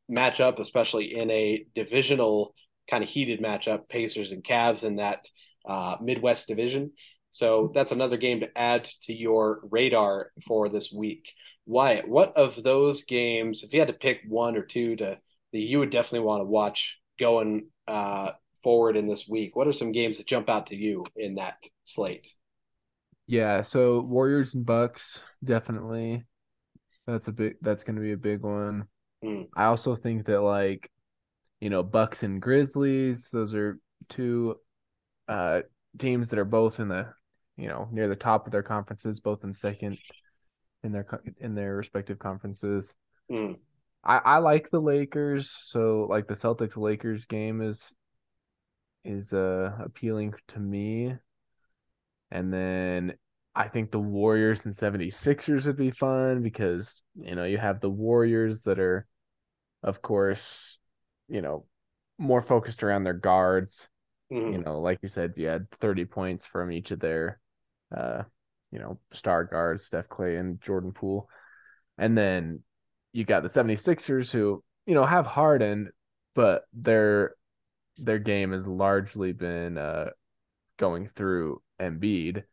match 0.09 0.39
up, 0.39 0.59
especially 0.59 1.17
in 1.17 1.29
a 1.29 1.65
divisional 1.75 2.55
kind 2.89 3.03
of 3.03 3.09
heated 3.09 3.41
matchup, 3.41 3.89
Pacers 3.89 4.31
and 4.31 4.43
Cavs 4.43 4.83
in 4.83 4.97
that 4.97 5.25
uh, 5.67 5.97
Midwest 6.01 6.47
division. 6.47 6.91
So 7.29 7.71
that's 7.73 7.91
another 7.91 8.17
game 8.17 8.39
to 8.39 8.57
add 8.57 8.85
to 9.03 9.13
your 9.13 9.59
radar 9.69 10.31
for 10.47 10.69
this 10.69 10.91
week. 10.91 11.25
Wyatt, 11.67 12.07
what 12.07 12.35
of 12.37 12.63
those 12.63 13.03
games, 13.03 13.63
if 13.63 13.73
you 13.73 13.79
had 13.79 13.89
to 13.89 13.93
pick 13.93 14.21
one 14.27 14.55
or 14.55 14.63
two 14.63 14.95
to 14.95 15.17
that 15.53 15.59
you 15.59 15.79
would 15.79 15.89
definitely 15.89 16.25
want 16.25 16.41
to 16.41 16.45
watch 16.45 16.97
going 17.19 17.67
uh, 17.87 18.31
forward 18.63 18.95
in 18.95 19.07
this 19.07 19.27
week, 19.27 19.55
what 19.55 19.67
are 19.67 19.73
some 19.73 19.91
games 19.91 20.17
that 20.17 20.27
jump 20.27 20.49
out 20.49 20.67
to 20.67 20.75
you 20.75 21.05
in 21.17 21.35
that 21.35 21.57
slate? 21.83 22.27
Yeah, 23.27 23.61
so 23.61 23.99
Warriors 23.99 24.55
and 24.55 24.65
Bucks 24.65 25.21
definitely. 25.43 26.23
That's 27.05 27.27
a 27.27 27.33
big. 27.33 27.55
That's 27.61 27.83
going 27.83 27.97
to 27.97 28.01
be 28.01 28.13
a 28.13 28.17
big 28.17 28.43
one. 28.43 28.87
Mm. 29.23 29.47
I 29.55 29.65
also 29.65 29.95
think 29.95 30.25
that 30.27 30.41
like 30.41 30.89
you 31.59 31.69
know, 31.69 31.83
Bucks 31.83 32.23
and 32.23 32.41
Grizzlies. 32.41 33.29
Those 33.31 33.53
are 33.53 33.79
two 34.09 34.55
uh 35.27 35.61
teams 35.97 36.29
that 36.29 36.39
are 36.39 36.45
both 36.45 36.79
in 36.79 36.87
the 36.87 37.07
you 37.57 37.67
know 37.67 37.89
near 37.91 38.07
the 38.07 38.15
top 38.15 38.45
of 38.45 38.53
their 38.53 38.63
conferences, 38.63 39.19
both 39.19 39.43
in 39.43 39.53
second 39.53 39.97
in 40.83 40.91
their 40.91 41.05
in 41.39 41.55
their 41.55 41.75
respective 41.75 42.19
conferences. 42.19 42.93
Mm. 43.31 43.57
I, 44.03 44.17
I 44.17 44.37
like 44.37 44.69
the 44.69 44.79
Lakers, 44.79 45.51
so 45.51 46.07
like 46.09 46.27
the 46.27 46.35
Celtics 46.35 46.77
Lakers 46.77 47.25
game 47.25 47.61
is 47.61 47.93
is 49.03 49.33
uh 49.33 49.71
appealing 49.83 50.33
to 50.49 50.59
me. 50.59 51.15
And 52.29 52.53
then 52.53 53.15
I 53.57 53.69
think 53.69 53.89
the 53.89 53.99
Warriors 53.99 54.65
and 54.65 54.73
76ers 54.73 55.65
would 55.65 55.77
be 55.77 55.89
fun 55.89 56.43
because, 56.43 57.01
you 57.15 57.33
know, 57.33 57.43
you 57.43 57.57
have 57.57 57.79
the 57.79 57.89
Warriors 57.89 58.61
that 58.63 58.79
are, 58.79 59.07
of 59.81 60.01
course, 60.03 60.77
you 61.27 61.41
know, 61.41 61.65
more 62.19 62.41
focused 62.41 62.83
around 62.83 63.03
their 63.03 63.13
guards. 63.13 63.87
Mm-hmm. 64.31 64.51
You 64.51 64.57
know, 64.59 64.79
like 64.79 64.99
you 65.01 65.09
said, 65.09 65.33
you 65.37 65.47
had 65.47 65.71
30 65.71 66.05
points 66.05 66.45
from 66.45 66.71
each 66.71 66.91
of 66.91 66.99
their, 66.99 67.39
uh, 67.95 68.23
you 68.71 68.79
know, 68.79 68.99
star 69.13 69.43
guards, 69.43 69.85
Steph 69.85 70.09
Klay 70.09 70.39
and 70.39 70.61
Jordan 70.61 70.91
Poole. 70.91 71.29
And 71.97 72.17
then 72.17 72.61
you 73.13 73.23
got 73.23 73.43
the 73.43 73.49
76ers 73.49 74.31
who, 74.31 74.63
you 74.85 74.93
know, 74.93 75.05
have 75.05 75.25
Harden, 75.25 75.89
but 76.35 76.63
their 76.73 77.35
their 77.97 78.19
game 78.19 78.51
has 78.51 78.67
largely 78.67 79.31
been 79.31 79.77
uh 79.77 80.09
going 80.77 81.07
through 81.07 81.61
Embiid, 81.79 82.43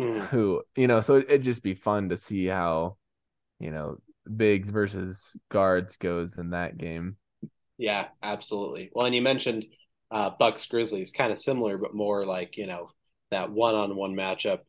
mm. 0.00 0.26
who, 0.28 0.62
you 0.74 0.86
know, 0.86 1.00
so 1.00 1.16
it'd 1.16 1.42
just 1.42 1.62
be 1.62 1.74
fun 1.74 2.08
to 2.08 2.16
see 2.16 2.46
how, 2.46 2.96
you 3.60 3.70
know, 3.70 3.98
bigs 4.34 4.70
versus 4.70 5.36
guards 5.50 5.96
goes 5.98 6.38
in 6.38 6.50
that 6.50 6.78
game. 6.78 7.16
Yeah, 7.78 8.06
absolutely. 8.22 8.90
Well, 8.92 9.06
and 9.06 9.14
you 9.14 9.22
mentioned 9.22 9.66
uh, 10.10 10.30
Bucks 10.38 10.64
Grizzlies, 10.66 11.12
kind 11.12 11.32
of 11.32 11.38
similar, 11.38 11.78
but 11.78 11.94
more 11.94 12.24
like 12.24 12.56
you 12.56 12.66
know 12.66 12.90
that 13.30 13.50
one-on-one 13.50 14.14
matchup, 14.14 14.60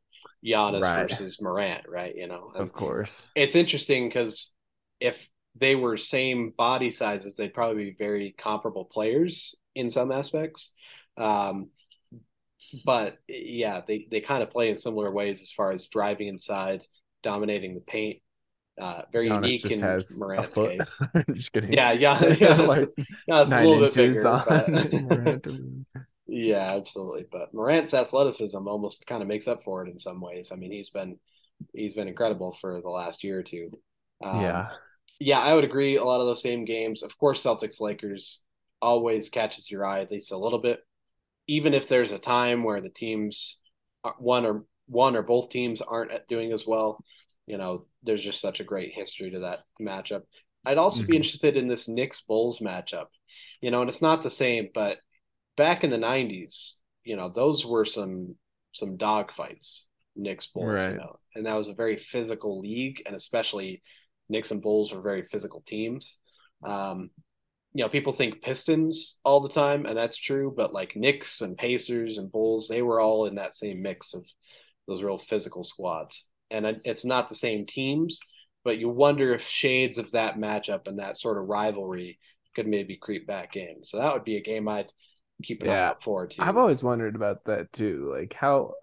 Giannis 0.45 0.81
right. 0.81 1.09
versus 1.09 1.41
Morant, 1.41 1.85
right? 1.87 2.15
You 2.15 2.27
know, 2.27 2.51
and 2.53 2.63
of 2.63 2.73
course, 2.73 3.27
it's 3.35 3.55
interesting 3.55 4.07
because 4.07 4.53
if 4.99 5.27
they 5.59 5.75
were 5.75 5.97
same 5.97 6.53
body 6.57 6.91
sizes, 6.91 7.35
they'd 7.35 7.53
probably 7.53 7.85
be 7.85 7.95
very 7.97 8.35
comparable 8.37 8.85
players 8.85 9.55
in 9.75 9.91
some 9.91 10.11
aspects. 10.11 10.71
Um, 11.17 11.69
but 12.85 13.17
yeah, 13.27 13.81
they, 13.87 14.07
they 14.11 14.21
kind 14.21 14.43
of 14.43 14.49
play 14.49 14.69
in 14.69 14.75
similar 14.75 15.11
ways 15.11 15.41
as 15.41 15.51
far 15.51 15.71
as 15.71 15.87
driving 15.87 16.27
inside, 16.27 16.83
dominating 17.23 17.75
the 17.75 17.81
paint. 17.81 18.21
Uh, 18.79 19.01
very 19.11 19.29
Giannis 19.29 19.63
unique 19.63 19.71
in 19.71 20.19
Morant's 20.19 20.55
case. 20.55 20.99
just 21.33 21.51
kidding. 21.51 21.73
Yeah, 21.73 21.91
yeah, 21.93 22.23
yeah. 22.39 22.55
like 22.57 22.89
yeah, 23.27 23.41
it's 23.41 23.51
a 23.51 23.63
little 23.63 23.87
bit 23.87 23.95
bigger. 23.95 24.23
But... 24.23 25.51
yeah, 26.45 26.75
absolutely. 26.75 27.25
But 27.31 27.53
Morant's 27.53 27.93
athleticism 27.93 28.67
almost 28.67 29.05
kind 29.07 29.21
of 29.21 29.27
makes 29.27 29.47
up 29.47 29.63
for 29.63 29.85
it 29.85 29.91
in 29.91 29.99
some 29.99 30.21
ways. 30.21 30.49
I 30.51 30.55
mean, 30.55 30.71
he's 30.71 30.89
been 30.89 31.17
he's 31.73 31.93
been 31.93 32.07
incredible 32.07 32.51
for 32.51 32.81
the 32.81 32.89
last 32.89 33.23
year 33.23 33.39
or 33.39 33.43
two. 33.43 33.71
Um, 34.23 34.41
yeah, 34.41 34.67
yeah, 35.19 35.39
I 35.39 35.53
would 35.53 35.63
agree. 35.63 35.97
A 35.97 36.03
lot 36.03 36.21
of 36.21 36.27
those 36.27 36.41
same 36.41 36.65
games, 36.65 37.03
of 37.03 37.17
course, 37.17 37.43
Celtics 37.43 37.81
Lakers 37.81 38.41
always 38.81 39.29
catches 39.29 39.71
your 39.71 39.85
eye 39.85 40.01
at 40.01 40.11
least 40.11 40.31
a 40.31 40.37
little 40.37 40.59
bit 40.59 40.81
even 41.47 41.73
if 41.73 41.87
there's 41.87 42.11
a 42.11 42.19
time 42.19 42.63
where 42.63 42.81
the 42.81 42.89
teams 42.89 43.59
one 44.19 44.45
or 44.45 44.65
one 44.87 45.15
or 45.15 45.21
both 45.21 45.49
teams 45.49 45.81
aren't 45.81 46.11
doing 46.27 46.51
as 46.51 46.65
well, 46.65 47.03
you 47.45 47.57
know, 47.57 47.85
there's 48.03 48.23
just 48.23 48.41
such 48.41 48.59
a 48.59 48.65
great 48.65 48.93
history 48.93 49.31
to 49.31 49.39
that 49.39 49.59
matchup. 49.81 50.21
I'd 50.65 50.77
also 50.77 51.01
mm-hmm. 51.01 51.11
be 51.11 51.17
interested 51.17 51.57
in 51.57 51.67
this 51.67 51.87
Knicks 51.87 52.21
Bulls 52.21 52.59
matchup. 52.59 53.07
You 53.61 53.71
know, 53.71 53.81
and 53.81 53.89
it's 53.89 54.01
not 54.01 54.23
the 54.23 54.29
same, 54.29 54.69
but 54.73 54.97
back 55.57 55.83
in 55.83 55.89
the 55.89 55.97
90s, 55.97 56.75
you 57.03 57.17
know, 57.17 57.29
those 57.29 57.65
were 57.65 57.85
some 57.85 58.35
some 58.73 58.95
dog 58.95 59.31
fights, 59.31 59.85
Knicks 60.15 60.47
Bulls, 60.47 60.73
right. 60.73 60.91
you 60.91 60.97
know. 60.97 61.19
And 61.35 61.45
that 61.45 61.55
was 61.55 61.67
a 61.67 61.73
very 61.73 61.97
physical 61.97 62.59
league 62.59 63.01
and 63.05 63.15
especially 63.15 63.81
Knicks 64.29 64.51
and 64.51 64.61
Bulls 64.61 64.93
were 64.93 65.01
very 65.01 65.23
physical 65.23 65.61
teams. 65.65 66.17
Um, 66.65 67.09
you 67.73 67.83
know, 67.83 67.89
people 67.89 68.13
think 68.13 68.41
Pistons 68.41 69.19
all 69.23 69.39
the 69.39 69.49
time, 69.49 69.85
and 69.85 69.97
that's 69.97 70.17
true, 70.17 70.53
but 70.55 70.73
like 70.73 70.95
Knicks 70.95 71.41
and 71.41 71.57
Pacers 71.57 72.17
and 72.17 72.31
Bulls, 72.31 72.67
they 72.67 72.81
were 72.81 72.99
all 72.99 73.25
in 73.25 73.35
that 73.35 73.53
same 73.53 73.81
mix 73.81 74.13
of 74.13 74.25
those 74.87 75.03
real 75.03 75.17
physical 75.17 75.63
squads. 75.63 76.27
And 76.49 76.79
it's 76.85 77.05
not 77.05 77.27
the 77.27 77.35
same 77.35 77.65
teams, 77.65 78.19
but 78.63 78.77
you 78.77 78.89
wonder 78.89 79.33
if 79.33 79.43
shades 79.43 79.97
of 79.97 80.11
that 80.11 80.37
matchup 80.37 80.87
and 80.87 80.99
that 80.99 81.17
sort 81.17 81.37
of 81.37 81.47
rivalry 81.47 82.19
could 82.55 82.67
maybe 82.67 82.97
creep 82.97 83.27
back 83.27 83.55
in. 83.55 83.83
So 83.83 83.97
that 83.97 84.13
would 84.13 84.23
be 84.23 84.37
a 84.37 84.43
game 84.43 84.67
I'd 84.67 84.91
keep 85.43 85.61
an 85.61 85.67
yeah. 85.67 85.73
eye 85.73 85.87
out 85.87 86.03
for 86.03 86.27
too. 86.27 86.41
I've 86.41 86.57
always 86.57 86.83
wondered 86.83 87.15
about 87.15 87.45
that 87.45 87.71
too. 87.73 88.13
Like 88.17 88.33
how 88.33 88.73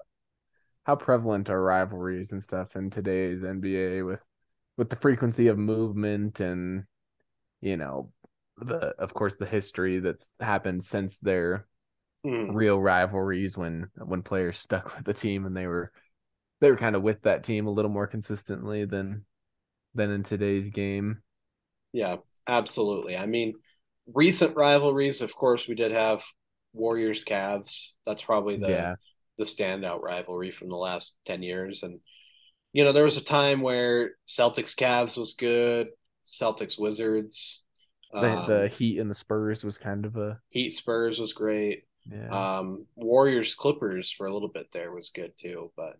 how 0.84 0.96
prevalent 0.96 1.50
are 1.50 1.62
rivalries 1.62 2.32
and 2.32 2.42
stuff 2.42 2.76
in 2.76 2.90
today's 2.90 3.42
NBA 3.42 4.06
with 4.06 4.20
with 4.76 4.90
the 4.90 4.96
frequency 4.96 5.48
of 5.48 5.58
movement 5.58 6.40
and 6.40 6.84
you 7.60 7.76
know 7.76 8.12
the 8.58 8.94
of 8.98 9.14
course 9.14 9.36
the 9.36 9.46
history 9.46 9.98
that's 9.98 10.30
happened 10.40 10.84
since 10.84 11.18
their 11.18 11.66
mm. 12.24 12.48
real 12.52 12.80
rivalries 12.80 13.56
when 13.56 13.88
when 13.96 14.22
players 14.22 14.58
stuck 14.58 14.96
with 14.96 15.04
the 15.04 15.14
team 15.14 15.46
and 15.46 15.56
they 15.56 15.66
were 15.66 15.90
they 16.60 16.70
were 16.70 16.76
kind 16.76 16.96
of 16.96 17.02
with 17.02 17.22
that 17.22 17.44
team 17.44 17.66
a 17.66 17.70
little 17.70 17.90
more 17.90 18.06
consistently 18.06 18.84
than 18.84 19.24
than 19.94 20.10
in 20.10 20.22
today's 20.22 20.68
game. 20.70 21.22
Yeah, 21.92 22.16
absolutely. 22.46 23.16
I 23.16 23.26
mean, 23.26 23.54
recent 24.12 24.56
rivalries, 24.56 25.20
of 25.20 25.34
course, 25.34 25.68
we 25.68 25.74
did 25.74 25.92
have 25.92 26.24
Warriors 26.74 27.24
Cavs. 27.24 27.88
That's 28.06 28.22
probably 28.22 28.58
the 28.58 28.68
yeah. 28.68 28.94
the 29.38 29.44
standout 29.44 30.02
rivalry 30.02 30.50
from 30.50 30.68
the 30.68 30.76
last 30.76 31.14
10 31.24 31.42
years 31.42 31.82
and 31.82 32.00
you 32.72 32.82
know, 32.82 32.92
there 32.92 33.04
was 33.04 33.16
a 33.16 33.24
time 33.24 33.60
where 33.60 34.16
Celtics 34.26 34.74
Cavs 34.74 35.16
was 35.16 35.34
good, 35.34 35.90
Celtics 36.26 36.76
Wizards, 36.76 37.62
the, 38.14 38.38
um, 38.38 38.48
the 38.48 38.68
Heat 38.68 38.98
and 38.98 39.10
the 39.10 39.14
Spurs 39.14 39.64
was 39.64 39.78
kind 39.78 40.04
of 40.04 40.16
a 40.16 40.40
Heat 40.50 40.70
Spurs 40.70 41.18
was 41.18 41.32
great. 41.32 41.84
Yeah. 42.10 42.28
Um, 42.28 42.86
Warriors 42.96 43.54
Clippers 43.54 44.10
for 44.10 44.26
a 44.26 44.32
little 44.32 44.48
bit 44.48 44.68
there 44.72 44.92
was 44.92 45.10
good 45.10 45.32
too, 45.36 45.72
but 45.76 45.98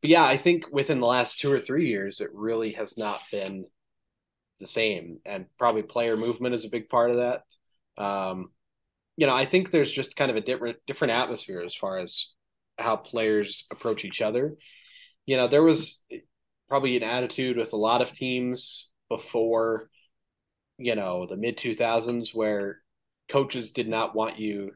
but 0.00 0.10
yeah, 0.10 0.24
I 0.24 0.36
think 0.36 0.64
within 0.70 1.00
the 1.00 1.06
last 1.06 1.40
two 1.40 1.50
or 1.50 1.58
three 1.58 1.88
years, 1.88 2.20
it 2.20 2.30
really 2.34 2.72
has 2.72 2.96
not 2.96 3.20
been 3.32 3.64
the 4.60 4.66
same, 4.66 5.18
and 5.24 5.46
probably 5.58 5.82
player 5.82 6.16
movement 6.16 6.54
is 6.54 6.64
a 6.64 6.70
big 6.70 6.88
part 6.88 7.10
of 7.10 7.16
that. 7.16 7.42
Um, 7.98 8.50
you 9.16 9.26
know, 9.26 9.34
I 9.34 9.44
think 9.44 9.70
there's 9.70 9.92
just 9.92 10.16
kind 10.16 10.30
of 10.30 10.36
a 10.36 10.40
different 10.40 10.78
different 10.86 11.12
atmosphere 11.12 11.62
as 11.64 11.74
far 11.74 11.98
as 11.98 12.32
how 12.78 12.96
players 12.96 13.66
approach 13.70 14.04
each 14.04 14.20
other. 14.20 14.56
You 15.24 15.36
know, 15.36 15.48
there 15.48 15.62
was 15.62 16.04
probably 16.68 16.96
an 16.96 17.02
attitude 17.02 17.56
with 17.56 17.72
a 17.72 17.76
lot 17.76 18.02
of 18.02 18.12
teams 18.12 18.88
before 19.08 19.88
you 20.78 20.94
know 20.94 21.26
the 21.26 21.36
mid 21.36 21.56
2000s 21.56 22.34
where 22.34 22.80
coaches 23.28 23.72
did 23.72 23.88
not 23.88 24.14
want 24.14 24.38
you 24.38 24.72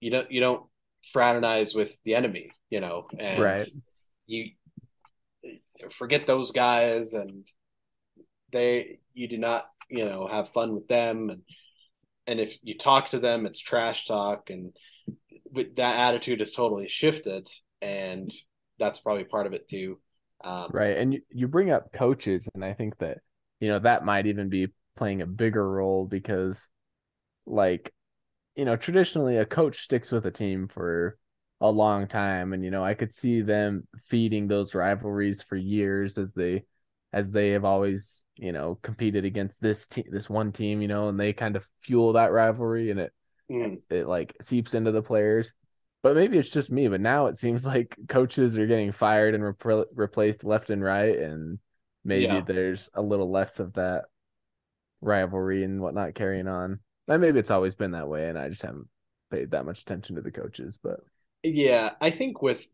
you 0.00 0.10
don't 0.10 0.30
you 0.30 0.40
don't 0.40 0.66
fraternize 1.12 1.74
with 1.74 1.98
the 2.04 2.14
enemy 2.14 2.50
you 2.70 2.80
know 2.80 3.06
and 3.18 3.42
right 3.42 3.68
you 4.26 4.50
forget 5.90 6.26
those 6.26 6.50
guys 6.50 7.14
and 7.14 7.46
they 8.52 8.98
you 9.12 9.28
do 9.28 9.38
not 9.38 9.66
you 9.88 10.04
know 10.04 10.26
have 10.26 10.52
fun 10.52 10.74
with 10.74 10.86
them 10.88 11.30
and 11.30 11.42
and 12.26 12.40
if 12.40 12.56
you 12.62 12.76
talk 12.76 13.10
to 13.10 13.18
them 13.18 13.46
it's 13.46 13.60
trash 13.60 14.06
talk 14.06 14.50
and 14.50 14.72
that 15.76 15.98
attitude 15.98 16.40
has 16.40 16.52
totally 16.52 16.88
shifted 16.88 17.48
and 17.80 18.32
that's 18.78 18.98
probably 18.98 19.24
part 19.24 19.46
of 19.46 19.52
it 19.52 19.68
too. 19.68 19.98
Um, 20.42 20.70
right 20.72 20.96
and 20.96 21.14
you, 21.14 21.20
you 21.30 21.48
bring 21.48 21.70
up 21.70 21.92
coaches 21.92 22.48
and 22.54 22.62
i 22.64 22.74
think 22.74 22.98
that 22.98 23.18
you 23.60 23.68
know 23.68 23.78
that 23.78 24.04
might 24.04 24.26
even 24.26 24.48
be 24.48 24.68
playing 24.96 25.22
a 25.22 25.26
bigger 25.26 25.66
role 25.68 26.04
because 26.04 26.68
like 27.46 27.92
you 28.56 28.64
know 28.64 28.76
traditionally 28.76 29.38
a 29.38 29.46
coach 29.46 29.84
sticks 29.84 30.12
with 30.12 30.26
a 30.26 30.30
team 30.30 30.68
for 30.68 31.16
a 31.60 31.70
long 31.70 32.06
time 32.06 32.52
and 32.52 32.64
you 32.64 32.70
know 32.70 32.84
I 32.84 32.94
could 32.94 33.12
see 33.12 33.40
them 33.40 33.86
feeding 34.06 34.48
those 34.48 34.74
rivalries 34.74 35.42
for 35.42 35.56
years 35.56 36.18
as 36.18 36.32
they 36.32 36.64
as 37.14 37.30
they 37.30 37.50
have 37.50 37.64
always 37.64 38.24
you 38.36 38.52
know 38.52 38.78
competed 38.82 39.24
against 39.24 39.60
this 39.60 39.86
team 39.86 40.04
this 40.10 40.28
one 40.28 40.52
team 40.52 40.82
you 40.82 40.88
know 40.88 41.08
and 41.08 41.18
they 41.18 41.32
kind 41.32 41.56
of 41.56 41.66
fuel 41.80 42.12
that 42.12 42.32
rivalry 42.32 42.90
and 42.90 43.00
it 43.00 43.12
mm. 43.50 43.78
it 43.88 44.06
like 44.06 44.34
seeps 44.40 44.74
into 44.74 44.92
the 44.92 45.02
players 45.02 45.54
but 46.02 46.16
maybe 46.16 46.36
it's 46.36 46.50
just 46.50 46.70
me 46.70 46.88
but 46.88 47.00
now 47.00 47.26
it 47.26 47.36
seems 47.36 47.64
like 47.74 47.96
coaches 48.08 48.58
are 48.58 48.66
getting 48.66 48.92
fired 48.92 49.34
and 49.34 49.42
repl- 49.42 49.86
replaced 49.94 50.44
left 50.44 50.70
and 50.70 50.82
right 50.82 51.16
and 51.16 51.58
maybe 52.04 52.24
yeah. 52.24 52.42
there's 52.46 52.90
a 52.94 53.02
little 53.02 53.30
less 53.30 53.60
of 53.60 53.72
that 53.74 54.04
rivalry 55.04 55.64
and 55.64 55.80
whatnot 55.80 56.14
carrying 56.14 56.48
on. 56.48 56.80
And 57.06 57.20
maybe 57.20 57.38
it's 57.38 57.50
always 57.50 57.74
been 57.74 57.92
that 57.92 58.08
way, 58.08 58.28
and 58.28 58.38
I 58.38 58.48
just 58.48 58.62
haven't 58.62 58.88
paid 59.30 59.50
that 59.50 59.66
much 59.66 59.82
attention 59.82 60.16
to 60.16 60.22
the 60.22 60.30
coaches. 60.30 60.78
But 60.82 61.00
yeah, 61.42 61.92
I 62.00 62.10
think 62.10 62.40
with 62.40 62.66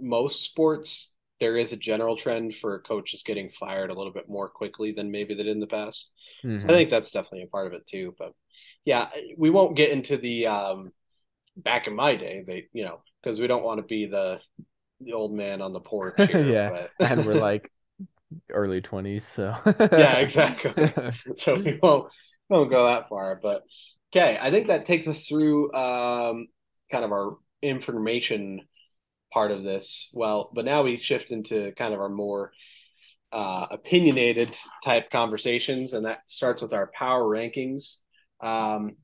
most 0.00 0.42
sports, 0.42 1.12
there 1.40 1.56
is 1.56 1.72
a 1.72 1.76
general 1.76 2.16
trend 2.16 2.54
for 2.54 2.80
coaches 2.80 3.22
getting 3.24 3.50
fired 3.50 3.90
a 3.90 3.94
little 3.94 4.12
bit 4.12 4.28
more 4.28 4.48
quickly 4.48 4.92
than 4.92 5.10
maybe 5.10 5.34
they 5.34 5.44
did 5.44 5.52
in 5.52 5.60
the 5.60 5.66
past. 5.66 6.10
Mm-hmm. 6.44 6.60
So 6.60 6.68
I 6.68 6.72
think 6.72 6.90
that's 6.90 7.10
definitely 7.10 7.44
a 7.44 7.48
part 7.48 7.66
of 7.66 7.72
it 7.72 7.86
too. 7.86 8.14
But 8.18 8.32
yeah, 8.84 9.08
we 9.36 9.50
won't 9.50 9.76
get 9.76 9.90
into 9.90 10.16
the 10.16 10.46
um, 10.48 10.92
back 11.56 11.86
in 11.86 11.94
my 11.94 12.16
day. 12.16 12.44
They, 12.46 12.68
you 12.72 12.84
know, 12.84 13.02
because 13.22 13.40
we 13.40 13.46
don't 13.46 13.64
want 13.64 13.78
to 13.78 13.86
be 13.86 14.06
the 14.06 14.40
the 15.00 15.12
old 15.12 15.32
man 15.32 15.62
on 15.62 15.72
the 15.72 15.80
porch. 15.80 16.14
Here, 16.30 16.44
yeah, 16.44 16.86
and 17.00 17.24
we're 17.24 17.34
like 17.40 17.70
early 18.50 18.80
twenties, 18.80 19.26
so 19.26 19.54
yeah, 19.66 20.18
exactly. 20.18 20.92
so 21.36 21.54
we 21.54 21.78
won't 21.82 22.10
won't 22.48 22.70
go 22.70 22.86
that 22.86 23.08
far, 23.08 23.38
but 23.40 23.62
okay. 24.14 24.38
I 24.40 24.50
think 24.50 24.68
that 24.68 24.86
takes 24.86 25.06
us 25.06 25.26
through 25.26 25.72
um, 25.74 26.48
kind 26.90 27.04
of 27.04 27.12
our 27.12 27.36
information 27.62 28.62
part 29.32 29.50
of 29.50 29.62
this. 29.62 30.10
Well, 30.12 30.50
but 30.54 30.64
now 30.64 30.82
we 30.82 30.96
shift 30.96 31.30
into 31.30 31.72
kind 31.72 31.94
of 31.94 32.00
our 32.00 32.08
more 32.08 32.52
uh, 33.32 33.66
opinionated 33.70 34.56
type 34.84 35.10
conversations, 35.10 35.92
and 35.92 36.06
that 36.06 36.20
starts 36.28 36.62
with 36.62 36.72
our 36.72 36.90
power 36.94 37.24
rankings. 37.24 37.96
Um, 38.40 38.96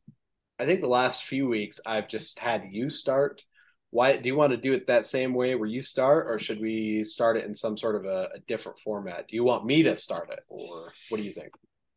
I 0.59 0.67
think 0.67 0.81
the 0.81 0.87
last 0.87 1.25
few 1.25 1.49
weeks 1.49 1.81
I've 1.85 2.09
just 2.09 2.39
had 2.39 2.65
you 2.71 2.91
start. 2.91 3.43
Why 3.91 4.17
do 4.17 4.27
you 4.29 4.35
want 4.35 4.51
to 4.51 4.57
do 4.57 4.73
it 4.73 4.87
that 4.87 5.07
same 5.07 5.35
way 5.35 5.55
where 5.55 5.69
you 5.69 5.83
start, 5.83 6.27
or 6.29 6.39
should 6.39 6.61
we 6.61 7.05
start 7.05 7.37
it 7.37 7.45
in 7.45 7.55
some 7.55 7.77
sort 7.77 7.97
of 7.97 8.05
a, 8.05 8.29
a 8.35 8.39
different 8.49 8.79
format? 8.81 9.29
Do 9.29 9.37
you 9.37 9.45
want 9.45 9.67
me 9.67 9.83
to 9.85 9.95
start 9.95 10.31
it, 10.31 10.41
or 10.49 10.93
what 11.11 11.19
do 11.19 11.23
you 11.23 11.33
think? 11.33 11.53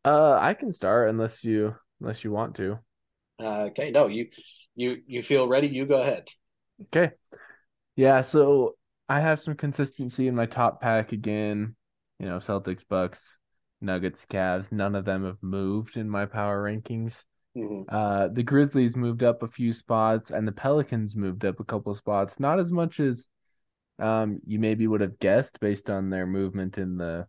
Uh, 0.05 0.37
I 0.39 0.53
can 0.53 0.73
start 0.73 1.09
unless 1.09 1.43
you 1.43 1.75
unless 1.99 2.23
you 2.23 2.31
want 2.31 2.55
to. 2.57 2.79
Uh, 3.39 3.69
okay, 3.69 3.91
no, 3.91 4.07
you 4.07 4.27
you 4.75 4.97
you 5.07 5.23
feel 5.23 5.47
ready? 5.47 5.67
You 5.67 5.85
go 5.85 6.01
ahead. 6.01 6.27
Okay. 6.85 7.13
Yeah, 7.97 8.21
so 8.21 8.75
I 9.09 9.19
have 9.19 9.39
some 9.39 9.55
consistency 9.55 10.27
in 10.27 10.35
my 10.35 10.45
top 10.45 10.79
pack 10.79 11.11
again. 11.11 11.75
You 12.19 12.27
know, 12.27 12.37
Celtics, 12.37 12.83
Bucks, 12.87 13.39
Nuggets, 13.81 14.25
Cavs. 14.25 14.71
None 14.71 14.95
of 14.95 15.03
them 15.03 15.25
have 15.25 15.41
moved 15.41 15.97
in 15.97 16.09
my 16.09 16.25
power 16.25 16.63
rankings. 16.63 17.23
Mm-hmm. 17.57 17.93
Uh, 17.93 18.27
the 18.27 18.43
Grizzlies 18.43 18.95
moved 18.95 19.23
up 19.23 19.41
a 19.41 19.47
few 19.47 19.73
spots, 19.73 20.29
and 20.29 20.47
the 20.47 20.51
Pelicans 20.51 21.15
moved 21.15 21.43
up 21.43 21.59
a 21.59 21.63
couple 21.63 21.93
spots. 21.95 22.39
Not 22.39 22.59
as 22.59 22.71
much 22.71 22.99
as 22.99 23.27
um, 23.97 24.39
you 24.45 24.59
maybe 24.59 24.85
would 24.85 25.01
have 25.01 25.17
guessed 25.17 25.59
based 25.59 25.89
on 25.89 26.11
their 26.11 26.27
movement 26.27 26.77
in 26.77 26.97
the 26.97 27.25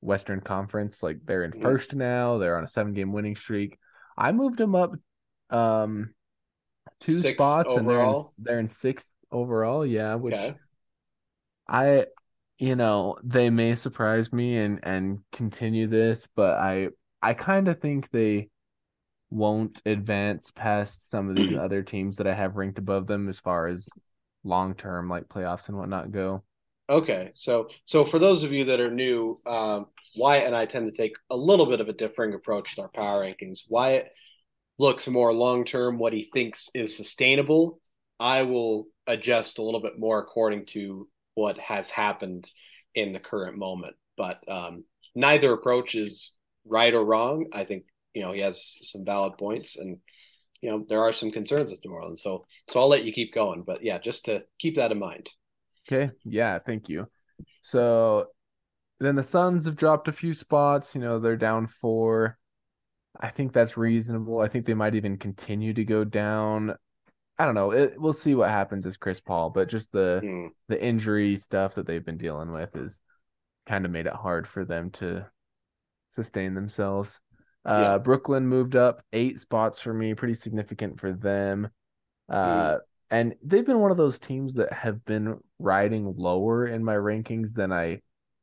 Western 0.00 0.40
Conference. 0.40 1.02
Like 1.02 1.18
they're 1.24 1.42
in 1.42 1.50
mm-hmm. 1.50 1.62
first 1.62 1.92
now. 1.92 2.38
They're 2.38 2.56
on 2.56 2.64
a 2.64 2.68
seven-game 2.68 3.12
winning 3.12 3.34
streak. 3.34 3.78
I 4.16 4.30
moved 4.30 4.58
them 4.58 4.76
up 4.76 4.92
um, 5.50 6.14
two 7.00 7.14
Six 7.14 7.36
spots, 7.36 7.68
overall. 7.68 7.78
and 7.78 7.88
they're 7.88 8.00
in, 8.04 8.24
they're 8.38 8.60
in 8.60 8.68
sixth 8.68 9.08
overall. 9.34 9.84
Yeah, 9.84 10.14
which 10.14 10.34
okay. 10.34 10.54
I, 11.68 12.06
you 12.58 12.76
know, 12.76 13.18
they 13.22 13.50
may 13.50 13.74
surprise 13.74 14.32
me 14.32 14.56
and 14.56 14.80
and 14.82 15.18
continue 15.32 15.86
this, 15.86 16.28
but 16.34 16.58
I 16.58 16.88
I 17.20 17.34
kind 17.34 17.68
of 17.68 17.80
think 17.80 18.10
they 18.10 18.48
won't 19.30 19.82
advance 19.84 20.52
past 20.52 21.10
some 21.10 21.28
of 21.28 21.36
these 21.36 21.56
other 21.58 21.82
teams 21.82 22.16
that 22.16 22.26
I 22.26 22.34
have 22.34 22.56
ranked 22.56 22.78
above 22.78 23.06
them 23.06 23.28
as 23.28 23.40
far 23.40 23.66
as 23.66 23.88
long 24.44 24.74
term 24.74 25.08
like 25.08 25.28
playoffs 25.28 25.68
and 25.68 25.76
whatnot 25.76 26.12
go. 26.12 26.44
Okay, 26.88 27.30
so 27.32 27.68
so 27.86 28.04
for 28.04 28.18
those 28.18 28.44
of 28.44 28.52
you 28.52 28.64
that 28.64 28.80
are 28.80 28.90
new, 28.90 29.40
um, 29.46 29.86
Wyatt 30.16 30.44
and 30.44 30.54
I 30.54 30.66
tend 30.66 30.86
to 30.86 30.96
take 30.96 31.16
a 31.30 31.36
little 31.36 31.66
bit 31.66 31.80
of 31.80 31.88
a 31.88 31.94
differing 31.94 32.34
approach 32.34 32.76
to 32.76 32.82
our 32.82 32.88
power 32.88 33.24
rankings. 33.24 33.60
Wyatt 33.68 34.12
looks 34.78 35.08
more 35.08 35.32
long 35.32 35.64
term, 35.64 35.98
what 35.98 36.12
he 36.12 36.30
thinks 36.34 36.68
is 36.74 36.96
sustainable. 36.96 37.80
I 38.20 38.42
will 38.42 38.86
adjust 39.06 39.58
a 39.58 39.62
little 39.62 39.80
bit 39.80 39.98
more 39.98 40.18
according 40.18 40.66
to 40.66 41.08
what 41.34 41.58
has 41.58 41.90
happened 41.90 42.50
in 42.94 43.12
the 43.12 43.20
current 43.20 43.58
moment. 43.58 43.96
But 44.16 44.40
um, 44.48 44.84
neither 45.14 45.52
approach 45.52 45.94
is 45.94 46.36
right 46.66 46.94
or 46.94 47.04
wrong. 47.04 47.46
I 47.52 47.64
think 47.64 47.84
you 48.14 48.22
know 48.22 48.32
he 48.32 48.40
has 48.40 48.76
some 48.82 49.04
valid 49.04 49.36
points, 49.38 49.76
and 49.76 49.98
you 50.60 50.70
know 50.70 50.84
there 50.88 51.02
are 51.02 51.12
some 51.12 51.30
concerns 51.30 51.70
with 51.70 51.80
New 51.84 51.92
Orleans. 51.92 52.22
So 52.22 52.46
so 52.70 52.80
I'll 52.80 52.88
let 52.88 53.04
you 53.04 53.12
keep 53.12 53.34
going. 53.34 53.62
But 53.62 53.82
yeah, 53.82 53.98
just 53.98 54.26
to 54.26 54.42
keep 54.58 54.76
that 54.76 54.92
in 54.92 54.98
mind. 54.98 55.30
Okay. 55.86 56.12
Yeah. 56.24 56.58
Thank 56.64 56.88
you. 56.88 57.06
So 57.62 58.28
then 59.00 59.16
the 59.16 59.22
Suns 59.22 59.66
have 59.66 59.76
dropped 59.76 60.08
a 60.08 60.12
few 60.12 60.32
spots. 60.32 60.94
You 60.94 61.00
know 61.00 61.18
they're 61.18 61.36
down 61.36 61.66
four. 61.66 62.38
I 63.20 63.28
think 63.28 63.52
that's 63.52 63.76
reasonable. 63.76 64.40
I 64.40 64.48
think 64.48 64.66
they 64.66 64.74
might 64.74 64.94
even 64.94 65.18
continue 65.18 65.72
to 65.74 65.84
go 65.84 66.04
down. 66.04 66.74
I 67.38 67.46
don't 67.46 67.54
know. 67.54 67.72
It, 67.72 67.94
we'll 67.96 68.12
see 68.12 68.34
what 68.34 68.50
happens 68.50 68.86
as 68.86 68.96
Chris 68.96 69.20
Paul, 69.20 69.50
but 69.50 69.68
just 69.68 69.90
the 69.90 70.20
mm. 70.22 70.48
the 70.68 70.82
injury 70.82 71.36
stuff 71.36 71.74
that 71.74 71.86
they've 71.86 72.04
been 72.04 72.16
dealing 72.16 72.52
with 72.52 72.76
is 72.76 73.00
kind 73.66 73.84
of 73.84 73.90
made 73.90 74.06
it 74.06 74.12
hard 74.12 74.46
for 74.46 74.64
them 74.64 74.90
to 74.92 75.26
sustain 76.08 76.54
themselves. 76.54 77.20
Uh, 77.64 77.80
yeah. 77.80 77.98
Brooklyn 77.98 78.46
moved 78.46 78.76
up 78.76 79.02
eight 79.12 79.38
spots 79.38 79.80
for 79.80 79.92
me, 79.92 80.14
pretty 80.14 80.34
significant 80.34 81.00
for 81.00 81.12
them. 81.12 81.68
Uh, 82.28 82.74
mm. 82.74 82.78
And 83.10 83.34
they've 83.42 83.66
been 83.66 83.80
one 83.80 83.90
of 83.90 83.96
those 83.96 84.18
teams 84.18 84.54
that 84.54 84.72
have 84.72 85.04
been 85.04 85.38
riding 85.58 86.14
lower 86.16 86.66
in 86.66 86.84
my 86.84 86.94
rankings 86.94 87.52
than 87.52 87.72
I 87.72 88.00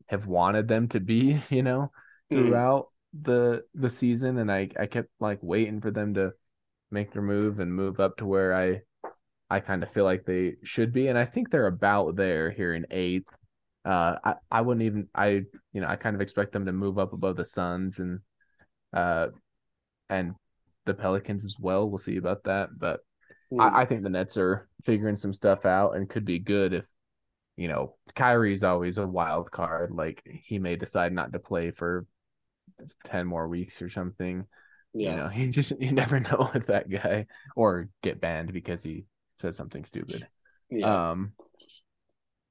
have 0.08 0.28
wanted 0.28 0.68
them 0.68 0.88
to 0.90 1.00
be, 1.00 1.40
you 1.50 1.64
know, 1.64 1.92
hmm. 2.30 2.36
throughout 2.36 2.88
mm. 3.16 3.24
the 3.24 3.64
the 3.74 3.90
season. 3.90 4.38
And 4.38 4.52
I 4.52 4.70
I 4.78 4.86
kept 4.88 5.10
like 5.20 5.40
waiting 5.42 5.80
for 5.80 5.92
them 5.92 6.16
to 6.16 6.34
make 6.92 7.12
their 7.12 7.22
move 7.22 7.60
and 7.60 7.74
move 7.74 8.00
up 8.00 8.18
to 8.18 8.26
where 8.26 8.54
I 8.54 8.82
I 9.50 9.60
kind 9.60 9.84
of 9.84 9.92
feel 9.92 10.06
like 10.06 10.26
they 10.26 10.56
should 10.64 10.94
be, 10.94 11.08
and 11.08 11.18
I 11.18 11.26
think 11.26 11.50
they're 11.50 11.68
about 11.68 12.16
there 12.16 12.52
here 12.52 12.74
in 12.74 12.86
eighth. 12.92 13.30
Uh, 13.84 14.16
I 14.24 14.36
I 14.50 14.62
wouldn't 14.62 14.86
even 14.86 15.08
I 15.14 15.44
you 15.74 15.82
know 15.82 15.88
I 15.88 15.96
kind 15.96 16.16
of 16.16 16.22
expect 16.22 16.54
them 16.54 16.66
to 16.68 16.72
move 16.72 17.00
up 17.00 17.14
above 17.14 17.36
the 17.36 17.46
Suns 17.46 18.00
and 18.00 18.20
uh 18.94 19.28
and 20.10 20.36
the 20.86 20.94
Pelicans 20.94 21.46
as 21.46 21.58
well. 21.60 21.90
We'll 21.90 21.98
see 21.98 22.18
about 22.18 22.44
that, 22.46 22.70
but 22.78 23.02
mm. 23.52 23.62
I, 23.62 23.82
I 23.82 23.86
think 23.86 24.04
the 24.04 24.10
Nets 24.10 24.38
are 24.38 24.70
figuring 24.86 25.16
some 25.16 25.34
stuff 25.34 25.66
out 25.66 25.96
and 25.96 26.10
could 26.10 26.26
be 26.26 26.40
good 26.40 26.74
if 26.74 26.88
you 27.58 27.68
know 27.68 27.96
Kyrie's 28.16 28.64
always 28.64 28.98
a 28.98 29.08
wild 29.08 29.52
card. 29.52 29.92
Like 29.92 30.24
he 30.46 30.60
may 30.60 30.76
decide 30.76 31.14
not 31.14 31.34
to 31.34 31.40
play 31.40 31.72
for 31.72 32.06
ten 33.04 33.28
more 33.28 33.48
weeks 33.48 33.82
or 33.82 33.90
something. 33.90 34.46
Yeah. 34.94 35.12
You 35.12 35.16
know, 35.16 35.28
he 35.30 35.48
just 35.48 35.74
you 35.80 35.92
never 35.92 36.20
know 36.20 36.50
with 36.54 36.68
that 36.68 36.90
guy 36.90 37.28
or 37.56 37.88
get 38.04 38.20
banned 38.20 38.52
because 38.52 38.84
he 38.84 39.06
says 39.36 39.56
something 39.56 39.86
stupid. 39.86 40.28
Yeah. 40.70 41.12
Um 41.12 41.34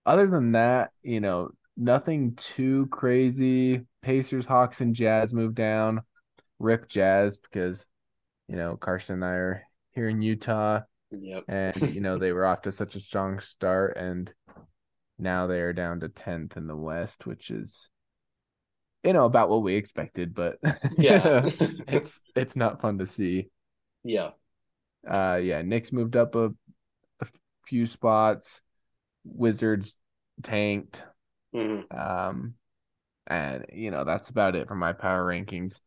other 0.06 0.26
than 0.26 0.52
that, 0.52 0.92
you 1.02 1.20
know, 1.20 1.50
nothing 1.76 2.34
too 2.36 2.86
crazy. 2.86 3.86
Pacers, 4.02 4.46
Hawks, 4.46 4.80
and 4.80 4.94
Jazz 4.94 5.34
move 5.34 5.54
down. 5.54 6.02
Rip 6.58 6.88
Jazz 6.88 7.38
because 7.38 7.84
you 8.48 8.56
know 8.56 8.76
Karston 8.76 9.14
and 9.14 9.24
I 9.24 9.32
are 9.32 9.62
here 9.92 10.08
in 10.08 10.22
Utah. 10.22 10.80
Yep. 11.10 11.44
And 11.48 11.94
you 11.94 12.00
know 12.00 12.18
they 12.18 12.32
were 12.32 12.46
off 12.46 12.62
to 12.62 12.72
such 12.72 12.94
a 12.94 13.00
strong 13.00 13.40
start, 13.40 13.96
and 13.96 14.32
now 15.18 15.46
they 15.46 15.60
are 15.60 15.72
down 15.72 16.00
to 16.00 16.08
tenth 16.08 16.56
in 16.56 16.66
the 16.66 16.76
West, 16.76 17.26
which 17.26 17.50
is 17.50 17.90
you 19.02 19.12
know 19.12 19.24
about 19.24 19.48
what 19.48 19.62
we 19.62 19.74
expected, 19.74 20.34
but 20.34 20.58
yeah, 20.98 21.48
it's 21.88 22.20
it's 22.36 22.56
not 22.56 22.80
fun 22.80 22.98
to 22.98 23.06
see. 23.06 23.48
Yeah. 24.04 24.30
Uh, 25.08 25.40
yeah. 25.42 25.62
Knicks 25.62 25.92
moved 25.92 26.16
up 26.16 26.34
a, 26.34 26.50
a 27.20 27.26
few 27.66 27.86
spots. 27.86 28.60
Wizards 29.24 29.96
tanked. 30.42 31.02
Mm-hmm. 31.54 31.96
Um, 31.98 32.54
and 33.26 33.66
you 33.72 33.90
know 33.90 34.04
that's 34.04 34.28
about 34.28 34.56
it 34.56 34.68
for 34.68 34.74
my 34.74 34.92
power 34.92 35.24
rankings. 35.24 35.80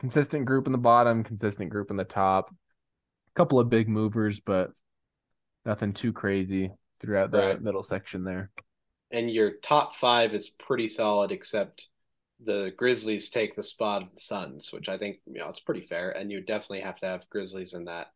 Consistent 0.00 0.44
group 0.46 0.66
in 0.66 0.72
the 0.72 0.78
bottom, 0.78 1.24
consistent 1.24 1.70
group 1.70 1.90
in 1.90 1.96
the 1.96 2.04
top. 2.04 2.50
A 2.50 3.38
couple 3.38 3.58
of 3.58 3.68
big 3.68 3.88
movers, 3.88 4.40
but 4.40 4.70
nothing 5.66 5.92
too 5.92 6.12
crazy 6.12 6.70
throughout 7.00 7.30
the 7.30 7.38
right. 7.38 7.62
middle 7.62 7.82
section 7.82 8.24
there. 8.24 8.50
And 9.10 9.30
your 9.30 9.52
top 9.62 9.96
five 9.96 10.34
is 10.34 10.48
pretty 10.48 10.88
solid, 10.88 11.32
except 11.32 11.88
the 12.44 12.72
Grizzlies 12.76 13.30
take 13.30 13.56
the 13.56 13.62
spot 13.62 14.02
of 14.02 14.14
the 14.14 14.20
Suns, 14.20 14.72
which 14.72 14.88
I 14.88 14.98
think 14.98 15.18
you 15.26 15.40
know 15.40 15.48
it's 15.48 15.60
pretty 15.60 15.82
fair, 15.82 16.10
and 16.10 16.30
you 16.30 16.40
definitely 16.40 16.80
have 16.80 17.00
to 17.00 17.06
have 17.06 17.28
Grizzlies 17.30 17.74
in 17.74 17.86
that 17.86 18.08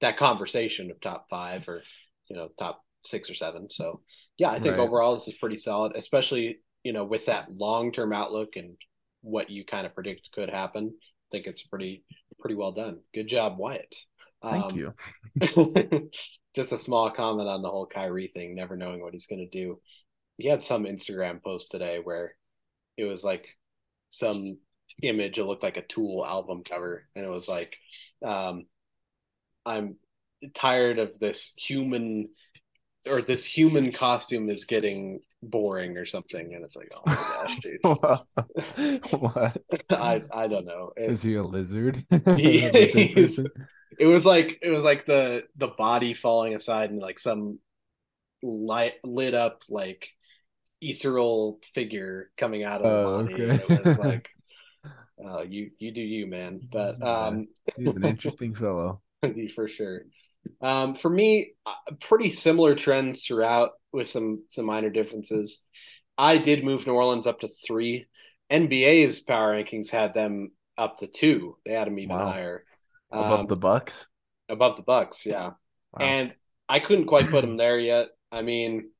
that 0.00 0.16
conversation 0.16 0.90
of 0.90 1.00
top 1.00 1.26
five 1.28 1.68
or 1.68 1.82
you 2.28 2.36
know 2.36 2.48
top 2.58 2.82
six 3.02 3.28
or 3.28 3.34
seven. 3.34 3.70
So 3.70 4.00
yeah, 4.38 4.50
I 4.50 4.60
think 4.60 4.76
right. 4.76 4.80
overall 4.80 5.14
this 5.14 5.28
is 5.28 5.34
pretty 5.34 5.56
solid, 5.56 5.92
especially 5.96 6.60
you 6.82 6.92
know 6.92 7.04
with 7.04 7.26
that 7.26 7.52
long 7.54 7.92
term 7.92 8.12
outlook 8.12 8.56
and 8.56 8.76
what 9.20 9.50
you 9.50 9.64
kind 9.64 9.86
of 9.86 9.94
predict 9.94 10.30
could 10.32 10.48
happen. 10.48 10.94
I 10.94 11.28
think 11.30 11.46
it's 11.46 11.62
pretty 11.62 12.04
pretty 12.38 12.54
well 12.54 12.72
done. 12.72 13.00
Good 13.12 13.28
job, 13.28 13.58
Wyatt. 13.58 13.94
Thank 14.42 14.64
um, 14.64 14.76
you. 14.76 14.94
just 16.54 16.72
a 16.72 16.78
small 16.78 17.10
comment 17.10 17.48
on 17.48 17.60
the 17.60 17.70
whole 17.70 17.86
Kyrie 17.86 18.30
thing, 18.32 18.54
never 18.54 18.76
knowing 18.76 19.02
what 19.02 19.12
he's 19.12 19.26
going 19.26 19.40
to 19.40 19.58
do. 19.58 19.80
He 20.36 20.48
had 20.48 20.62
some 20.62 20.84
Instagram 20.84 21.42
post 21.42 21.72
today 21.72 21.98
where 22.02 22.34
it 22.96 23.04
was 23.04 23.24
like 23.24 23.48
some 24.10 24.58
image. 25.02 25.38
It 25.38 25.44
looked 25.44 25.62
like 25.62 25.76
a 25.76 25.82
Tool 25.82 26.24
album 26.26 26.62
cover, 26.64 27.06
and 27.14 27.24
it 27.24 27.30
was 27.30 27.48
like, 27.48 27.76
um, 28.24 28.66
"I'm 29.64 29.96
tired 30.54 30.98
of 30.98 31.18
this 31.18 31.54
human." 31.56 32.30
Or 33.06 33.22
this 33.22 33.42
human 33.42 33.92
costume 33.92 34.50
is 34.50 34.66
getting 34.66 35.20
boring 35.42 35.96
or 35.96 36.04
something, 36.04 36.54
and 36.54 36.64
it's 36.64 36.76
like, 36.76 36.90
oh 36.94 37.02
my 37.06 37.14
gosh, 37.14 37.58
dude. 38.76 39.12
what? 39.12 39.62
I 39.90 40.22
I 40.30 40.46
don't 40.46 40.66
know. 40.66 40.92
It, 40.96 41.10
is 41.10 41.22
he 41.22 41.34
a 41.34 41.42
lizard? 41.42 42.04
it 42.10 44.06
was 44.06 44.26
like 44.26 44.58
it 44.62 44.70
was 44.70 44.84
like 44.84 45.06
the 45.06 45.44
the 45.56 45.68
body 45.68 46.14
falling 46.14 46.54
aside 46.54 46.90
and 46.90 47.00
like 47.00 47.18
some 47.18 47.58
light 48.42 48.94
lit 49.04 49.34
up 49.34 49.62
like 49.68 50.08
ethereal 50.80 51.60
figure 51.74 52.30
coming 52.36 52.64
out 52.64 52.82
of 52.82 52.90
the 52.90 52.98
Oh, 52.98 53.02
body. 53.02 53.34
okay. 53.34 53.60
It 53.60 53.68
was 53.68 53.98
like, 53.98 54.30
uh, 55.24 55.42
you 55.42 55.70
you 55.78 55.92
do 55.92 56.02
you, 56.02 56.26
man. 56.26 56.60
But 56.70 57.02
um, 57.06 57.48
He's 57.76 57.94
an 57.96 58.04
interesting 58.04 58.54
fellow. 58.54 59.00
for 59.54 59.68
sure. 59.68 60.02
Um, 60.60 60.94
for 60.94 61.10
me, 61.10 61.52
uh, 61.66 61.74
pretty 62.00 62.30
similar 62.30 62.74
trends 62.74 63.24
throughout, 63.24 63.72
with 63.92 64.08
some 64.08 64.44
some 64.50 64.66
minor 64.66 64.90
differences. 64.90 65.64
I 66.16 66.38
did 66.38 66.64
move 66.64 66.86
New 66.86 66.94
Orleans 66.94 67.26
up 67.26 67.40
to 67.40 67.48
three. 67.48 68.06
NBA's 68.50 69.20
power 69.20 69.54
rankings 69.54 69.90
had 69.90 70.14
them 70.14 70.52
up 70.76 70.96
to 70.98 71.06
two. 71.06 71.56
They 71.64 71.72
had 71.72 71.86
them 71.86 71.98
even 71.98 72.18
Wow. 72.18 72.20
higher, 72.20 72.64
Above 73.12 73.40
um, 73.40 73.48
the 73.48 73.56
Bucks. 73.56 74.08
above 74.48 74.76
the 74.76 74.82
Bucks. 74.82 75.26
Yeah, 75.26 75.52
Wow. 75.92 76.00
and 76.00 76.34
I 76.68 76.80
couldn't 76.80 77.06
quite 77.06 77.30
put 77.30 77.42
them 77.42 77.56
there 77.58 77.78
yet. 77.78 78.08
I 78.32 78.42
mean, 78.42 78.90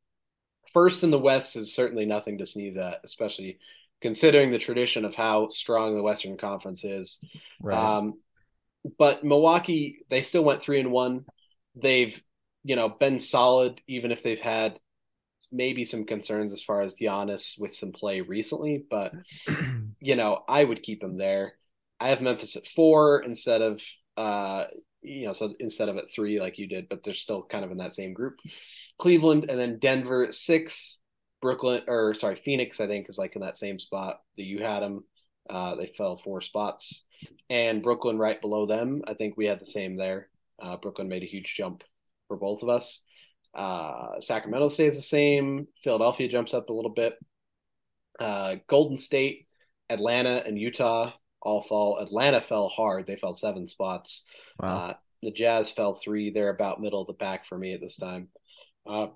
first 0.73 1.05
in 1.05 1.11
the 1.11 1.19
West 1.19 1.57
is 1.57 1.75
certainly 1.75 2.07
nothing 2.07 2.39
to 2.39 2.47
sneeze 2.47 2.77
at, 2.77 3.01
especially 3.05 3.59
considering 4.01 4.51
the 4.51 4.59
tradition 4.59 5.05
of 5.05 5.15
how 5.15 5.49
strong 5.49 5.95
the 5.95 6.03
Western 6.03 6.37
Conference 6.37 6.85
is. 6.85 7.21
right. 7.61 7.99
Um, 7.99 8.21
but 8.99 9.25
Milwaukee, 9.25 10.05
they 10.09 10.23
still 10.23 10.45
went 10.45 10.63
three 10.63 10.81
and 10.81 10.93
one. 10.93 11.25
They've, 11.75 12.21
you 12.65 12.77
know, 12.77 12.89
been 12.89 13.21
solid, 13.21 13.83
even 13.87 14.13
if 14.13 14.23
they've 14.23 14.41
had 14.41 14.79
maybe 15.53 15.85
some 15.85 16.05
concerns 16.05 16.53
as 16.53 16.63
far 16.63 16.81
as 16.81 16.95
Giannis 16.95 17.61
with 17.61 17.75
some 17.75 17.93
play 17.93 18.21
recently. 18.21 18.85
But 18.89 19.13
you 20.01 20.17
know, 20.17 20.43
I 20.49 20.63
would 20.63 20.83
keep 20.83 21.03
him 21.03 21.19
there. 21.19 21.55
I 22.01 22.11
have 22.11 22.21
Memphis 22.21 22.57
at 22.57 22.67
four 22.67 23.23
instead 23.23 23.61
of, 23.61 23.83
uh, 24.17 24.65
you 25.03 25.27
know, 25.27 25.33
so 25.33 25.55
instead 25.59 25.89
of 25.89 25.97
at 25.97 26.13
three 26.13 26.41
like 26.41 26.59
you 26.59 26.69
did, 26.69 26.89
but 26.89 27.03
they're 27.03 27.15
still 27.15 27.43
kind 27.43 27.65
of 27.65 27.73
in 27.73 27.79
that 27.79 27.95
same 27.95 28.13
group. 28.13 28.37
Cleveland 28.99 29.47
and 29.49 29.59
then 29.59 29.79
Denver 29.79 30.25
at 30.25 30.35
six. 30.35 31.01
Brooklyn 31.41 31.83
or 31.87 32.15
sorry, 32.15 32.35
Phoenix, 32.35 32.81
I 32.81 32.89
think 32.89 33.09
is 33.09 33.19
like 33.19 33.37
in 33.37 33.43
that 33.43 33.57
same 33.57 33.79
spot 33.79 34.21
that 34.37 34.43
you 34.45 34.63
had 34.63 34.81
them. 34.81 35.05
Uh, 35.49 35.77
they 35.77 35.87
fell 35.87 36.17
four 36.17 36.41
spots, 36.41 37.05
and 37.49 37.83
Brooklyn 37.83 38.19
right 38.19 38.41
below 38.41 38.67
them. 38.67 39.03
I 39.07 39.15
think 39.15 39.37
we 39.37 39.47
had 39.47 39.61
the 39.61 39.67
same 39.67 39.97
there. 39.97 40.29
Uh, 40.61 40.77
Brooklyn 40.77 41.09
made 41.09 41.23
a 41.23 41.27
huge 41.27 41.55
jump 41.55 41.85
for 42.27 42.37
both 42.37 42.63
of 42.63 42.69
us. 42.69 43.01
Uh, 43.55 44.21
Sacramento 44.21 44.69
stays 44.69 44.97
the 44.97 45.03
same. 45.03 45.69
Philadelphia 45.83 46.29
jumps 46.29 46.53
up 46.53 46.69
a 46.69 46.73
little 46.73 46.93
bit. 46.93 47.15
Uh, 48.19 48.57
Golden 48.67 48.99
State, 48.99 49.47
Atlanta, 49.89 50.43
and 50.45 50.59
Utah 50.59 51.13
all 51.41 51.63
fall. 51.63 51.99
Atlanta 51.99 52.41
fell 52.41 52.69
hard. 52.69 53.07
They 53.07 53.17
fell 53.17 53.33
seven 53.33 53.69
spots. 53.69 54.25
wow. 54.61 54.77
Uh, 54.77 54.95
the 55.23 55.31
Jazz 55.33 55.71
fell 55.71 55.95
three. 55.95 56.31
They're 56.31 56.51
about 56.51 56.81
middle 56.81 57.01
of 57.01 57.07
the 57.07 57.15
pack 57.15 57.47
for 57.47 57.59
me 57.59 57.73
at 57.73 57.81
this 57.81 57.97
time. 57.97 58.29
Uh, 58.89 59.09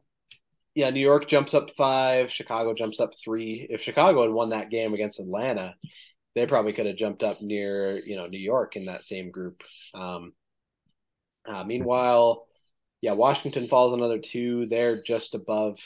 yeah, 0.74 0.90
New 0.90 1.00
York 1.00 1.28
jumps 1.28 1.54
up 1.54 1.70
five. 1.70 2.30
Chicago 2.30 2.74
jumps 2.74 3.00
up 3.00 3.12
three. 3.14 3.66
If 3.68 3.80
Chicago 3.82 4.22
had 4.22 4.30
won 4.30 4.50
that 4.50 4.70
game 4.70 4.94
against 4.94 5.20
Atlanta, 5.20 5.74
they 6.34 6.46
probably 6.46 6.72
could 6.72 6.86
have 6.86 6.96
jumped 6.96 7.22
up 7.22 7.42
near 7.42 7.98
you 8.04 8.16
know 8.16 8.26
New 8.26 8.38
York 8.38 8.76
in 8.76 8.86
that 8.86 9.04
same 9.04 9.30
group. 9.30 9.62
Um, 9.94 10.32
uh, 11.46 11.64
meanwhile, 11.64 12.46
yeah, 13.00 13.12
Washington 13.12 13.68
falls 13.68 13.92
another 13.92 14.18
two. 14.18 14.66
They're 14.66 15.02
just 15.02 15.34
above. 15.34 15.78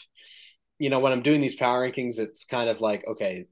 You 0.78 0.90
know, 0.90 1.00
when 1.00 1.12
I'm 1.12 1.22
doing 1.22 1.40
these 1.40 1.54
power 1.54 1.88
rankings, 1.88 2.18
it's 2.18 2.44
kind 2.44 2.68
of 2.68 2.80
like 2.80 3.06
okay, 3.08 3.46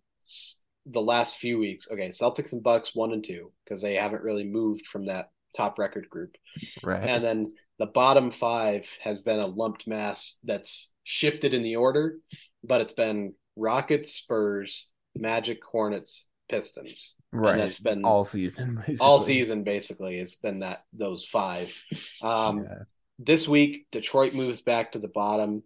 the 0.87 1.03
last 1.03 1.39
few 1.39 1.59
weeks, 1.59 1.89
okay, 1.91 2.11
Celtics 2.11 2.53
and 2.53 2.63
Bucks 2.63 2.95
one 2.95 3.13
and 3.13 3.25
two 3.25 3.51
because 3.65 3.83
they 3.83 3.95
haven't 3.95 4.23
really 4.23 4.45
moved 4.45 4.87
from 4.87 5.07
that 5.07 5.31
top 5.57 5.79
record 5.79 6.09
group, 6.11 6.37
right. 6.83 7.03
and 7.03 7.25
then 7.25 7.53
the 7.79 7.87
bottom 7.87 8.31
five 8.31 8.87
has 9.03 9.23
been 9.23 9.39
a 9.41 9.47
lumped 9.47 9.87
mass 9.87 10.37
that's 10.45 10.93
shifted 11.03 11.55
in 11.55 11.63
the 11.63 11.77
order, 11.77 12.19
but 12.63 12.81
it's 12.81 12.93
been 12.93 13.35
Rockets, 13.57 14.13
Spurs, 14.15 14.89
Magic, 15.17 15.65
Hornets, 15.65 16.27
Pistons. 16.49 17.15
right. 17.33 17.57
that's 17.57 17.79
been 17.81 18.05
all 18.05 18.23
season. 18.25 18.77
Basically. 18.87 18.99
all 19.07 19.19
season 19.19 19.65
basically 19.65 20.17
it's 20.17 20.35
been 20.37 20.59
that 20.61 20.85
those 20.93 21.25
five 21.25 21.75
um 22.23 22.65
Yeah. 22.65 22.83
this 23.19 23.49
week 23.49 23.87
detroit 23.91 24.35
moves 24.35 24.61
back 24.61 24.93
to 24.93 24.99
the 24.99 25.09
bottom 25.09 25.63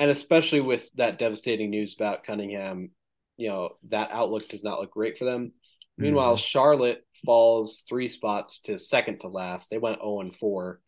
and 0.00 0.10
especially 0.10 0.60
with 0.60 0.90
that 0.96 1.18
devastating 1.18 1.70
news 1.70 1.94
about 1.94 2.24
cunningham 2.24 2.90
you 3.36 3.48
know 3.48 3.76
that 3.90 4.10
outlook 4.10 4.48
does 4.48 4.64
not 4.64 4.80
look 4.80 4.90
great 4.90 5.16
for 5.16 5.26
them 5.26 5.52
meanwhile 5.96 6.34
Mhm. 6.36 6.44
charlotte 6.44 7.04
falls 7.24 7.82
three 7.88 8.08
spots 8.08 8.60
to 8.62 8.76
second 8.78 9.20
to 9.20 9.28
last 9.28 9.70
they 9.70 9.78
went 9.78 9.98
0 10.00 10.20
and 10.22 10.34
4 10.34 10.80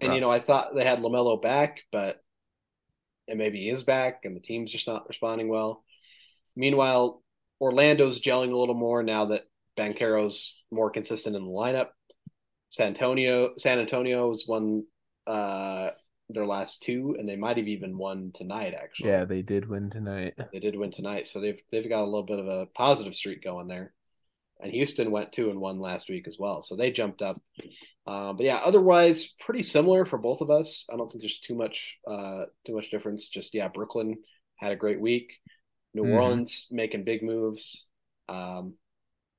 and 0.00 0.14
you 0.14 0.20
know 0.20 0.30
i 0.30 0.40
thought 0.40 0.74
they 0.74 0.84
had 0.84 1.00
lamelo 1.00 1.40
back 1.40 1.80
but 1.92 2.22
and 3.28 3.38
maybe 3.38 3.60
he 3.60 3.70
is 3.70 3.82
back 3.82 4.20
and 4.24 4.34
the 4.34 4.40
team's 4.40 4.72
just 4.72 4.86
not 4.86 5.06
responding 5.06 5.48
well. 5.48 5.84
Meanwhile 6.56 7.22
orlando's 7.60 8.20
gelling 8.20 8.52
a 8.52 8.56
little 8.56 8.74
more 8.74 9.02
now 9.02 9.26
that 9.26 9.42
Banchero's 9.76 10.60
more 10.70 10.90
consistent 10.90 11.36
in 11.36 11.44
the 11.44 11.50
lineup. 11.50 11.88
San 12.70 12.88
antonio 12.88 13.52
san 13.56 13.78
antonio's 13.78 14.46
won 14.48 14.84
uh 15.26 15.90
their 16.30 16.46
last 16.46 16.82
two 16.82 17.16
and 17.18 17.28
they 17.28 17.36
might 17.36 17.56
have 17.56 17.68
even 17.68 17.96
won 17.96 18.32
tonight 18.34 18.74
actually. 18.74 19.10
Yeah, 19.10 19.24
they 19.24 19.42
did 19.42 19.68
win 19.68 19.90
tonight. 19.90 20.34
they 20.52 20.58
did 20.58 20.76
win 20.76 20.90
tonight 20.90 21.26
so 21.26 21.40
they've 21.40 21.60
they've 21.70 21.88
got 21.88 22.02
a 22.02 22.04
little 22.04 22.24
bit 22.26 22.38
of 22.38 22.46
a 22.46 22.66
positive 22.74 23.14
streak 23.14 23.42
going 23.42 23.68
there 23.68 23.92
and 24.60 24.72
Houston 24.72 25.10
went 25.10 25.32
two 25.32 25.50
and 25.50 25.60
one 25.60 25.78
last 25.80 26.08
week 26.08 26.26
as 26.26 26.36
well, 26.38 26.62
so 26.62 26.76
they 26.76 26.90
jumped 26.90 27.22
up. 27.22 27.40
Um, 28.06 28.36
but 28.36 28.46
yeah, 28.46 28.56
otherwise 28.56 29.34
pretty 29.40 29.62
similar 29.62 30.04
for 30.04 30.18
both 30.18 30.40
of 30.40 30.50
us. 30.50 30.86
I 30.92 30.96
don't 30.96 31.08
think 31.10 31.22
there's 31.22 31.40
too 31.40 31.54
much 31.54 31.98
uh, 32.06 32.44
too 32.66 32.74
much 32.74 32.90
difference. 32.90 33.28
Just 33.28 33.54
yeah, 33.54 33.68
Brooklyn 33.68 34.16
had 34.56 34.72
a 34.72 34.76
great 34.76 35.00
week. 35.00 35.32
New 35.94 36.04
Mhm. 36.04 36.14
Orleans 36.14 36.68
making 36.70 37.04
big 37.04 37.22
moves, 37.22 37.86
um, 38.28 38.74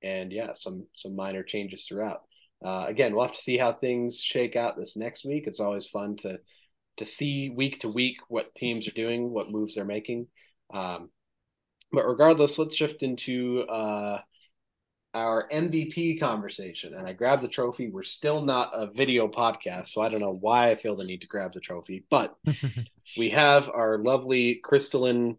and 0.01 0.31
yeah, 0.31 0.53
some 0.53 0.87
some 0.95 1.15
minor 1.15 1.43
changes 1.43 1.85
throughout. 1.87 2.21
Uh, 2.63 2.85
again, 2.87 3.13
we'll 3.13 3.25
have 3.25 3.35
to 3.35 3.41
see 3.41 3.57
how 3.57 3.71
things 3.73 4.19
shake 4.19 4.55
out 4.55 4.77
this 4.77 4.97
next 4.97 5.23
week. 5.25 5.45
It's 5.47 5.59
always 5.59 5.87
fun 5.87 6.17
to 6.17 6.39
to 6.97 7.05
see 7.05 7.49
week 7.49 7.79
to 7.79 7.89
week 7.89 8.17
what 8.27 8.53
teams 8.55 8.87
are 8.87 8.91
doing, 8.91 9.31
what 9.31 9.49
moves 9.51 9.75
they're 9.75 9.85
making. 9.85 10.27
Um, 10.73 11.09
but 11.91 12.05
regardless, 12.05 12.59
let's 12.59 12.75
shift 12.75 13.01
into 13.03 13.61
uh, 13.61 14.19
our 15.13 15.49
MVP 15.49 16.19
conversation. 16.19 16.93
And 16.93 17.07
I 17.07 17.13
grabbed 17.13 17.41
the 17.41 17.47
trophy. 17.47 17.89
We're 17.89 18.03
still 18.03 18.41
not 18.41 18.71
a 18.73 18.87
video 18.87 19.27
podcast, 19.27 19.89
so 19.89 20.01
I 20.01 20.09
don't 20.09 20.21
know 20.21 20.37
why 20.39 20.69
I 20.69 20.75
feel 20.75 20.95
the 20.95 21.03
need 21.03 21.21
to 21.21 21.27
grab 21.27 21.53
the 21.53 21.59
trophy, 21.59 22.05
but 22.09 22.35
we 23.17 23.29
have 23.31 23.69
our 23.69 23.97
lovely 23.97 24.55
crystalline 24.63 25.37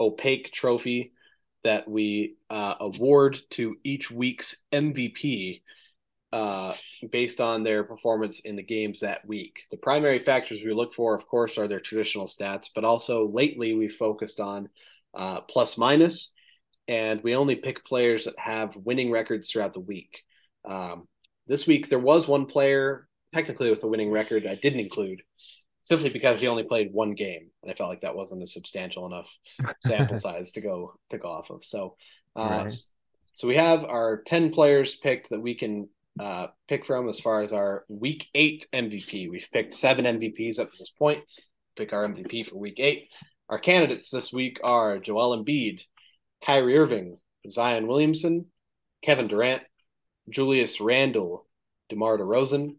opaque 0.00 0.52
trophy 0.52 1.12
that 1.62 1.88
we 1.88 2.36
uh, 2.50 2.74
award 2.80 3.38
to 3.50 3.76
each 3.84 4.10
week's 4.10 4.56
MVP 4.72 5.62
uh, 6.32 6.74
based 7.10 7.40
on 7.40 7.62
their 7.62 7.84
performance 7.84 8.40
in 8.40 8.56
the 8.56 8.62
games 8.62 9.00
that 9.00 9.26
week. 9.26 9.64
The 9.70 9.76
primary 9.76 10.18
factors 10.18 10.60
we 10.64 10.72
look 10.72 10.94
for, 10.94 11.14
of 11.14 11.26
course, 11.28 11.58
are 11.58 11.68
their 11.68 11.80
traditional 11.80 12.26
stats, 12.26 12.70
but 12.74 12.84
also 12.84 13.28
lately 13.28 13.74
we've 13.74 13.94
focused 13.94 14.40
on 14.40 14.68
uh, 15.14 15.42
plus 15.42 15.76
minus, 15.76 16.32
and 16.88 17.22
we 17.22 17.34
only 17.36 17.56
pick 17.56 17.84
players 17.84 18.24
that 18.24 18.38
have 18.38 18.76
winning 18.76 19.10
records 19.10 19.50
throughout 19.50 19.74
the 19.74 19.80
week. 19.80 20.22
Um, 20.68 21.06
this 21.46 21.66
week, 21.66 21.88
there 21.88 21.98
was 21.98 22.28
one 22.28 22.46
player 22.46 23.08
technically 23.34 23.70
with 23.70 23.82
a 23.82 23.88
winning 23.88 24.10
record 24.10 24.46
I 24.46 24.54
didn't 24.56 24.80
include 24.80 25.22
simply 25.84 26.10
because 26.10 26.40
he 26.40 26.46
only 26.46 26.62
played 26.64 26.92
one 26.92 27.14
game, 27.14 27.50
and 27.62 27.70
I 27.70 27.74
felt 27.74 27.90
like 27.90 28.02
that 28.02 28.14
wasn't 28.16 28.42
a 28.42 28.46
substantial 28.46 29.06
enough 29.06 29.34
sample 29.86 30.18
size 30.18 30.52
to 30.52 30.60
go 30.60 30.94
to 31.10 31.18
go 31.18 31.28
off 31.28 31.50
of. 31.50 31.64
So, 31.64 31.96
uh, 32.36 32.40
Right. 32.64 32.72
so 33.34 33.48
we 33.48 33.56
have 33.56 33.84
our 33.84 34.22
ten 34.22 34.52
players 34.52 34.96
picked 34.96 35.30
that 35.30 35.40
we 35.40 35.54
can 35.56 35.88
uh, 36.20 36.48
pick 36.68 36.84
from 36.84 37.08
as 37.08 37.18
far 37.20 37.42
as 37.42 37.52
our 37.52 37.84
week 37.88 38.28
eight 38.34 38.66
MVP. 38.72 39.30
We've 39.30 39.48
picked 39.52 39.74
seven 39.74 40.04
MVPs 40.04 40.58
up 40.58 40.70
to 40.70 40.78
this 40.78 40.90
point. 40.90 41.24
Pick 41.74 41.92
our 41.92 42.06
MVP 42.06 42.46
for 42.46 42.56
week 42.58 42.78
eight. 42.78 43.08
Our 43.48 43.58
candidates 43.58 44.10
this 44.10 44.32
week 44.32 44.60
are 44.62 44.98
Joel 44.98 45.42
Embiid, 45.42 45.80
Kyrie 46.44 46.76
Irving, 46.76 47.18
Zion 47.48 47.86
Williamson, 47.86 48.46
Kevin 49.02 49.28
Durant, 49.28 49.62
Julius 50.28 50.80
Randle, 50.80 51.46
DeMar 51.88 52.18
DeRozan, 52.18 52.76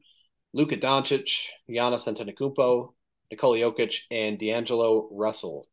Luka 0.54 0.78
Doncic, 0.78 1.48
Giannis 1.70 2.08
Antetokounmpo, 2.08 2.94
Nikola 3.32 3.58
Jokic, 3.58 4.00
and 4.12 4.38
D'Angelo 4.40 5.10
Russell. 5.12 5.68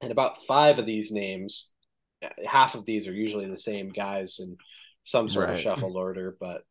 And 0.00 0.12
about 0.12 0.44
five 0.46 0.78
of 0.78 0.86
these 0.86 1.10
names, 1.10 1.72
half 2.44 2.74
of 2.74 2.84
these 2.84 3.08
are 3.08 3.12
usually 3.12 3.48
the 3.48 3.58
same 3.58 3.88
guys 3.88 4.38
in 4.40 4.56
some 5.04 5.28
sort 5.28 5.48
of 5.48 5.54
Right. 5.54 5.62
shuffle 5.62 5.96
order. 5.96 6.36
But 6.38 6.62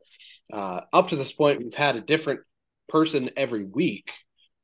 uh, 0.53 0.81
up 0.93 1.09
to 1.09 1.15
this 1.15 1.31
point, 1.31 1.59
we've 1.63 1.73
had 1.73 1.95
a 1.95 2.01
different 2.01 2.41
person 2.87 3.31
every 3.35 3.63
week. 3.63 4.11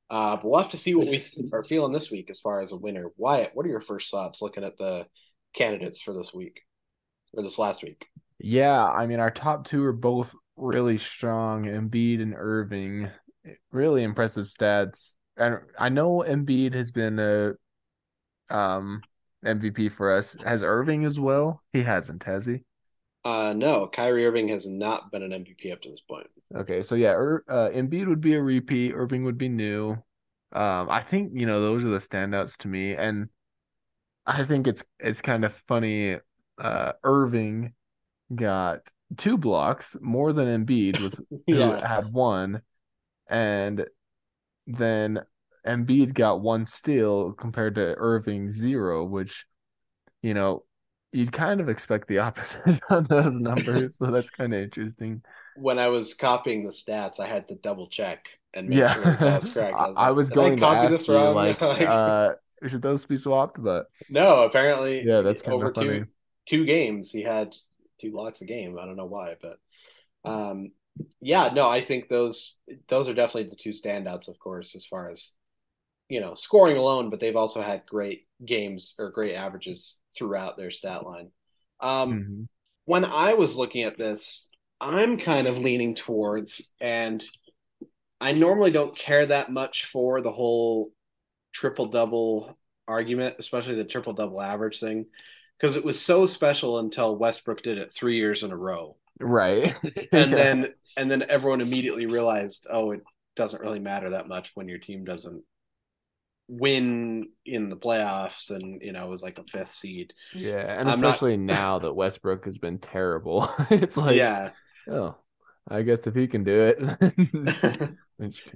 Uh, 0.09 0.35
but 0.35 0.45
we'll 0.45 0.59
have 0.59 0.71
to 0.71 0.77
see 0.77 0.93
what 0.93 1.07
we 1.07 1.23
are 1.53 1.63
feeling 1.63 1.93
this 1.93 2.11
week 2.11 2.29
as 2.29 2.39
far 2.39 2.61
as 2.61 2.71
a 2.73 2.77
winner. 2.77 3.07
Wyatt, 3.15 3.51
what 3.53 3.65
are 3.65 3.69
your 3.69 3.79
first 3.81 4.11
thoughts 4.11 4.41
looking 4.41 4.63
at 4.63 4.77
the 4.77 5.05
candidates 5.55 6.01
for 6.01 6.13
this 6.13 6.33
week 6.33 6.61
or 7.33 7.43
this 7.43 7.59
last 7.59 7.83
week? 7.83 8.05
Yeah, 8.39 8.83
I 8.85 9.05
mean, 9.05 9.19
our 9.19 9.31
top 9.31 9.67
two 9.67 9.83
are 9.83 9.93
both 9.93 10.33
really 10.57 10.97
strong. 10.97 11.65
Embiid 11.65 12.21
and 12.21 12.33
Irving, 12.35 13.09
really 13.71 14.03
impressive 14.03 14.45
stats. 14.45 15.15
and 15.37 15.59
I 15.77 15.89
know 15.89 16.23
Embiid 16.27 16.73
has 16.73 16.91
been 16.91 17.19
a 17.19 17.53
um 18.49 19.01
MVP 19.45 19.91
for 19.91 20.11
us. 20.11 20.35
Has 20.43 20.63
Irving 20.63 21.05
as 21.05 21.19
well? 21.19 21.61
He 21.73 21.81
hasn't, 21.81 22.23
has 22.23 22.45
he? 22.45 22.63
Uh, 23.23 23.53
no, 23.53 23.87
Kyrie 23.87 24.25
Irving 24.25 24.47
has 24.49 24.67
not 24.67 25.11
been 25.11 25.21
an 25.23 25.31
MVP 25.31 25.71
up 25.71 25.81
to 25.81 25.89
this 25.89 26.01
point. 26.01 26.27
Okay, 26.55 26.81
so 26.81 26.95
yeah, 26.95 27.11
Ir 27.11 27.43
uh, 27.47 27.69
Embiid 27.69 28.07
would 28.07 28.21
be 28.21 28.33
a 28.33 28.41
repeat. 28.41 28.93
Irving 28.93 29.23
would 29.23 29.37
be 29.37 29.49
new. 29.49 29.91
Um, 30.53 30.89
I 30.89 31.01
think 31.01 31.31
you 31.33 31.45
know 31.45 31.61
those 31.61 31.85
are 31.85 31.89
the 31.89 31.97
standouts 31.99 32.57
to 32.57 32.67
me, 32.67 32.95
and 32.95 33.29
I 34.31 34.45
think 34.45 34.67
it's 34.67 34.83
it's 34.99 35.21
kind 35.21 35.45
of 35.45 35.55
funny. 35.67 36.17
Uh, 36.57 36.93
Irving 37.03 37.73
got 38.35 38.81
two 39.17 39.37
blocks 39.37 39.97
more 40.01 40.33
than 40.33 40.65
Embiid 40.65 40.99
with 40.99 41.19
who 41.49 41.75
had 41.81 42.13
one, 42.13 42.61
and 43.29 43.85
then 44.67 45.21
Embiid 45.67 46.13
got 46.13 46.41
one 46.41 46.65
steal 46.65 47.33
compared 47.33 47.75
to 47.75 47.95
Irving 47.97 48.49
zero, 48.49 49.05
which 49.05 49.45
you 50.23 50.33
know 50.35 50.65
you'd 51.13 51.33
kind 51.33 51.61
of 51.61 51.69
expect 51.69 52.07
the 52.09 52.19
opposite 52.21 52.81
on 52.89 53.05
those 53.05 53.35
numbers. 53.39 53.97
So 53.97 54.07
that's 54.11 54.31
kind 54.31 54.53
of 54.53 54.61
interesting. 54.61 55.23
When 55.53 55.79
I 55.79 55.87
was 55.87 56.13
copying 56.13 56.63
the 56.65 56.71
stats, 56.71 57.19
I 57.19 57.27
had 57.27 57.47
to 57.49 57.55
double 57.55 57.87
check 57.87 58.39
and 58.53 58.69
make 58.69 58.87
Yeah, 58.87 58.89
sure 58.89 59.17
that 59.17 59.33
was 59.35 59.49
correct. 59.49 59.81
I 59.81 59.87
was, 59.87 59.97
I 59.97 60.11
like, 60.11 60.11
was 60.11 60.31
"Did 60.31 60.31
going 60.31 60.59
to 60.61 60.67
ask 60.67 60.97
this 60.97 61.07
you 61.07 61.29
wrong?" 61.31 61.57
Like, 61.61 61.61
uh, 61.79 62.31
should 62.69 62.81
those 62.81 63.05
be 63.05 63.17
swapped? 63.17 63.61
But 63.61 63.87
no, 64.09 64.43
apparently, 64.43 65.09
yeah, 65.09 65.21
that's 65.21 65.41
kind 65.41 65.61
over 65.61 65.69
of 65.69 65.73
funny. 65.73 66.03
two 66.03 66.07
two 66.47 66.65
games, 66.65 67.11
he 67.11 67.21
had 67.21 67.55
two 67.99 68.11
blocks 68.11 68.41
a 68.41 68.45
game. 68.45 68.77
I 68.79 68.85
don't 68.85 68.95
know 68.97 69.05
why, 69.05 69.35
but 69.41 69.57
um, 70.29 70.71
yeah, 71.21 71.49
no, 71.53 71.69
I 71.69 71.81
think 71.83 72.09
those 72.09 72.59
those 72.89 73.07
are 73.09 73.13
definitely 73.13 73.49
the 73.51 73.57
two 73.57 73.71
standouts, 73.71 74.27
of 74.27 74.39
course, 74.39 74.75
as 74.75 74.85
far 74.85 75.09
as 75.11 75.31
you 76.09 76.21
know, 76.21 76.35
scoring 76.35 76.77
alone. 76.77 77.09
But 77.09 77.19
they've 77.19 77.35
also 77.37 77.61
had 77.61 77.85
great 77.87 78.27
games 78.45 78.95
or 78.99 79.11
great 79.11 79.35
averages 79.35 79.97
throughout 80.17 80.57
their 80.57 80.71
stat 80.71 81.05
line. 81.05 81.31
Um, 81.81 82.21
Mhm. 82.21 82.47
when 82.85 83.05
I 83.05 83.33
was 83.35 83.57
looking 83.57 83.83
at 83.83 83.97
this, 83.97 84.49
I'm 84.81 85.17
kind 85.19 85.47
of 85.47 85.57
leaning 85.59 85.95
towards, 85.95 86.71
and 86.81 87.23
I 88.19 88.33
normally 88.33 88.71
don't 88.71 88.95
care 88.95 89.25
that 89.25 89.51
much 89.51 89.85
for 89.85 90.21
the 90.21 90.31
whole 90.31 90.91
triple 91.51 91.87
double 91.87 92.57
argument, 92.87 93.35
especially 93.39 93.75
the 93.75 93.85
triple 93.85 94.13
double 94.13 94.41
average 94.41 94.79
thing, 94.79 95.05
because 95.59 95.75
it 95.75 95.83
was 95.85 95.99
so 96.01 96.25
special 96.25 96.79
until 96.79 97.15
Westbrook 97.17 97.61
did 97.61 97.77
it 97.77 97.93
three 97.93 98.17
years 98.17 98.43
in 98.43 98.51
a 98.51 98.57
row, 98.57 98.97
Right. 99.19 99.75
and 100.11 100.33
then 100.33 100.73
and 100.97 101.09
then 101.09 101.23
everyone 101.29 101.61
immediately 101.61 102.05
realized, 102.05 102.67
oh, 102.69 102.91
it 102.91 103.01
doesn't 103.35 103.61
really 103.61 103.79
matter 103.79 104.09
that 104.11 104.27
much 104.27 104.51
when 104.55 104.67
your 104.67 104.79
team 104.79 105.05
doesn't 105.05 105.43
win 106.47 107.29
in 107.45 107.69
the 107.69 107.77
playoffs, 107.77 108.49
and 108.49 108.81
you 108.81 108.91
know 108.91 109.05
it 109.05 109.09
was 109.09 109.23
like 109.23 109.39
a 109.39 109.43
fifth 109.51 109.73
seed. 109.73 110.13
Yeah, 110.33 110.59
and 110.79 110.89
I'm 110.89 110.99
not- 111.01 111.15
especially 111.15 111.37
now 111.37 111.79
that 111.79 111.93
Westbrook 111.93 112.45
has 112.45 112.57
been 112.57 112.79
terrible. 112.79 113.49
It's 113.69 113.97
like, 113.97 114.15
yeah, 114.17 114.51
oh, 114.89 115.15
I 115.67 115.81
guess 115.83 116.07
if 116.07 116.15
he 116.15 116.27
can 116.27 116.43
do 116.43 116.73
it. 116.77 117.89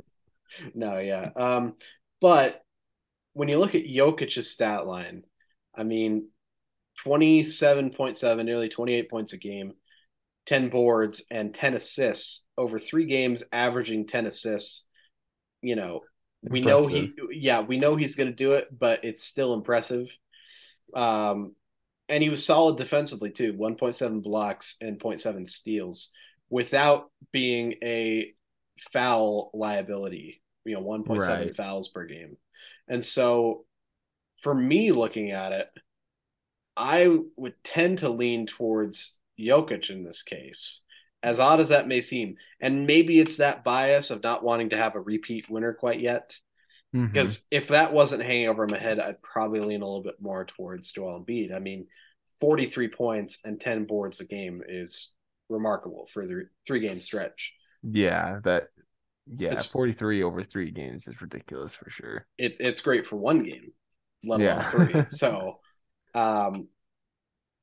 No, 0.73 0.99
yeah. 0.99 1.31
Um, 1.35 1.75
but 2.21 2.63
when 3.35 3.49
you 3.49 3.59
look 3.59 3.75
at 3.75 3.85
Jokic's 3.85 4.49
stat 4.49 4.87
line, 4.87 5.23
I 5.75 5.83
mean, 5.83 6.29
27.7, 7.03 8.45
nearly 8.45 8.69
28 8.69 9.09
points 9.09 9.33
a 9.33 9.37
game, 9.37 9.73
10 10.45 10.69
boards, 10.69 11.23
and 11.29 11.53
10 11.53 11.75
assists 11.75 12.45
over 12.57 12.79
three 12.79 13.05
games, 13.05 13.43
averaging 13.51 14.07
10 14.07 14.25
assists. 14.25 14.85
You 15.61 15.75
know, 15.75 16.05
we 16.41 16.61
know 16.61 16.87
he, 16.87 17.13
yeah, 17.31 17.61
we 17.61 17.77
know 17.77 17.97
he's 17.97 18.15
going 18.15 18.29
to 18.29 18.35
do 18.35 18.53
it, 18.53 18.67
but 18.77 19.03
it's 19.03 19.25
still 19.25 19.53
impressive. 19.53 20.09
Um, 20.95 21.55
and 22.07 22.23
he 22.23 22.29
was 22.29 22.45
solid 22.45 22.77
defensively 22.77 23.31
too 23.31 23.53
1.7 23.53 24.21
blocks 24.21 24.77
and 24.81 24.99
0.7 24.99 25.49
steals 25.49 26.11
without 26.49 27.11
being 27.33 27.75
a 27.83 28.33
foul 28.93 29.51
liability, 29.53 30.41
you 30.65 30.75
know, 30.75 30.81
1.7 30.81 31.49
Right. 31.49 31.55
fouls 31.55 31.89
per 31.89 32.05
game. 32.05 32.37
And 32.87 33.03
so 33.03 33.65
for 34.41 34.53
me 34.53 34.91
looking 34.91 35.31
at 35.31 35.51
it, 35.51 35.69
I 36.77 37.17
would 37.37 37.55
tend 37.63 37.99
to 37.99 38.09
lean 38.09 38.45
towards 38.47 39.15
Jokic 39.39 39.89
in 39.89 40.03
this 40.03 40.23
case, 40.23 40.81
as 41.23 41.39
odd 41.39 41.59
as 41.59 41.69
that 41.69 41.87
may 41.87 42.01
seem. 42.01 42.35
And 42.59 42.85
maybe 42.85 43.19
it's 43.19 43.37
that 43.37 43.63
bias 43.63 44.11
of 44.11 44.23
not 44.23 44.43
wanting 44.43 44.69
to 44.69 44.77
have 44.77 44.95
a 44.95 44.99
repeat 44.99 45.49
winner 45.49 45.73
quite 45.73 45.99
yet. 45.99 46.35
Mhm. 46.93 47.07
Because 47.11 47.45
if 47.51 47.69
that 47.69 47.93
wasn't 47.93 48.23
hanging 48.23 48.49
over 48.49 48.67
my 48.67 48.77
head, 48.79 48.99
I'd 48.99 49.21
probably 49.21 49.61
lean 49.61 49.81
a 49.81 49.85
little 49.85 50.03
bit 50.03 50.21
more 50.21 50.45
towards 50.45 50.91
Joel 50.91 51.23
Embiid. 51.23 51.55
I 51.55 51.59
mean, 51.59 51.87
43 52.39 52.89
points 52.89 53.39
and 53.45 53.59
10 53.59 53.85
boards 53.85 54.19
a 54.19 54.25
game 54.25 54.61
is 54.67 55.13
remarkable 55.49 56.07
for 56.13 56.25
the 56.25 56.49
three 56.67 56.79
game 56.81 56.99
stretch. 56.99 57.53
yeah, 57.83 58.39
that 58.43 58.69
yeah, 59.27 59.49
It's- 59.49 59.65
43 59.65 60.23
over 60.23 60.43
three 60.43 60.71
games 60.71 61.07
is 61.07 61.21
ridiculous 61.21 61.73
for 61.73 61.89
sure. 61.89 62.25
It, 62.37 62.57
it's 62.59 62.81
great 62.81 63.05
for 63.05 63.15
one 63.15 63.43
game, 63.43 63.71
let 64.23 64.39
alone 64.41 64.41
Yeah. 64.41 64.69
three. 64.69 65.05
So, 65.09 65.59
um, 66.13 66.67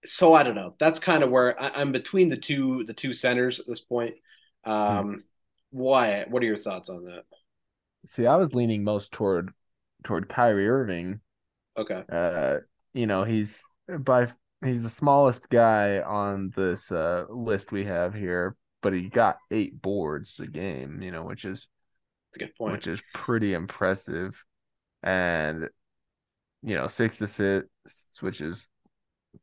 so 0.04 0.32
I 0.32 0.42
don't 0.42 0.56
know. 0.56 0.74
That's 0.80 0.98
kind 0.98 1.22
of 1.22 1.30
where 1.30 1.60
I, 1.60 1.70
I'm 1.76 1.92
between 1.92 2.28
the 2.28 2.36
two 2.36 2.84
the 2.84 2.94
two 2.94 3.12
centers 3.12 3.60
at 3.60 3.66
this 3.66 3.80
point. 3.80 4.14
Um, 4.64 5.24
why? 5.70 6.24
What 6.28 6.42
are 6.42 6.46
your 6.46 6.56
thoughts 6.56 6.88
on 6.88 7.04
that? 7.04 7.24
See, 8.04 8.26
I 8.26 8.36
was 8.36 8.54
leaning 8.54 8.82
most 8.84 9.12
toward 9.12 9.52
toward 10.04 10.28
Kyrie 10.28 10.68
Irving. 10.68 11.20
Okay. 11.76 12.02
Uh, 12.10 12.58
you 12.94 13.06
know, 13.06 13.22
he's 13.22 13.64
by 14.00 14.28
he's 14.64 14.82
the 14.82 14.90
smallest 14.90 15.48
guy 15.50 16.00
on 16.00 16.52
this 16.56 16.90
uh 16.92 17.26
list 17.30 17.72
we 17.72 17.84
have 17.84 18.12
here, 18.14 18.56
but 18.82 18.92
he 18.92 19.08
got 19.08 19.38
eight 19.50 19.80
boards 19.80 20.38
a 20.40 20.46
game, 20.46 21.00
you 21.02 21.10
know, 21.10 21.22
which 21.22 21.44
is 21.44 21.68
good 22.38 22.54
point. 22.56 22.72
which 22.72 22.86
is 22.86 23.02
pretty 23.14 23.54
impressive. 23.54 24.44
And 25.02 25.68
you 26.62 26.74
know, 26.74 26.86
six 26.86 27.20
assists, 27.20 28.20
which 28.20 28.40
is 28.40 28.68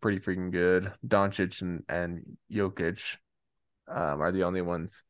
pretty 0.02 0.20
freaking 0.20 0.52
good. 0.52 0.92
Doncic 1.06 1.62
and 1.62 1.84
and 1.90 2.38
Jokic 2.52 3.18
um, 3.88 4.22
are 4.22 4.32
the 4.32 4.44
only 4.44 4.62
ones 4.62 5.04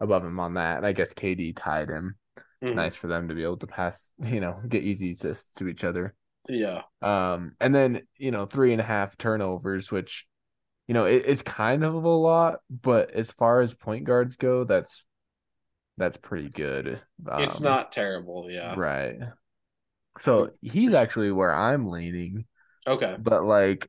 above 0.00 0.24
him 0.24 0.40
on 0.40 0.54
that. 0.54 0.78
And 0.78 0.86
I 0.86 0.92
guess 0.92 1.12
KD 1.12 1.54
tied 1.54 1.88
him. 1.88 2.16
Mhm. 2.62 2.74
Nice 2.74 2.94
for 2.94 3.08
them 3.08 3.28
to 3.28 3.34
be 3.34 3.42
able 3.42 3.58
to 3.58 3.66
pass, 3.66 4.12
you 4.18 4.40
know, 4.40 4.60
get 4.68 4.82
easy 4.82 5.10
assists 5.10 5.52
to 5.52 5.68
each 5.68 5.84
other. 5.84 6.14
Yeah. 6.48 6.82
Um, 7.02 7.52
and 7.60 7.74
then 7.74 8.06
you 8.16 8.30
know, 8.30 8.46
three 8.46 8.72
and 8.72 8.80
a 8.80 8.84
half 8.84 9.16
turnovers, 9.16 9.90
which 9.90 10.26
you 10.88 10.94
know, 10.94 11.04
it, 11.06 11.24
it's 11.26 11.42
kind 11.42 11.84
of 11.84 11.94
a 11.94 12.08
lot, 12.08 12.60
but 12.70 13.10
as 13.12 13.32
far 13.32 13.60
as 13.60 13.74
point 13.74 14.04
guards 14.04 14.36
go, 14.36 14.64
that's 14.64 15.04
that's 15.98 16.16
pretty 16.18 16.50
good. 16.50 17.02
it's 17.36 17.60
Um, 17.60 17.64
not 17.64 17.92
terrible. 17.92 18.50
Yeah. 18.50 18.76
Right. 18.76 19.18
So 20.18 20.50
he's 20.62 20.92
actually 20.94 21.32
where 21.32 21.54
I'm 21.54 21.88
leaning, 21.88 22.46
Okay. 22.86 23.16
but 23.16 23.44
like, 23.44 23.88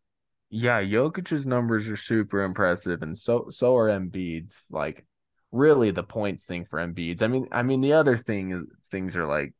yeah, 0.51 0.81
Jokic's 0.83 1.45
numbers 1.45 1.87
are 1.89 1.97
super 1.97 2.43
impressive, 2.43 3.01
and 3.03 3.17
so 3.17 3.49
so 3.51 3.75
are 3.77 3.89
Embiid's. 3.89 4.67
Like, 4.71 5.05
really, 5.51 5.91
the 5.91 6.03
points 6.03 6.45
thing 6.45 6.65
for 6.65 6.79
Embiid's. 6.79 7.21
I 7.23 7.27
mean, 7.27 7.47
I 7.51 7.63
mean, 7.63 7.81
the 7.81 7.93
other 7.93 8.17
thing 8.17 8.51
is 8.53 8.65
things 8.91 9.17
are 9.17 9.27
like, 9.27 9.53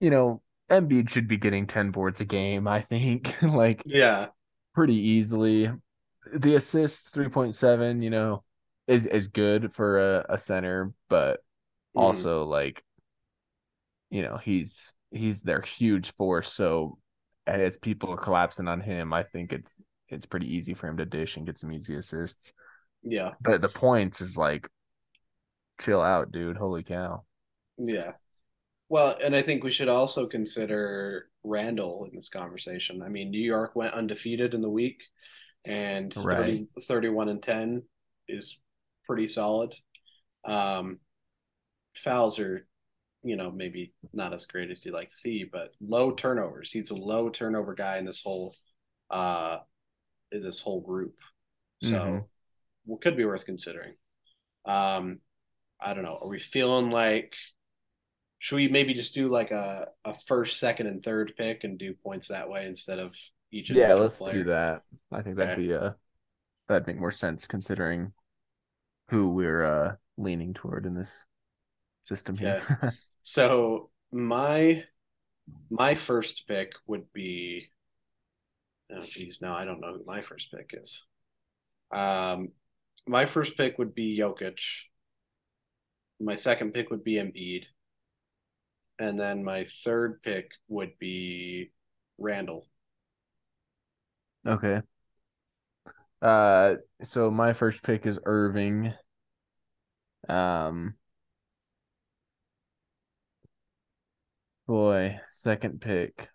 you 0.00 0.10
know, 0.10 0.42
Embiid 0.70 1.10
should 1.10 1.28
be 1.28 1.38
getting 1.38 1.66
ten 1.66 1.90
boards 1.92 2.20
a 2.22 2.26
game. 2.26 2.68
I 2.68 2.82
think, 2.82 3.34
like, 3.42 3.84
Yeah. 3.84 4.30
pretty 4.74 4.94
easily. 4.96 5.70
The 6.34 6.54
assists 6.54 7.10
three 7.10 7.28
point 7.28 7.54
seven, 7.54 8.02
you 8.02 8.10
know, 8.10 8.44
is 8.86 9.06
is 9.06 9.28
good 9.28 9.72
for 9.72 10.18
a, 10.18 10.26
a 10.34 10.38
center, 10.38 10.92
but 11.08 11.40
Mhm. 11.94 12.00
also 12.00 12.44
like 12.44 12.82
you 14.10 14.22
know 14.22 14.36
he's 14.36 14.94
he's 15.10 15.40
their 15.42 15.60
huge 15.60 16.12
force 16.14 16.52
so 16.52 16.98
and 17.46 17.60
as 17.60 17.76
people 17.76 18.10
are 18.10 18.16
collapsing 18.16 18.68
on 18.68 18.80
him 18.80 19.12
i 19.12 19.22
think 19.22 19.52
it's 19.52 19.74
it's 20.08 20.26
pretty 20.26 20.54
easy 20.54 20.74
for 20.74 20.86
him 20.88 20.96
to 20.96 21.04
dish 21.04 21.36
and 21.36 21.46
get 21.46 21.58
some 21.58 21.72
easy 21.72 21.94
assists 21.94 22.52
Yeah. 23.02 23.32
but 23.40 23.62
the 23.62 23.68
points 23.68 24.20
is 24.20 24.36
like 24.36 24.68
chill 25.80 26.00
out 26.00 26.32
dude 26.32 26.56
holy 26.56 26.82
cow 26.82 27.24
Yeah. 27.78 28.12
Well, 28.88 29.16
and 29.22 29.34
I 29.34 29.42
think 29.42 29.64
we 29.64 29.72
should 29.72 29.88
also 29.88 30.26
consider 30.26 31.30
Randle 31.44 32.04
in 32.04 32.14
this 32.14 32.28
conversation. 32.28 33.02
I 33.02 33.08
mean, 33.08 33.30
New 33.30 33.40
York 33.40 33.74
went 33.74 33.94
undefeated 33.94 34.54
in 34.54 34.60
the 34.60 34.70
week, 34.70 35.02
and 35.64 36.14
Right. 36.14 36.66
30, 36.76 36.82
31 36.82 37.28
and 37.28 37.42
10 37.42 37.82
is 38.28 38.58
pretty 39.04 39.26
solid. 39.26 39.74
Um, 40.44 40.98
fouls 41.96 42.38
are, 42.38 42.66
you 43.22 43.36
know, 43.36 43.50
maybe 43.50 43.92
not 44.12 44.32
as 44.32 44.46
great 44.46 44.70
as 44.70 44.84
you'd 44.84 44.94
like 44.94 45.10
to 45.10 45.16
see, 45.16 45.44
but 45.44 45.72
low 45.80 46.12
turnovers. 46.12 46.70
He's 46.72 46.90
a 46.90 46.94
low 46.96 47.30
turnover 47.30 47.74
guy 47.74 47.98
in 47.98 48.04
this 48.04 48.22
whole, 48.22 48.56
uh, 49.10 49.58
in 50.32 50.42
this 50.42 50.60
whole 50.60 50.80
group. 50.80 51.14
So, 51.80 51.96
Mhm. 51.96 52.28
what 52.84 53.00
could 53.00 53.16
be 53.16 53.24
worth 53.24 53.44
considering. 53.44 53.94
Um, 54.64 55.20
I 55.80 55.94
don't 55.94 56.04
know. 56.04 56.18
Are 56.22 56.28
we 56.28 56.38
feeling 56.38 56.90
like 56.90 57.34
should 58.38 58.56
we 58.56 58.68
maybe 58.68 58.92
just 58.94 59.14
do 59.14 59.28
like 59.28 59.52
a, 59.52 59.88
a 60.04 60.18
first, 60.26 60.58
second, 60.58 60.88
and 60.88 61.02
third 61.02 61.34
pick 61.36 61.62
and 61.62 61.78
do 61.78 61.94
points 61.94 62.28
that 62.28 62.50
way 62.50 62.66
instead 62.66 62.98
of 62.98 63.14
each 63.52 63.70
Yeah, 63.70 63.94
let's 63.94 64.18
player? 64.18 64.42
do 64.42 64.44
that. 64.44 64.82
I 65.10 65.22
think 65.22 65.36
that'd 65.36 65.52
Okay. 65.52 65.54
be 65.54 65.72
uh 65.74 65.92
that'd 66.68 66.86
make 66.86 66.98
more 66.98 67.10
sense 67.12 67.46
considering 67.46 68.12
who 69.10 69.30
we're 69.30 69.64
uh 69.64 69.96
leaning 70.18 70.54
toward 70.54 70.86
in 70.86 70.94
this 70.94 71.26
system 72.06 72.38
here. 72.38 72.56
So 73.22 73.90
my 74.12 74.84
my 75.70 75.94
first 75.96 76.46
pick 76.48 76.72
would 76.86 77.12
be 77.12 77.70
oh 78.92 79.02
geez, 79.04 79.40
no, 79.42 79.52
I 79.52 79.64
don't 79.64 79.80
know 79.80 79.94
who 79.94 80.04
my 80.06 80.22
first 80.22 80.50
pick 80.52 80.70
is. 80.74 81.00
Um 81.92 82.50
my 83.06 83.26
first 83.26 83.56
pick 83.56 83.78
would 83.78 83.94
be 83.94 84.18
Jokic. 84.18 84.60
My 86.20 86.36
second 86.36 86.72
pick 86.72 86.88
would 86.90 87.04
be 87.04 87.16
Embiid. 87.16 87.66
And 88.98 89.20
then 89.20 89.44
my 89.44 89.64
third 89.84 90.22
pick 90.22 90.50
would 90.68 90.98
be 90.98 91.72
Randle. 92.16 92.68
Okay. 94.46 94.82
Uh 96.20 96.76
so 97.02 97.30
my 97.30 97.52
first 97.52 97.82
pick 97.82 98.06
is 98.06 98.18
Irving. 98.24 98.94
Um 100.28 100.94
boy, 104.66 105.20
second 105.30 105.80
pick. 105.80 106.28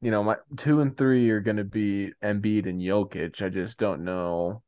You 0.00 0.10
know, 0.10 0.22
my 0.22 0.36
two 0.56 0.80
and 0.80 0.96
three 0.96 1.30
are 1.30 1.40
gonna 1.40 1.64
be 1.64 2.12
Embiid 2.22 2.68
and 2.68 2.80
Jokic. 2.80 3.42
I 3.42 3.48
just 3.48 3.78
don't 3.78 4.04
know 4.04 4.62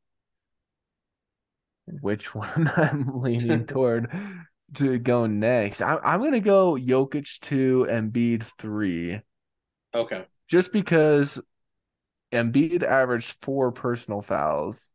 which 2.01 2.33
one 2.35 2.71
I'm 2.75 3.21
leaning 3.21 3.65
toward 3.67 4.11
to 4.75 4.97
go 4.99 5.25
next. 5.27 5.81
I, 5.81 5.97
I'm 5.97 6.21
gonna 6.21 6.39
go 6.39 6.73
Jokic 6.73 7.39
two, 7.39 7.87
Embiid 7.89 8.43
three, 8.57 9.21
Okay. 9.93 10.25
Just 10.47 10.71
because 10.71 11.39
Embiid 12.31 12.83
averaged 12.83 13.35
four 13.41 13.71
personal 13.71 14.21
fouls, 14.21 14.91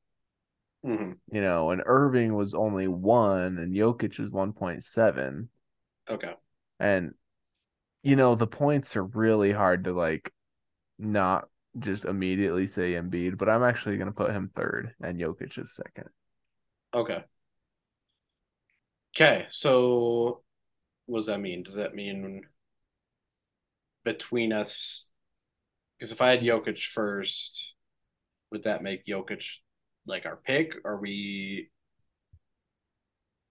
hmm 0.85 1.13
you 1.31 1.41
know, 1.41 1.71
and 1.71 1.83
Irving 1.87 2.35
was 2.35 2.55
only 2.55 2.89
one, 2.89 3.59
and 3.59 3.75
Jokic 3.75 4.21
is 4.21 4.31
1.7. 4.31 5.49
Okay. 6.11 6.35
And, 6.79 7.15
you 8.03 8.17
know, 8.17 8.35
the 8.35 8.47
points 8.47 8.97
are 8.97 9.05
really 9.05 9.53
hard 9.53 9.85
to 9.85 9.93
like 9.93 10.33
not 10.99 11.49
just 11.79 12.05
immediately 12.05 12.67
say 12.67 12.93
Embiid, 12.93 13.39
but 13.39 13.49
I'm 13.49 13.63
actually 13.65 13.99
gonna 13.99 14.13
put 14.13 14.33
him 14.33 14.51
third 14.55 14.95
and 15.03 15.21
Jokic 15.21 15.59
is 15.59 15.75
second. 15.75 16.09
Okay. 16.95 17.25
Okay. 19.15 19.47
So 19.51 20.43
what 21.07 21.21
does 21.21 21.27
that 21.27 21.41
mean? 21.41 21.63
Does 21.63 21.75
that 21.75 21.95
mean 21.95 22.43
between 24.05 24.53
us? 24.53 25.07
Because 26.03 26.11
if 26.11 26.21
I 26.21 26.31
had 26.31 26.41
Jokic 26.41 26.83
first, 26.83 27.75
would 28.51 28.65
that 28.65 28.83
make 28.83 29.07
Jokic 29.07 29.45
like 30.05 30.27
our 30.27 30.35
pick? 30.35 30.75
Are 30.85 30.97
we? 30.97 31.71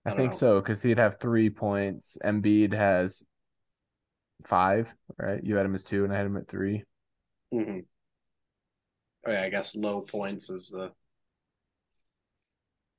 I, 0.06 0.12
I 0.12 0.16
think 0.18 0.34
know. 0.34 0.38
so, 0.38 0.60
because 0.60 0.82
he'd 0.82 0.98
have 0.98 1.18
three 1.18 1.50
points. 1.50 2.18
Embiid 2.26 2.74
has 2.74 3.24
five, 4.44 4.94
right? 5.18 5.42
You 5.42 5.56
had 5.56 5.66
him 5.66 5.76
as 5.76 5.86
two, 5.86 6.04
and 6.04 6.12
I 6.12 6.18
had 6.18 6.26
him 6.26 6.36
at 6.36 6.50
three. 6.50 6.84
mm-hmm. 7.54 7.80
Oh 9.26 9.32
yeah, 9.32 9.44
I 9.44 9.50
guess 9.50 9.74
low 9.74 10.02
points 10.02 10.50
is 10.50 10.72
the. 10.72 10.92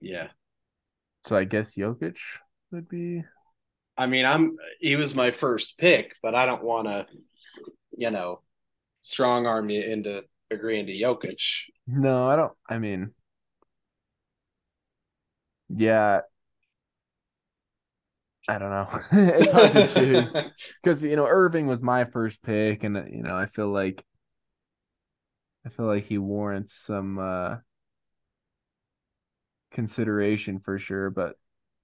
Yeah, 0.01 0.29
So 1.27 1.37
I 1.37 1.45
guess 1.45 1.75
Jokic 1.75 2.17
would 2.71 2.89
be. 2.89 3.23
I 3.99 4.07
mean, 4.07 4.25
I'm 4.25 4.57
he 4.81 4.97
was 4.97 5.15
my 5.15 5.31
first 5.31 5.77
pick, 5.77 6.15
but 6.23 6.35
I 6.35 6.47
don't 6.47 6.65
want 6.65 6.89
to, 6.89 7.07
you 7.99 8.11
know, 8.11 8.41
strong 9.03 9.47
arm 9.47 9.71
you 9.71 9.83
into 9.83 10.23
agreeing 10.51 10.87
to 10.87 10.93
Jokic. 10.93 11.41
No, 11.87 12.27
I 12.29 12.37
don't. 12.37 12.53
I 12.69 12.79
mean, 12.79 13.15
yeah, 15.69 16.23
I 18.49 18.59
don't 18.59 18.71
know. 18.71 19.01
It's 19.39 19.53
hard 19.53 19.73
to 19.73 19.83
choose 19.83 20.37
because 20.83 21.03
you 21.03 21.17
know 21.17 21.27
Irving 21.27 21.67
was 21.67 21.83
my 21.83 22.05
first 22.05 22.43
pick, 22.43 22.85
and 22.85 22.97
you 23.13 23.23
know 23.23 23.37
I 23.37 23.47
feel 23.47 23.69
like 23.69 24.05
I 25.67 25.69
feel 25.71 25.87
like 25.87 26.05
he 26.05 26.19
warrants 26.19 26.73
some 26.75 27.19
uh 27.19 27.57
consideration 29.71 30.61
for 30.61 30.79
sure. 30.79 31.11
But 31.11 31.37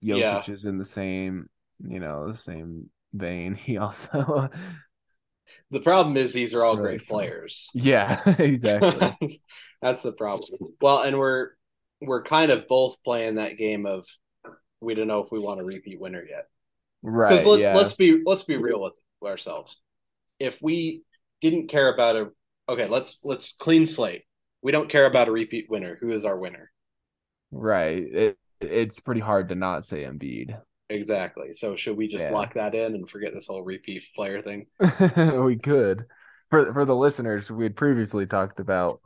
Jokic 0.04 0.48
Yeah. 0.48 0.48
is 0.48 0.64
in 0.64 0.78
the 0.78 0.84
same, 0.84 1.48
you 1.80 2.00
know, 2.00 2.30
the 2.30 2.38
same 2.38 2.90
vein. 3.12 3.54
He 3.64 3.78
also, 3.78 4.48
The 5.70 5.80
problem 5.80 6.16
is 6.16 6.32
these 6.32 6.54
are 6.54 6.64
all 6.64 6.76
Really 6.76 6.80
great 6.80 7.02
strong. 7.02 7.20
players. 7.20 7.70
yeah, 7.74 8.22
exactly. 8.38 9.12
That's 9.82 10.02
the 10.02 10.12
problem. 10.12 10.58
Well, 10.80 11.02
and 11.02 11.18
we're 11.18 11.50
we're 12.00 12.22
kind 12.22 12.50
of 12.50 12.68
both 12.68 13.02
playing 13.02 13.36
that 13.36 13.56
game 13.58 13.86
of 13.86 14.06
we 14.80 14.94
don't 14.94 15.08
know 15.08 15.22
if 15.24 15.32
we 15.32 15.38
want 15.40 15.60
a 15.60 15.64
repeat 15.64 16.00
winner 16.00 16.24
yet. 16.28 16.46
Right. 17.02 17.30
Because 17.30 17.46
let, 17.46 17.60
yeah. 17.60 17.74
let's 17.74 17.94
be 17.94 18.22
let's 18.24 18.42
be 18.44 18.56
real 18.56 18.80
with 18.82 18.94
ourselves. 19.24 19.80
If 20.38 20.60
we 20.62 21.02
didn't 21.40 21.68
care 21.68 21.92
about 21.92 22.16
a 22.16 22.30
okay, 22.68 22.86
let's 22.86 23.20
let's 23.24 23.52
clean 23.54 23.86
slate. 23.86 24.24
We 24.62 24.72
don't 24.72 24.88
care 24.90 25.06
about 25.06 25.28
a 25.28 25.32
repeat 25.32 25.70
winner. 25.70 25.96
Who 26.00 26.10
is 26.10 26.24
our 26.24 26.38
winner? 26.38 26.70
Right. 27.50 27.98
It 27.98 28.38
it's 28.60 29.00
pretty 29.00 29.20
hard 29.20 29.50
to 29.50 29.54
not 29.54 29.84
say 29.84 30.02
Embiid. 30.02 30.60
Exactly. 30.90 31.52
So 31.54 31.76
should 31.76 31.96
we 31.96 32.08
just 32.08 32.24
Yeah. 32.24 32.32
lock 32.32 32.54
that 32.54 32.74
in 32.74 32.94
and 32.94 33.08
forget 33.08 33.32
this 33.32 33.46
whole 33.46 33.62
repeat 33.62 34.02
player 34.16 34.40
thing? 34.40 34.66
we 35.44 35.56
could. 35.56 36.06
For 36.50 36.72
for 36.72 36.84
the 36.84 36.96
listeners, 36.96 37.50
we 37.50 37.64
had 37.64 37.76
previously 37.76 38.26
talked 38.26 38.60
about 38.60 39.00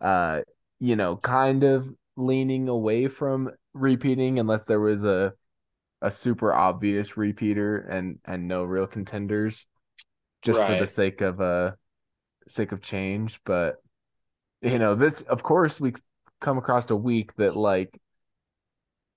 uh, 0.00 0.42
you 0.80 0.96
know, 0.96 1.16
kind 1.16 1.64
of 1.64 1.88
leaning 2.16 2.68
away 2.68 3.08
from 3.08 3.50
repeating 3.74 4.38
unless 4.38 4.64
there 4.64 4.80
was 4.80 5.04
a 5.04 5.34
a 6.02 6.10
super 6.10 6.54
obvious 6.54 7.16
repeater 7.16 7.78
and 7.78 8.18
and 8.24 8.48
no 8.48 8.64
real 8.64 8.86
contenders 8.86 9.66
just 10.42 10.62
for 10.62 10.76
the 10.76 10.86
sake 10.86 11.20
of 11.22 11.40
uh 11.40 11.72
sake 12.48 12.72
of 12.72 12.82
change. 12.82 13.40
But 13.44 13.76
you 14.62 14.78
know, 14.78 14.94
this 14.94 15.22
of 15.22 15.42
course 15.42 15.80
we 15.80 15.94
come 16.40 16.58
across 16.58 16.90
a 16.90 16.96
week 16.96 17.34
that 17.36 17.56
like 17.56 17.98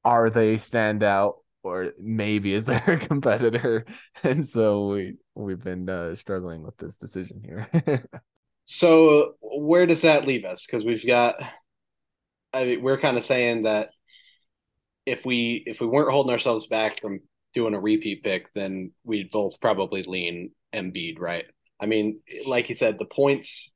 are 0.03 0.29
they 0.29 0.57
stand 0.57 1.03
out 1.03 1.37
or 1.63 1.91
maybe 1.99 2.53
is 2.53 2.65
there 2.67 2.83
a 2.87 2.97
competitor? 2.97 3.85
And 4.23 4.47
so 4.47 4.87
we 4.87 5.15
we've 5.35 5.63
been 5.63 5.89
uh, 5.89 6.15
struggling 6.15 6.63
with 6.63 6.77
this 6.77 6.97
decision 6.97 7.41
here. 7.43 8.05
So 8.65 9.33
where 9.41 9.85
does 9.85 10.01
that 10.01 10.25
leave 10.25 10.45
us? 10.45 10.65
Because 10.65 10.85
we've 10.85 11.05
got, 11.05 11.35
I 12.53 12.63
mean, 12.63 12.81
we're 12.81 12.99
kind 12.99 13.17
of 13.17 13.25
saying 13.25 13.63
that 13.63 13.89
if 15.05 15.25
we 15.25 15.63
if 15.65 15.81
we 15.81 15.87
weren't 15.87 16.11
holding 16.11 16.31
ourselves 16.31 16.67
back 16.67 17.01
from 17.01 17.19
doing 17.53 17.73
a 17.73 17.79
repeat 17.79 18.23
pick, 18.23 18.47
then 18.53 18.91
we'd 19.03 19.31
both 19.31 19.59
probably 19.59 20.03
lean 20.03 20.51
Embiid, 20.73 21.19
right? 21.19 21.45
I 21.81 21.85
mean, 21.85 22.21
like 22.45 22.69
you 22.69 22.75
said, 22.75 22.97
the 22.97 23.05
points. 23.05 23.69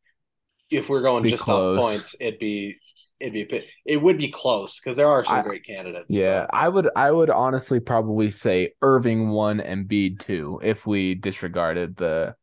If 0.69 0.87
we're 0.87 1.01
going 1.01 1.27
just 1.27 1.43
close. 1.43 1.77
off 1.77 1.83
points, 1.83 2.15
it'd 2.19 2.39
be 2.39 2.77
it'd 3.19 3.33
be 3.33 3.41
a 3.43 3.63
it 3.85 3.97
would 3.97 4.17
be 4.17 4.29
close 4.29 4.79
because 4.79 4.97
there 4.97 5.07
are 5.07 5.23
some 5.25 5.35
I- 5.37 5.41
great 5.41 5.65
candidates. 5.65 6.05
yeah, 6.09 6.41
but- 6.51 6.55
I 6.57 6.69
would 6.69 6.89
I 6.95 7.11
would 7.11 7.29
honestly 7.29 7.79
probably 7.79 8.29
say 8.29 8.73
Irving 8.81 9.29
one 9.29 9.59
and 9.59 9.87
Embiid 9.89 10.19
two 10.19 10.59
if 10.63 10.85
we 10.85 11.15
disregarded 11.15 11.95
the 11.95 12.35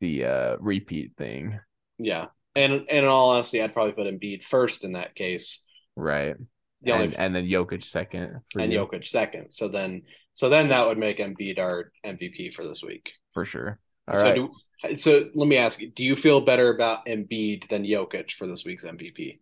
the 0.00 0.24
uh 0.24 0.56
repeat 0.60 1.12
thing. 1.16 1.58
yeah. 1.98 2.26
And 2.56 2.72
and 2.72 2.88
in 2.88 3.04
all 3.04 3.30
honesty, 3.30 3.60
I'd 3.60 3.72
probably 3.74 3.92
put 3.94 4.06
Embiid 4.06 4.44
first 4.44 4.84
in 4.84 4.92
that 4.92 5.14
case. 5.16 5.64
Right. 5.96 6.36
The 6.82 6.92
And 6.94 7.14
and 7.18 7.34
then 7.34 7.46
Jokic 7.46 7.82
second 7.82 8.40
and 8.56 8.72
you, 8.72 8.78
Jokic 8.78 9.08
second. 9.08 9.50
So 9.50 9.66
then 9.68 10.02
so 10.34 10.48
then 10.48 10.68
that 10.68 10.86
would 10.86 10.98
make 10.98 11.18
Embiid 11.18 11.58
our 11.58 11.90
MVP 12.04 12.52
for 12.54 12.62
this 12.64 12.82
week. 12.82 13.12
for 13.32 13.44
sure. 13.44 13.80
All 14.06 14.14
so 14.14 14.22
right. 14.22 14.34
do, 14.36 14.50
so 14.96 15.30
let 15.34 15.48
me 15.48 15.56
ask 15.56 15.80
you, 15.80 15.90
do 15.90 16.02
you 16.04 16.16
feel 16.16 16.40
better 16.40 16.74
about 16.74 17.06
Embiid 17.06 17.68
than 17.68 17.84
Jokic 17.84 18.32
for 18.32 18.46
this 18.46 18.64
week's 18.64 18.84
MVP? 18.84 19.38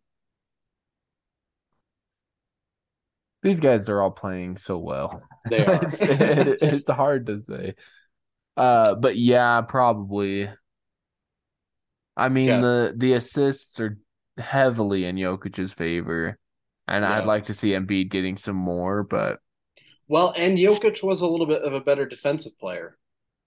These 3.43 3.61
guys 3.61 3.89
are 3.89 4.01
all 4.01 4.11
playing 4.11 4.57
so 4.57 4.79
well. 4.79 5.23
They 5.51 5.65
are. 5.67 5.75
it's, 5.83 6.01
it- 6.03 6.59
it's 6.63 6.91
hard 6.91 7.27
to 7.27 7.41
say. 7.41 7.75
Uh, 8.57 8.95
but 8.95 9.17
yeah, 9.17 9.63
probably. 9.63 10.49
I 12.17 12.29
mean, 12.29 12.51
Okay. 12.51 12.61
the 12.61 12.95
the 12.97 13.13
assists 13.15 13.81
are 13.81 13.99
heavily 14.39 15.07
in 15.07 15.17
Jokic's 15.17 15.75
favor, 15.75 16.39
and 16.87 17.03
Yeah. 17.05 17.19
I'd 17.19 17.25
like 17.27 17.47
to 17.47 17.55
see 17.55 17.71
Embiid 17.71 18.11
getting 18.11 18.37
some 18.37 18.57
more, 18.57 19.03
but 19.03 19.41
Well, 20.09 20.33
and 20.37 20.59
Jokic 20.59 21.03
was 21.03 21.23
a 21.23 21.27
little 21.27 21.47
bit 21.47 21.63
of 21.63 21.73
a 21.73 21.81
better 21.81 22.07
defensive 22.07 22.57
player. 22.59 22.99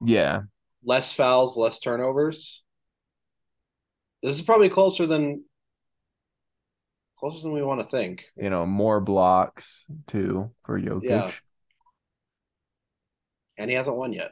yeah, 0.02 0.42
Less 0.86 1.12
fouls, 1.12 1.58
less 1.58 1.80
turnovers. 1.80 2.62
This 4.24 4.36
is 4.36 4.42
probably 4.42 4.70
closer 4.70 5.06
than 5.08 5.44
closer 7.20 7.42
than 7.42 7.52
we 7.54 7.64
want 7.64 7.82
to 7.84 7.90
think. 7.90 8.24
you 8.38 8.50
know, 8.50 8.66
more 8.66 9.00
blocks 9.02 9.86
too 10.08 10.52
for 10.66 10.80
Jokic. 10.80 11.04
Yeah. 11.10 11.32
and 13.58 13.70
he 13.70 13.76
hasn't 13.76 13.96
won 13.98 14.14
yet. 14.14 14.32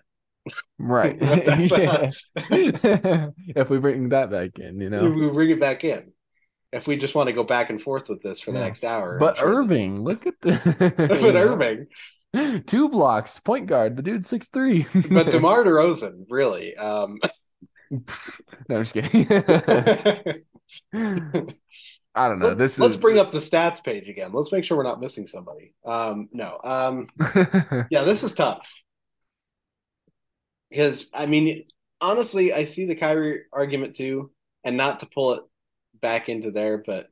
Right. 0.78 1.18
If 3.56 3.70
we 3.70 3.78
bring 3.80 4.10
that 4.10 4.30
back 4.32 4.60
in, 4.60 4.80
you 4.82 4.90
know. 4.90 5.10
We 5.10 5.30
bring 5.30 5.50
it 5.52 5.60
back 5.60 5.84
in. 5.84 6.12
If 6.72 6.88
we 6.88 6.98
just 6.98 7.16
want 7.16 7.28
to 7.28 7.34
go 7.34 7.44
back 7.44 7.70
and 7.70 7.82
forth 7.82 8.10
with 8.10 8.22
this 8.24 8.42
for 8.42 8.52
the 8.52 8.58
Yeah. 8.60 8.66
next 8.66 8.84
hour. 8.84 9.18
But 9.20 9.38
sure- 9.38 9.48
Irving, 9.62 10.04
look 10.04 10.26
at 10.28 10.34
the 10.42 10.60
but? 10.98 11.36
Irving, 11.36 11.86
Two 12.66 12.90
blocks, 12.90 13.40
point 13.40 13.68
guard. 13.68 13.96
The 13.96 14.02
dude's 14.02 14.28
six 14.28 14.48
three. 14.48 14.86
but 14.94 15.32
DeMar 15.32 15.64
DeRozan, 15.64 16.26
really. 16.30 16.76
Um, 16.76 17.20
no, 17.92 18.02
I'm 18.70 18.84
just 18.84 18.94
kidding. 18.94 19.28
I 22.16 22.28
don't 22.28 22.40
know. 22.40 22.50
let, 22.50 22.58
This 22.58 22.80
let's 22.80 22.96
is 22.96 23.02
bring 23.02 23.20
up 23.20 23.32
the 23.32 23.40
stats 23.40 23.84
page 23.84 24.08
again. 24.08 24.32
Let's 24.34 24.52
make 24.52 24.64
sure 24.64 24.78
we're 24.78 24.84
not 24.84 25.02
missing 25.02 25.28
somebody. 25.28 25.74
Um, 25.86 26.30
no. 26.32 26.60
Um, 26.64 27.08
yeah, 27.90 28.04
this 28.04 28.24
is 28.24 28.34
tough. 28.34 28.72
Because 30.70 31.10
I 31.14 31.28
mean, 31.28 31.66
honestly, 32.02 32.54
I 32.54 32.64
see 32.64 32.86
the 32.86 32.96
Kyrie 32.96 33.44
argument 33.52 33.96
too, 33.96 34.32
and 34.64 34.76
not 34.76 35.00
to 35.02 35.06
pull 35.06 35.34
it 35.34 35.44
back 36.02 36.30
into 36.30 36.52
there, 36.52 36.84
but 36.84 37.10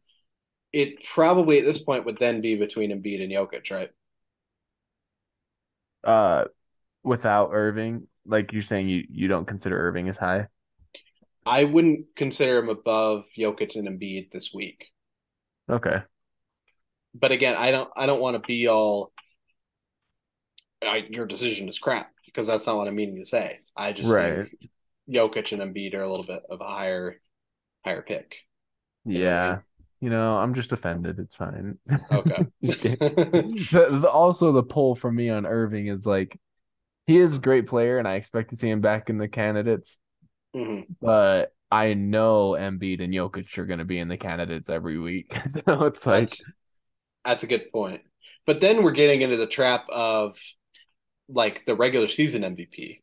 it 0.74 1.04
probably 1.04 1.60
at 1.60 1.66
this 1.66 1.80
point 1.80 2.06
would 2.06 2.18
then 2.18 2.42
be 2.42 2.56
between 2.56 2.92
Embiid 2.92 3.22
and 3.22 3.32
Jokic, 3.32 3.70
right? 3.72 3.90
Uh 6.04 6.46
without 7.04 7.52
Irving, 7.54 8.08
like 8.26 8.54
you're 8.54 8.62
saying 8.62 8.90
you 8.90 9.06
you 9.10 9.28
don't 9.28 9.46
consider 9.48 9.78
Irving 9.78 10.10
as 10.10 10.18
high. 10.18 10.48
I 11.46 11.66
wouldn't 11.66 12.16
consider 12.16 12.58
him 12.58 12.70
above 12.70 13.26
Jokic 13.38 13.76
and 13.76 13.88
Embiid 13.88 14.32
this 14.32 14.52
week. 14.54 14.92
Okay. 15.70 16.04
But 17.14 17.32
again, 17.32 17.56
I 17.56 17.72
don't 17.72 17.90
I 17.96 18.06
don't 18.06 18.22
want 18.22 18.36
to 18.36 18.46
be 18.48 18.68
all 18.68 19.12
I, 20.82 21.06
your 21.10 21.26
decision 21.26 21.70
is 21.70 21.80
crap 21.80 22.12
because 22.26 22.48
that's 22.48 22.66
not 22.66 22.78
what 22.78 22.88
I'm 22.88 22.96
meaning 22.96 23.18
to 23.18 23.26
say. 23.26 23.60
I 23.76 23.92
just 23.94 24.16
Right. 24.16 24.18
think 24.18 24.56
Jokic 25.10 25.52
and 25.52 25.62
Embiid 25.62 25.94
are 25.94 26.02
a 26.04 26.10
little 26.10 26.26
bit 26.26 26.44
of 26.50 26.62
a 26.62 26.68
higher 26.68 27.22
higher 27.86 28.02
pick. 28.02 28.38
Yeah. 29.06 29.62
You 30.02 30.10
know, 30.10 30.38
I'm 30.38 30.54
just 30.54 30.72
offended. 30.72 31.20
It's 31.20 31.36
fine. 31.38 31.78
Okay. 32.12 32.46
The, 33.72 34.00
the, 34.02 34.10
also 34.10 34.52
the 34.52 34.64
pull 34.64 34.96
from 34.96 35.16
me 35.16 35.30
on 35.30 35.46
Irving 35.46 35.88
is 35.88 36.06
like 36.06 36.40
he 37.08 37.18
is 37.20 37.36
a 37.36 37.40
great 37.40 37.68
player 37.68 38.00
and 38.00 38.08
I 38.08 38.16
expect 38.16 38.52
to 38.52 38.56
see 38.58 38.70
him 38.70 38.82
back 38.82 39.10
in 39.10 39.18
the 39.18 39.28
candidates, 39.30 39.98
Mhm. 40.56 40.86
but 41.02 41.54
I 41.72 41.94
know 41.94 42.52
Embiid 42.52 43.02
and 43.02 43.14
Jokic 43.14 43.58
are 43.58 43.66
going 43.66 43.80
to 43.80 43.86
be 43.86 44.00
in 44.00 44.08
the 44.10 44.18
candidates 44.18 44.70
every 44.70 45.00
week. 45.00 45.34
so 45.68 45.86
it's 45.86 46.06
like 46.06 46.30
That's 46.30 46.44
that's 47.26 47.44
a 47.44 47.48
good 47.48 47.72
point. 47.72 48.02
But 48.46 48.62
then 48.62 48.84
we're 48.84 48.92
getting 48.92 49.22
into 49.22 49.38
the 49.38 49.48
trap 49.48 49.88
of 49.92 50.38
like 51.30 51.66
the 51.66 51.76
regular 51.76 52.08
season 52.08 52.44
MVP, 52.44 53.02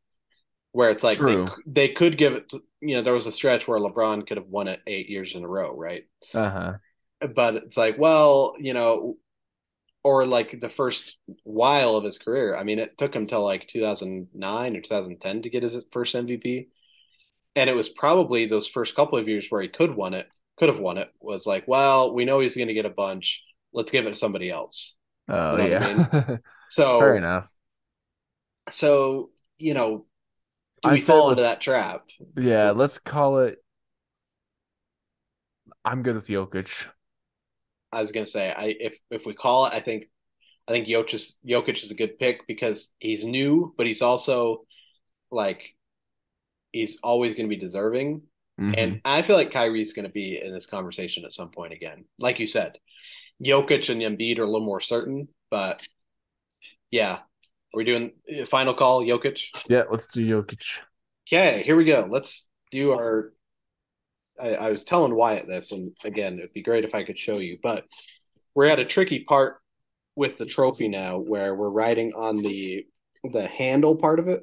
where 0.72 0.90
it's 0.90 1.03
like 1.03 1.24
they, 1.24 1.38
they 1.66 1.88
could 1.88 2.18
give 2.18 2.34
it. 2.34 2.49
To, 2.51 2.62
you 2.80 2.96
know, 2.96 3.03
there 3.03 3.14
was 3.14 3.26
a 3.26 3.32
stretch 3.32 3.66
where 3.68 3.78
LeBron 3.78 4.26
could 4.26 4.36
have 4.36 4.49
won 4.49 4.68
it 4.68 4.80
eight 4.86 5.09
years 5.09 5.34
in 5.34 5.44
a 5.44 5.49
row, 5.49 5.74
right? 5.76 6.05
uh-huh. 6.34 6.78
But 7.21 7.57
it's 7.57 7.77
like, 7.77 7.99
well, 7.99 8.55
you 8.59 8.75
know, 8.75 9.16
or 10.05 10.27
like 10.27 10.61
the 10.61 10.69
first 10.69 11.16
while 11.45 11.97
of 11.97 12.05
his 12.05 12.19
career. 12.19 12.57
I 12.57 12.62
mean, 12.62 12.79
it 12.79 12.97
took 12.97 13.14
him 13.14 13.27
till 13.27 13.45
like 13.45 13.66
2009 13.66 14.77
or 14.77 14.81
2010 14.81 15.43
to 15.43 15.51
get 15.51 15.62
his 15.62 15.77
first 15.93 16.14
MVP, 16.14 16.69
and 17.57 17.69
it 17.69 17.75
was 17.77 17.89
probably 17.89 18.47
those 18.47 18.69
first 18.69 18.95
couple 18.95 19.19
of 19.19 19.29
years 19.29 19.49
where 19.49 19.62
he 19.62 19.69
could 19.69 19.95
won 19.95 20.14
it, 20.14 20.29
could 20.57 20.69
have 20.69 20.79
won 20.79 20.99
it. 20.99 21.12
Was 21.21 21.47
like, 21.47 21.66
well, 21.66 22.14
we 22.14 22.25
know 22.25 22.41
he's 22.41 22.57
going 22.57 22.69
to 22.69 22.75
get 22.75 22.87
a 22.87 22.91
bunch. 22.91 23.43
Let's 23.73 23.91
give 23.91 24.07
it 24.07 24.11
to 24.11 24.16
somebody 24.16 24.51
else. 24.51 24.97
Oh 25.29 25.57
You 25.57 25.69
know 25.69 25.79
what 25.79 26.14
I 26.14 26.27
yeah. 26.27 26.37
So 26.71 27.01
Fair 27.01 27.16
enough. 27.16 27.49
So 28.71 29.31
you 29.59 29.75
know, 29.75 30.07
do 30.83 30.91
we 30.91 31.01
fall 31.01 31.31
into 31.31 31.43
that 31.43 31.61
trap? 31.61 32.05
Yeah, 32.37 32.71
let's 32.71 32.99
call 32.99 33.41
it 33.41 33.59
I'm 35.85 36.03
good 36.03 36.14
with 36.14 36.27
Jokic. 36.27 36.87
I 37.93 38.01
was 38.01 38.12
gonna 38.12 38.26
say, 38.26 38.53
I 38.53 38.76
if 38.78 38.99
if 39.11 39.26
we 39.26 39.34
call 39.34 39.66
it, 39.66 39.72
I 39.74 39.80
think 39.80 40.05
I 40.66 40.72
think 40.72 40.86
Jokic 40.86 41.14
is, 41.14 41.39
Jokic 41.47 41.82
is 41.82 41.91
a 41.91 41.95
good 41.95 42.18
pick 42.18 42.47
because 42.47 42.93
he's 42.99 43.24
new, 43.24 43.74
but 43.78 43.86
he's 43.86 44.03
also 44.03 44.66
like 45.30 45.62
he's 46.72 46.99
always 47.03 47.32
going 47.32 47.49
to 47.49 47.55
be 47.55 47.61
deserving, 47.61 48.22
Mhm. 48.61 48.74
and 48.76 49.01
I 49.05 49.22
feel 49.22 49.36
like 49.36 49.51
Kyrie's 49.51 49.95
going 49.95 50.05
to 50.05 50.12
be 50.12 50.39
in 50.39 50.53
this 50.53 50.66
conversation 50.66 51.24
at 51.24 51.32
some 51.32 51.51
point 51.51 51.72
again. 51.72 52.05
Like 52.18 52.39
you 52.39 52.47
said, 52.47 52.78
Jokic 53.43 53.89
and 53.89 54.03
Embiid 54.03 54.39
are 54.39 54.43
a 54.43 54.47
little 54.51 54.66
more 54.66 54.80
certain, 54.80 55.28
but 55.51 55.80
yeah, 56.91 57.20
we're 57.72 57.80
we 57.80 57.84
doing 57.84 58.12
final 58.47 58.74
call, 58.74 59.03
Jokic? 59.03 59.45
yeah, 59.68 59.84
let's 59.91 60.07
do 60.09 60.26
Jokic. 60.26 60.62
Okay, 61.26 61.62
here 61.62 61.76
we 61.76 61.84
go. 61.84 62.07
Let's 62.11 62.47
do 62.70 62.93
our. 62.93 63.32
I, 64.41 64.55
I 64.55 64.70
was 64.70 64.84
telling 64.84 65.14
Wyatt 65.14 65.47
this, 65.47 65.72
and 65.72 65.93
again, 66.05 66.39
it'd 66.39 66.53
be 66.53 66.62
great 66.62 66.84
if 66.84 66.95
I 66.95 67.05
could 67.05 67.18
show 67.18 67.39
you, 67.39 67.59
but 67.62 67.84
we're 68.55 68.66
at 68.66 68.80
a 68.80 68.84
tricky 68.84 69.24
part 69.24 69.57
with 70.16 70.39
the 70.39 70.47
trophy 70.47 70.89
now, 70.89 71.18
where 71.18 71.55
we're 71.55 71.70
riding 71.70 72.12
on 72.14 72.43
the 72.43 72.86
the 73.32 73.47
handle 73.47 73.97
part 73.97 74.18
of 74.18 74.28
it, 74.28 74.41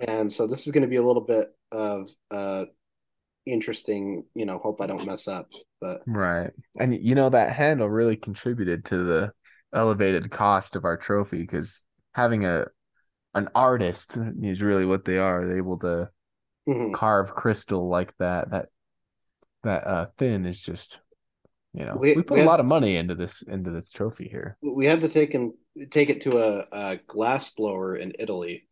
and 0.00 0.32
so 0.32 0.46
this 0.46 0.66
is 0.66 0.72
going 0.72 0.82
to 0.82 0.88
be 0.88 0.96
a 0.96 1.02
little 1.02 1.24
bit 1.24 1.48
of 1.72 2.10
uh 2.30 2.64
interesting. 3.46 4.24
You 4.34 4.46
know, 4.46 4.58
hope 4.58 4.80
I 4.80 4.86
don't 4.86 5.06
mess 5.06 5.28
up, 5.28 5.48
but 5.80 6.02
Right. 6.06 6.50
And 6.78 6.94
you 6.94 7.14
know 7.14 7.30
that 7.30 7.52
handle 7.52 7.88
really 7.88 8.16
contributed 8.16 8.84
to 8.86 9.04
the 9.04 9.32
elevated 9.74 10.30
cost 10.30 10.76
of 10.76 10.84
our 10.84 10.96
trophy 10.96 11.38
because 11.38 11.84
having 12.14 12.44
a 12.44 12.66
an 13.34 13.48
artist 13.54 14.16
is 14.42 14.62
really 14.62 14.84
what 14.84 15.04
they 15.04 15.18
are. 15.18 15.46
They're 15.46 15.58
able 15.58 15.78
to 15.80 16.10
mhm. 16.68 16.94
carve 16.94 17.34
crystal 17.34 17.88
like 17.88 18.16
that. 18.18 18.50
That 18.50 18.68
that 19.64 19.86
uh 19.86 20.06
thin 20.18 20.46
is 20.46 20.58
just 20.58 20.98
you 21.74 21.84
know 21.84 21.96
We- 21.98 22.16
we, 22.16 22.22
put 22.22 22.36
we 22.38 22.42
a 22.42 22.46
lot 22.46 22.60
of 22.60 22.66
money 22.66 22.96
into 22.96 23.14
this 23.14 23.42
into 23.42 23.70
this 23.70 23.90
trophy 23.90 24.28
here. 24.28 24.56
we 24.62 24.86
had 24.86 25.00
to 25.02 25.08
take 25.08 25.34
and 25.34 25.52
take 25.90 26.10
it 26.10 26.20
to 26.22 26.38
a, 26.38 26.66
a 26.72 26.96
glass 27.06 27.50
blower 27.50 27.94
in 27.96 28.12
Italy, 28.18 28.66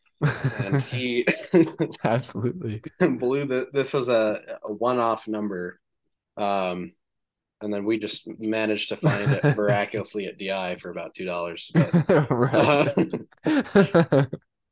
and 0.61 0.81
he. 0.93 1.27
Absolutely. 2.05 2.83
blew 3.01 3.45
the 3.47 3.69
this 3.73 3.93
was 3.93 4.09
a, 4.09 4.59
a 4.65 4.73
one-off 4.73 5.29
number 5.29 5.79
um 6.37 6.93
and 7.63 7.73
then 7.73 7.85
we 7.87 7.99
just 7.99 8.29
managed 8.39 8.91
to 8.91 8.97
find 8.97 9.33
it 9.33 9.43
miraculously 9.57 10.27
at 10.27 10.39
DI 10.39 10.77
for 10.77 10.91
about 10.91 11.15
two 11.15 11.25
dollars. 11.25 11.71
right. 12.31 14.27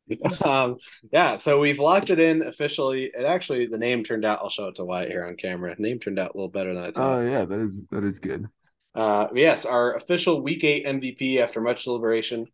um, 0.44 0.76
yeah, 1.12 1.36
so 1.36 1.58
we've 1.60 1.78
locked 1.78 2.10
it 2.10 2.18
in 2.20 2.42
officially. 2.42 3.10
And 3.16 3.26
actually, 3.26 3.66
the 3.66 3.78
name 3.78 4.04
turned 4.04 4.24
out. 4.24 4.40
I'll 4.42 4.50
show 4.50 4.68
it 4.68 4.76
to 4.76 4.84
Wyatt 4.84 5.10
here 5.10 5.24
on 5.26 5.36
camera. 5.36 5.74
The 5.74 5.82
name 5.82 5.98
turned 5.98 6.18
out 6.18 6.34
a 6.34 6.36
little 6.36 6.50
better 6.50 6.74
than 6.74 6.82
I 6.84 6.90
thought. 6.92 7.18
Oh 7.18 7.20
yeah, 7.20 7.44
that 7.44 7.58
is 7.58 7.84
that 7.90 8.04
is 8.04 8.18
good. 8.18 8.46
Uh, 8.94 9.28
yes, 9.34 9.64
our 9.64 9.94
official 9.96 10.40
Week 10.42 10.62
Eight 10.62 10.86
MVP 10.86 11.38
after 11.38 11.60
much 11.60 11.84
deliberation, 11.84 12.46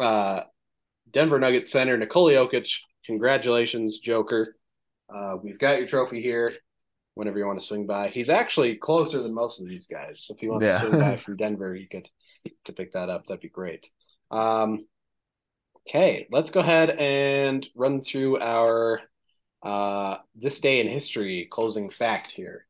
uh, 0.00 0.40
Denver 1.10 1.38
Nuggets 1.38 1.72
center 1.72 1.96
Nikola 1.96 2.32
Jokic. 2.32 2.68
Congratulations, 3.06 3.98
Joker. 4.00 4.56
Uh, 5.08 5.36
we've 5.42 5.58
got 5.58 5.78
your 5.78 5.86
trophy 5.86 6.20
here. 6.20 6.52
Whenever 7.14 7.38
you 7.38 7.46
want 7.46 7.58
to 7.58 7.64
swing 7.66 7.86
by, 7.86 8.08
he's 8.08 8.28
actually 8.28 8.76
closer 8.76 9.22
than 9.22 9.34
most 9.34 9.60
of 9.60 9.68
these 9.68 9.86
guys. 9.86 10.22
So 10.24 10.34
if 10.34 10.40
he 10.40 10.48
wants 10.48 10.66
Yeah. 10.66 10.78
to 10.78 10.86
swing 10.86 11.00
by 11.00 11.16
from 11.24 11.36
Denver, 11.36 11.74
he 11.74 11.86
could 11.86 12.08
to 12.66 12.72
pick 12.72 12.92
that 12.92 13.08
up. 13.08 13.26
That'd 13.26 13.40
be 13.40 13.48
great. 13.48 13.88
Um, 14.30 14.86
okay, 15.88 16.26
let's 16.30 16.50
go 16.50 16.60
ahead 16.60 16.90
and 16.90 17.66
run 17.74 18.02
through 18.02 18.38
our 18.40 19.00
uh, 19.62 20.18
this 20.36 20.60
day 20.60 20.80
in 20.80 20.88
history 20.88 21.48
closing 21.50 21.88
fact 21.88 22.30
here. 22.30 22.66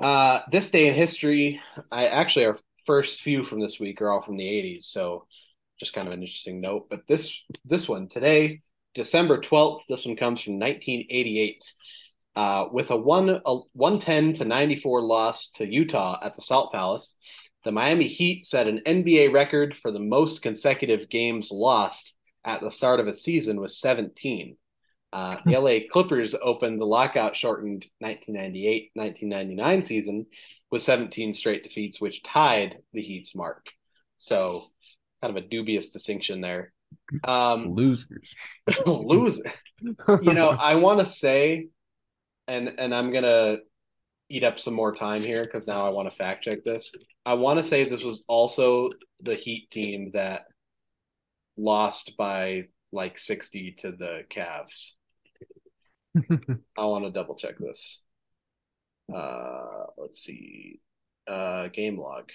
Uh, 0.00 0.40
this 0.50 0.70
day 0.70 0.88
in 0.88 0.94
history, 0.94 1.60
I 1.90 2.06
actually 2.06 2.46
our 2.46 2.56
first 2.86 3.20
few 3.20 3.44
from 3.44 3.60
this 3.60 3.78
week 3.78 4.00
are 4.00 4.10
all 4.10 4.22
from 4.22 4.38
the 4.38 4.44
80s, 4.44 4.84
so 4.84 5.26
just 5.78 5.92
kind 5.92 6.08
of 6.08 6.14
an 6.14 6.22
interesting 6.22 6.60
note. 6.62 6.88
But 6.88 7.02
this 7.06 7.42
this 7.66 7.88
one 7.88 8.08
today, 8.08 8.62
December 8.94 9.38
12th, 9.38 9.82
this 9.88 10.06
one 10.06 10.16
comes 10.16 10.40
from 10.40 10.58
1988. 10.58 11.62
Uh, 12.34 12.64
with 12.72 12.90
a 12.90 12.96
one 12.96 13.28
a 13.28 13.58
110 13.74 14.32
to 14.32 14.46
94 14.46 15.02
loss 15.02 15.50
to 15.50 15.66
Utah 15.66 16.18
at 16.22 16.34
the 16.34 16.40
Salt 16.40 16.72
Palace, 16.72 17.16
the 17.64 17.72
Miami 17.72 18.06
Heat 18.06 18.44
set 18.44 18.68
an 18.68 18.80
NBA 18.86 19.32
record 19.32 19.76
for 19.76 19.90
the 19.90 20.00
most 20.00 20.42
consecutive 20.42 21.08
games 21.08 21.50
lost 21.52 22.14
at 22.44 22.60
the 22.60 22.70
start 22.70 23.00
of 23.00 23.06
a 23.06 23.16
season 23.16 23.60
with 23.60 23.70
17. 23.70 24.56
Uh, 25.12 25.36
the 25.44 25.58
LA 25.58 25.78
Clippers 25.90 26.34
opened 26.40 26.80
the 26.80 26.86
lockout 26.86 27.36
shortened 27.36 27.86
1998 27.98 28.90
1999 28.94 29.84
season 29.84 30.26
with 30.70 30.82
17 30.82 31.34
straight 31.34 31.62
defeats, 31.62 32.00
which 32.00 32.22
tied 32.22 32.78
the 32.94 33.02
Heat's 33.02 33.34
mark. 33.34 33.66
So, 34.16 34.68
kind 35.20 35.36
of 35.36 35.44
a 35.44 35.46
dubious 35.46 35.90
distinction 35.90 36.40
there. 36.40 36.72
Um, 37.24 37.74
Losers. 37.74 38.34
lose, 38.86 39.40
you 40.22 40.32
know, 40.32 40.48
I 40.48 40.76
want 40.76 41.00
to 41.00 41.06
say, 41.06 41.68
and 42.48 42.72
and 42.78 42.94
I'm 42.94 43.12
gonna 43.12 43.58
eat 44.32 44.44
up 44.44 44.58
some 44.58 44.72
more 44.72 44.94
time 44.94 45.22
here 45.22 45.44
because 45.44 45.66
now 45.66 45.86
I 45.86 45.90
want 45.90 46.10
to 46.10 46.16
fact 46.16 46.44
check 46.44 46.64
this. 46.64 46.94
I 47.26 47.34
want 47.34 47.58
to 47.58 47.64
say 47.64 47.84
this 47.84 48.02
was 48.02 48.24
also 48.26 48.88
the 49.20 49.34
Heat 49.34 49.70
team 49.70 50.12
that 50.14 50.46
lost 51.58 52.16
by 52.16 52.68
like 52.92 53.18
60 53.18 53.76
to 53.80 53.92
the 53.92 54.22
Cavs. 54.34 54.92
I 56.78 56.84
want 56.86 57.04
to 57.04 57.10
double 57.10 57.34
check 57.34 57.58
this. 57.58 58.00
Uh, 59.14 59.84
let's 59.98 60.22
see. 60.22 60.80
Uh, 61.28 61.68
game 61.68 61.98
log. 61.98 62.30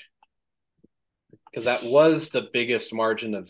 Because 1.49 1.65
that 1.65 1.83
was 1.83 2.29
the 2.29 2.47
biggest 2.53 2.93
margin 2.93 3.33
of 3.33 3.49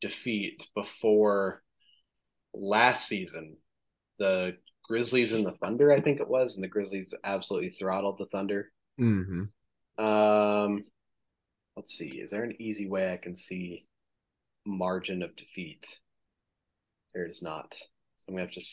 defeat 0.00 0.66
before 0.74 1.62
last 2.54 3.06
season. 3.06 3.58
The 4.18 4.56
Grizzlies 4.84 5.32
and 5.32 5.46
the 5.46 5.52
Thunder, 5.52 5.92
I 5.92 6.00
think 6.00 6.20
it 6.20 6.28
was, 6.28 6.54
and 6.54 6.64
the 6.64 6.68
Grizzlies 6.68 7.14
absolutely 7.24 7.70
throttled 7.70 8.18
the 8.18 8.26
Thunder. 8.26 8.70
Mm-hmm. 9.00 10.04
Um, 10.04 10.84
let's 11.76 11.96
see. 11.96 12.20
Is 12.20 12.30
there 12.30 12.44
an 12.44 12.60
easy 12.60 12.88
way 12.88 13.12
I 13.12 13.16
can 13.16 13.34
see 13.34 13.86
margin 14.66 15.22
of 15.22 15.34
defeat? 15.36 15.86
There 17.14 17.26
is 17.26 17.42
not. 17.42 17.74
So 18.16 18.26
I'm 18.28 18.34
gonna 18.34 18.46
have 18.46 18.54
to 18.54 18.64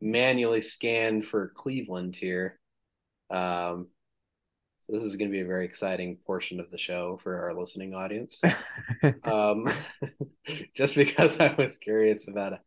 manually 0.00 0.60
scan 0.60 1.22
for 1.22 1.52
Cleveland 1.56 2.16
here. 2.16 2.58
Um, 3.30 3.88
so 4.80 4.92
this 4.92 5.02
is 5.02 5.16
going 5.16 5.28
to 5.28 5.32
be 5.32 5.42
a 5.42 5.46
very 5.46 5.66
exciting 5.66 6.16
portion 6.26 6.60
of 6.60 6.70
the 6.70 6.78
show 6.78 7.18
for 7.22 7.42
our 7.42 7.58
listening 7.58 7.94
audience. 7.94 8.40
um, 9.24 9.68
just 10.74 10.94
because 10.94 11.38
I 11.38 11.54
was 11.58 11.76
curious 11.76 12.26
about 12.26 12.54
it. 12.54 12.60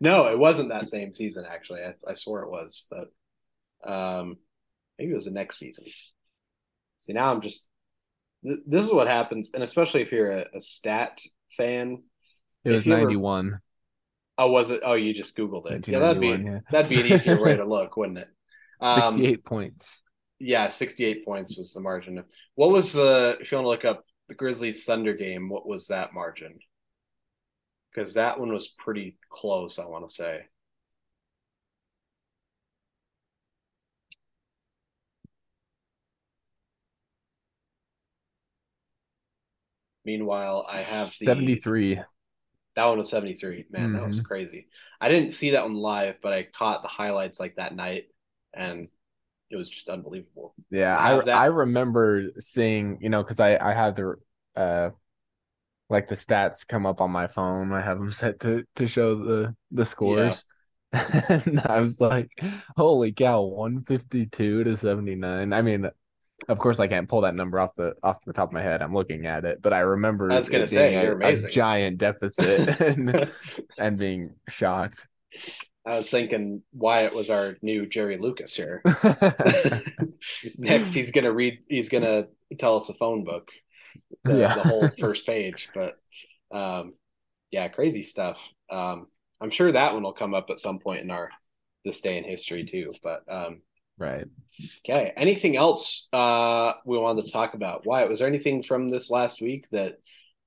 No, 0.00 0.26
it 0.26 0.38
wasn't 0.38 0.70
that 0.70 0.88
same 0.88 1.14
season. 1.14 1.44
Actually, 1.48 1.80
I, 1.80 1.94
I 2.10 2.14
swore 2.14 2.42
it 2.42 2.50
was, 2.50 2.86
but 2.90 3.90
um, 3.90 4.36
maybe 4.98 5.12
it 5.12 5.14
was 5.14 5.26
the 5.26 5.30
next 5.30 5.58
season. 5.58 5.84
See, 6.96 7.12
now 7.12 7.30
I'm 7.32 7.40
just. 7.40 7.66
Th- 8.44 8.60
this 8.66 8.84
is 8.84 8.92
what 8.92 9.06
happens, 9.06 9.50
and 9.54 9.62
especially 9.62 10.02
if 10.02 10.12
you're 10.12 10.30
a, 10.30 10.46
a 10.54 10.60
stat 10.60 11.20
fan. 11.56 12.02
It 12.64 12.70
was 12.70 12.86
ninety 12.86 13.16
one. 13.16 13.60
Oh, 14.36 14.50
was 14.50 14.70
it? 14.70 14.80
Oh, 14.84 14.94
you 14.94 15.14
just 15.14 15.36
googled 15.36 15.70
it. 15.70 15.86
Yeah, 15.86 16.00
that'd 16.00 16.20
be 16.20 16.28
yeah. 16.28 16.60
that'd 16.70 16.90
be 16.90 17.00
an 17.00 17.06
easier 17.06 17.40
way 17.40 17.56
to 17.56 17.64
look, 17.64 17.96
wouldn't 17.96 18.18
it? 18.18 18.28
Um, 18.80 19.14
Sixty-eight 19.14 19.44
points. 19.44 20.02
Yeah, 20.40 20.68
sixty-eight 20.68 21.24
points 21.24 21.56
was 21.56 21.72
the 21.72 21.80
margin. 21.80 22.22
What 22.56 22.70
was 22.70 22.92
the? 22.92 23.38
If 23.40 23.50
you 23.50 23.56
want 23.56 23.64
to 23.64 23.68
look 23.68 23.84
up 23.84 24.04
the 24.28 24.34
Grizzlies 24.34 24.84
Thunder 24.84 25.14
game, 25.14 25.48
what 25.48 25.66
was 25.66 25.86
that 25.86 26.12
margin? 26.12 26.58
Because 27.94 28.14
that 28.14 28.40
one 28.40 28.52
was 28.52 28.68
pretty 28.68 29.16
close. 29.30 29.78
I 29.78 29.86
want 29.86 30.06
to 30.08 30.12
say. 30.12 30.46
Meanwhile, 40.04 40.66
I 40.68 40.82
have 40.82 41.14
the 41.18 41.24
73. 41.24 42.00
That 42.76 42.86
one 42.86 42.98
was 42.98 43.08
73. 43.08 43.66
Man, 43.70 43.82
mm-hmm. 43.82 43.92
that 43.94 44.06
was 44.06 44.16
mm-hmm. 44.16 44.26
crazy. 44.26 44.68
I 45.00 45.08
didn't 45.08 45.32
see 45.32 45.50
that 45.50 45.62
one 45.62 45.74
live, 45.74 46.16
but 46.22 46.32
I 46.32 46.42
caught 46.42 46.82
the 46.82 46.88
highlights 46.88 47.40
like 47.40 47.56
that 47.56 47.74
night 47.74 48.06
and 48.52 48.88
it 49.50 49.56
was 49.56 49.70
just 49.70 49.88
unbelievable. 49.88 50.54
Yeah, 50.70 50.96
I 50.96 51.18
I, 51.18 51.30
I 51.30 51.46
remember 51.46 52.24
seeing, 52.38 52.98
you 53.00 53.08
know, 53.08 53.22
because 53.22 53.40
I 53.40 53.56
I 53.56 53.72
have 53.72 53.94
the 53.96 54.16
uh 54.56 54.90
like 55.94 56.08
the 56.08 56.16
stats 56.16 56.66
come 56.66 56.86
up 56.86 57.00
on 57.00 57.12
my 57.12 57.28
phone. 57.28 57.72
I 57.72 57.80
have 57.80 57.98
them 57.98 58.10
set 58.10 58.40
to 58.40 58.64
to 58.76 58.86
show 58.86 59.14
the 59.14 59.54
the 59.70 59.86
scores. 59.86 60.44
Yeah. 60.92 61.10
and 61.46 61.60
I 61.60 61.80
was 61.80 62.00
like, 62.00 62.30
holy 62.76 63.12
cow, 63.12 63.42
152 63.42 64.64
to 64.64 64.76
79. 64.76 65.52
I 65.52 65.62
mean, 65.62 65.88
of 66.48 66.58
course, 66.58 66.78
I 66.78 66.88
can't 66.88 67.08
pull 67.08 67.22
that 67.22 67.34
number 67.34 67.58
off 67.60 67.74
the 67.76 67.94
off 68.02 68.18
the 68.24 68.32
top 68.32 68.48
of 68.48 68.52
my 68.52 68.62
head. 68.62 68.82
I'm 68.82 68.94
looking 68.94 69.26
at 69.26 69.44
it, 69.44 69.62
but 69.62 69.72
I 69.72 69.80
remember 69.80 70.30
I 70.30 70.36
was 70.36 70.48
gonna 70.48 70.68
say 70.68 70.94
a, 70.94 71.16
a, 71.16 71.48
giant 71.48 71.98
deficit 71.98 72.68
and, 72.80 73.30
and 73.78 73.96
being 73.96 74.34
shocked. 74.48 75.06
I 75.86 75.96
was 75.96 76.08
thinking 76.08 76.62
Wyatt 76.72 77.14
was 77.14 77.30
our 77.30 77.56
new 77.62 77.86
Jerry 77.86 78.16
Lucas 78.16 78.54
here. 78.54 78.82
Next, 80.58 80.94
he's 80.94 81.12
gonna 81.12 81.32
read. 81.32 81.58
He's 81.68 81.88
gonna 81.88 82.26
tell 82.58 82.76
us 82.76 82.88
a 82.88 82.94
phone 82.94 83.24
book, 83.24 83.50
the, 84.24 84.38
yeah. 84.38 84.54
the 84.54 84.62
whole 84.62 84.88
first 84.98 85.26
page. 85.26 85.68
But 85.74 85.98
um, 86.50 86.94
yeah, 87.50 87.68
crazy 87.68 88.02
stuff. 88.02 88.38
Um, 88.70 89.06
I'm 89.40 89.50
sure 89.50 89.70
that 89.72 89.94
one 89.94 90.02
will 90.02 90.12
come 90.12 90.34
up 90.34 90.50
at 90.50 90.58
some 90.58 90.78
point 90.78 91.02
in 91.02 91.10
our 91.10 91.30
this 91.84 92.00
day 92.00 92.16
in 92.16 92.24
history 92.24 92.64
too. 92.64 92.92
But 93.02 93.22
um, 93.28 93.62
right. 93.98 94.26
Okay. 94.84 95.12
Anything 95.16 95.56
else 95.56 96.08
uh, 96.12 96.72
we 96.84 96.98
wanted 96.98 97.26
to 97.26 97.32
talk 97.32 97.54
about? 97.54 97.82
Why 97.84 98.04
was 98.04 98.20
there 98.20 98.28
anything 98.28 98.62
from 98.62 98.88
this 98.88 99.10
last 99.10 99.40
week 99.42 99.66
that 99.72 99.98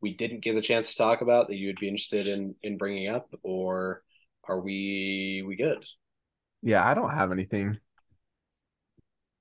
we 0.01 0.15
didn't 0.15 0.43
get 0.43 0.55
a 0.55 0.61
chance 0.61 0.91
to 0.91 0.97
talk 0.97 1.21
about 1.21 1.47
that 1.47 1.57
you 1.57 1.67
would 1.67 1.79
be 1.79 1.87
interested 1.87 2.27
in 2.27 2.55
in 2.61 2.77
bringing 2.77 3.09
up, 3.09 3.29
or 3.43 4.03
are 4.47 4.59
we 4.59 5.43
we 5.45 5.55
good? 5.55 5.85
Yeah, 6.61 6.85
I 6.85 6.93
don't 6.93 7.13
have 7.13 7.31
anything. 7.31 7.77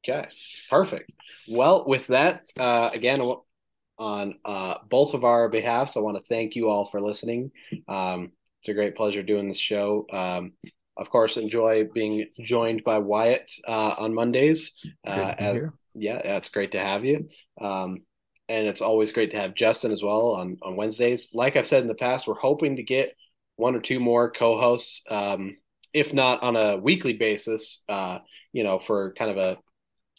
Okay, 0.08 0.28
perfect. 0.70 1.12
Well, 1.48 1.84
with 1.86 2.06
that, 2.08 2.46
uh, 2.58 2.90
again, 2.92 3.20
on 3.98 4.35
uh, 4.44 4.74
both 4.89 5.14
of 5.14 5.24
our 5.24 5.48
behalfs, 5.48 5.97
I 5.97 6.01
want 6.01 6.16
to 6.16 6.23
thank 6.28 6.55
you 6.55 6.68
all 6.68 6.85
for 6.85 7.01
listening. 7.01 7.51
Um, 7.89 8.32
it's 8.60 8.68
a 8.68 8.74
great 8.74 8.97
pleasure 8.97 9.23
doing 9.23 9.48
this 9.48 9.59
show. 9.59 10.06
Um, 10.12 10.52
of 10.97 11.10
course, 11.10 11.36
enjoy 11.36 11.85
being 11.93 12.27
joined 12.40 12.82
by 12.82 12.98
Wyatt 12.98 13.51
uh, 13.66 13.94
on 13.98 14.14
Mondays. 14.14 14.73
Uh, 15.06 15.35
as, 15.39 15.56
yeah, 15.94 16.18
it's 16.36 16.48
great 16.48 16.73
to 16.73 16.78
have 16.78 17.05
you. 17.05 17.28
Um, 17.60 18.02
and 18.48 18.66
it's 18.66 18.81
always 18.81 19.12
great 19.12 19.32
to 19.32 19.39
have 19.39 19.55
Justin 19.55 19.93
as 19.93 20.02
well 20.02 20.35
on, 20.35 20.56
on 20.62 20.77
Wednesdays. 20.77 21.31
Like 21.35 21.56
I've 21.56 21.66
said 21.66 21.82
in 21.82 21.89
the 21.89 21.94
past, 21.94 22.27
we're 22.27 22.35
hoping 22.35 22.77
to 22.77 22.82
get 22.82 23.14
one 23.56 23.74
or 23.74 23.81
two 23.81 24.01
more 24.01 24.31
co-hosts, 24.31 25.02
um, 25.10 25.56
if 25.93 26.12
not 26.12 26.43
on 26.43 26.56
a 26.56 26.77
weekly 26.77 27.14
basis, 27.14 27.82
uh, 27.89 28.18
you 28.52 28.64
know, 28.64 28.78
for 28.78 29.14
kind 29.14 29.31
of 29.31 29.36
a 29.36 29.59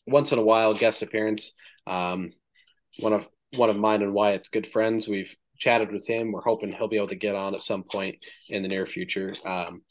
once 0.06 0.32
in 0.32 0.40
a 0.40 0.44
while 0.44 0.74
guest 0.74 1.02
appearance. 1.02 1.54
Um, 1.86 2.34
one 3.00 3.14
of 3.14 3.28
one 3.56 3.70
of 3.70 3.78
mine 3.78 4.02
and 4.02 4.14
Wyatt's 4.14 4.50
good 4.50 4.68
friends. 4.68 5.08
We've 5.08 5.34
chatted 5.58 5.92
with 5.92 6.06
him. 6.06 6.32
We're 6.32 6.42
hoping 6.42 6.72
he'll 6.72 6.88
be 6.88 6.98
able 6.98 7.08
to 7.08 7.16
get 7.16 7.36
on 7.36 7.56
at 7.56 7.62
some 7.62 7.84
point 7.84 8.18
in 8.50 8.62
the 8.62 8.70
near 8.70 8.86
future. 8.86 9.36
Um, 9.46 9.82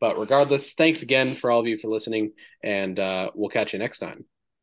but 0.00 0.18
regardless, 0.18 0.74
thanks 0.74 1.02
again 1.02 1.34
for 1.34 1.50
all 1.50 1.60
of 1.60 1.66
you 1.66 1.76
for 1.78 1.88
listening, 1.88 2.32
and 2.62 3.00
uh, 3.00 3.30
we'll 3.34 3.48
catch 3.48 3.72
you 3.72 3.78
next 3.78 3.98
time. 3.98 4.24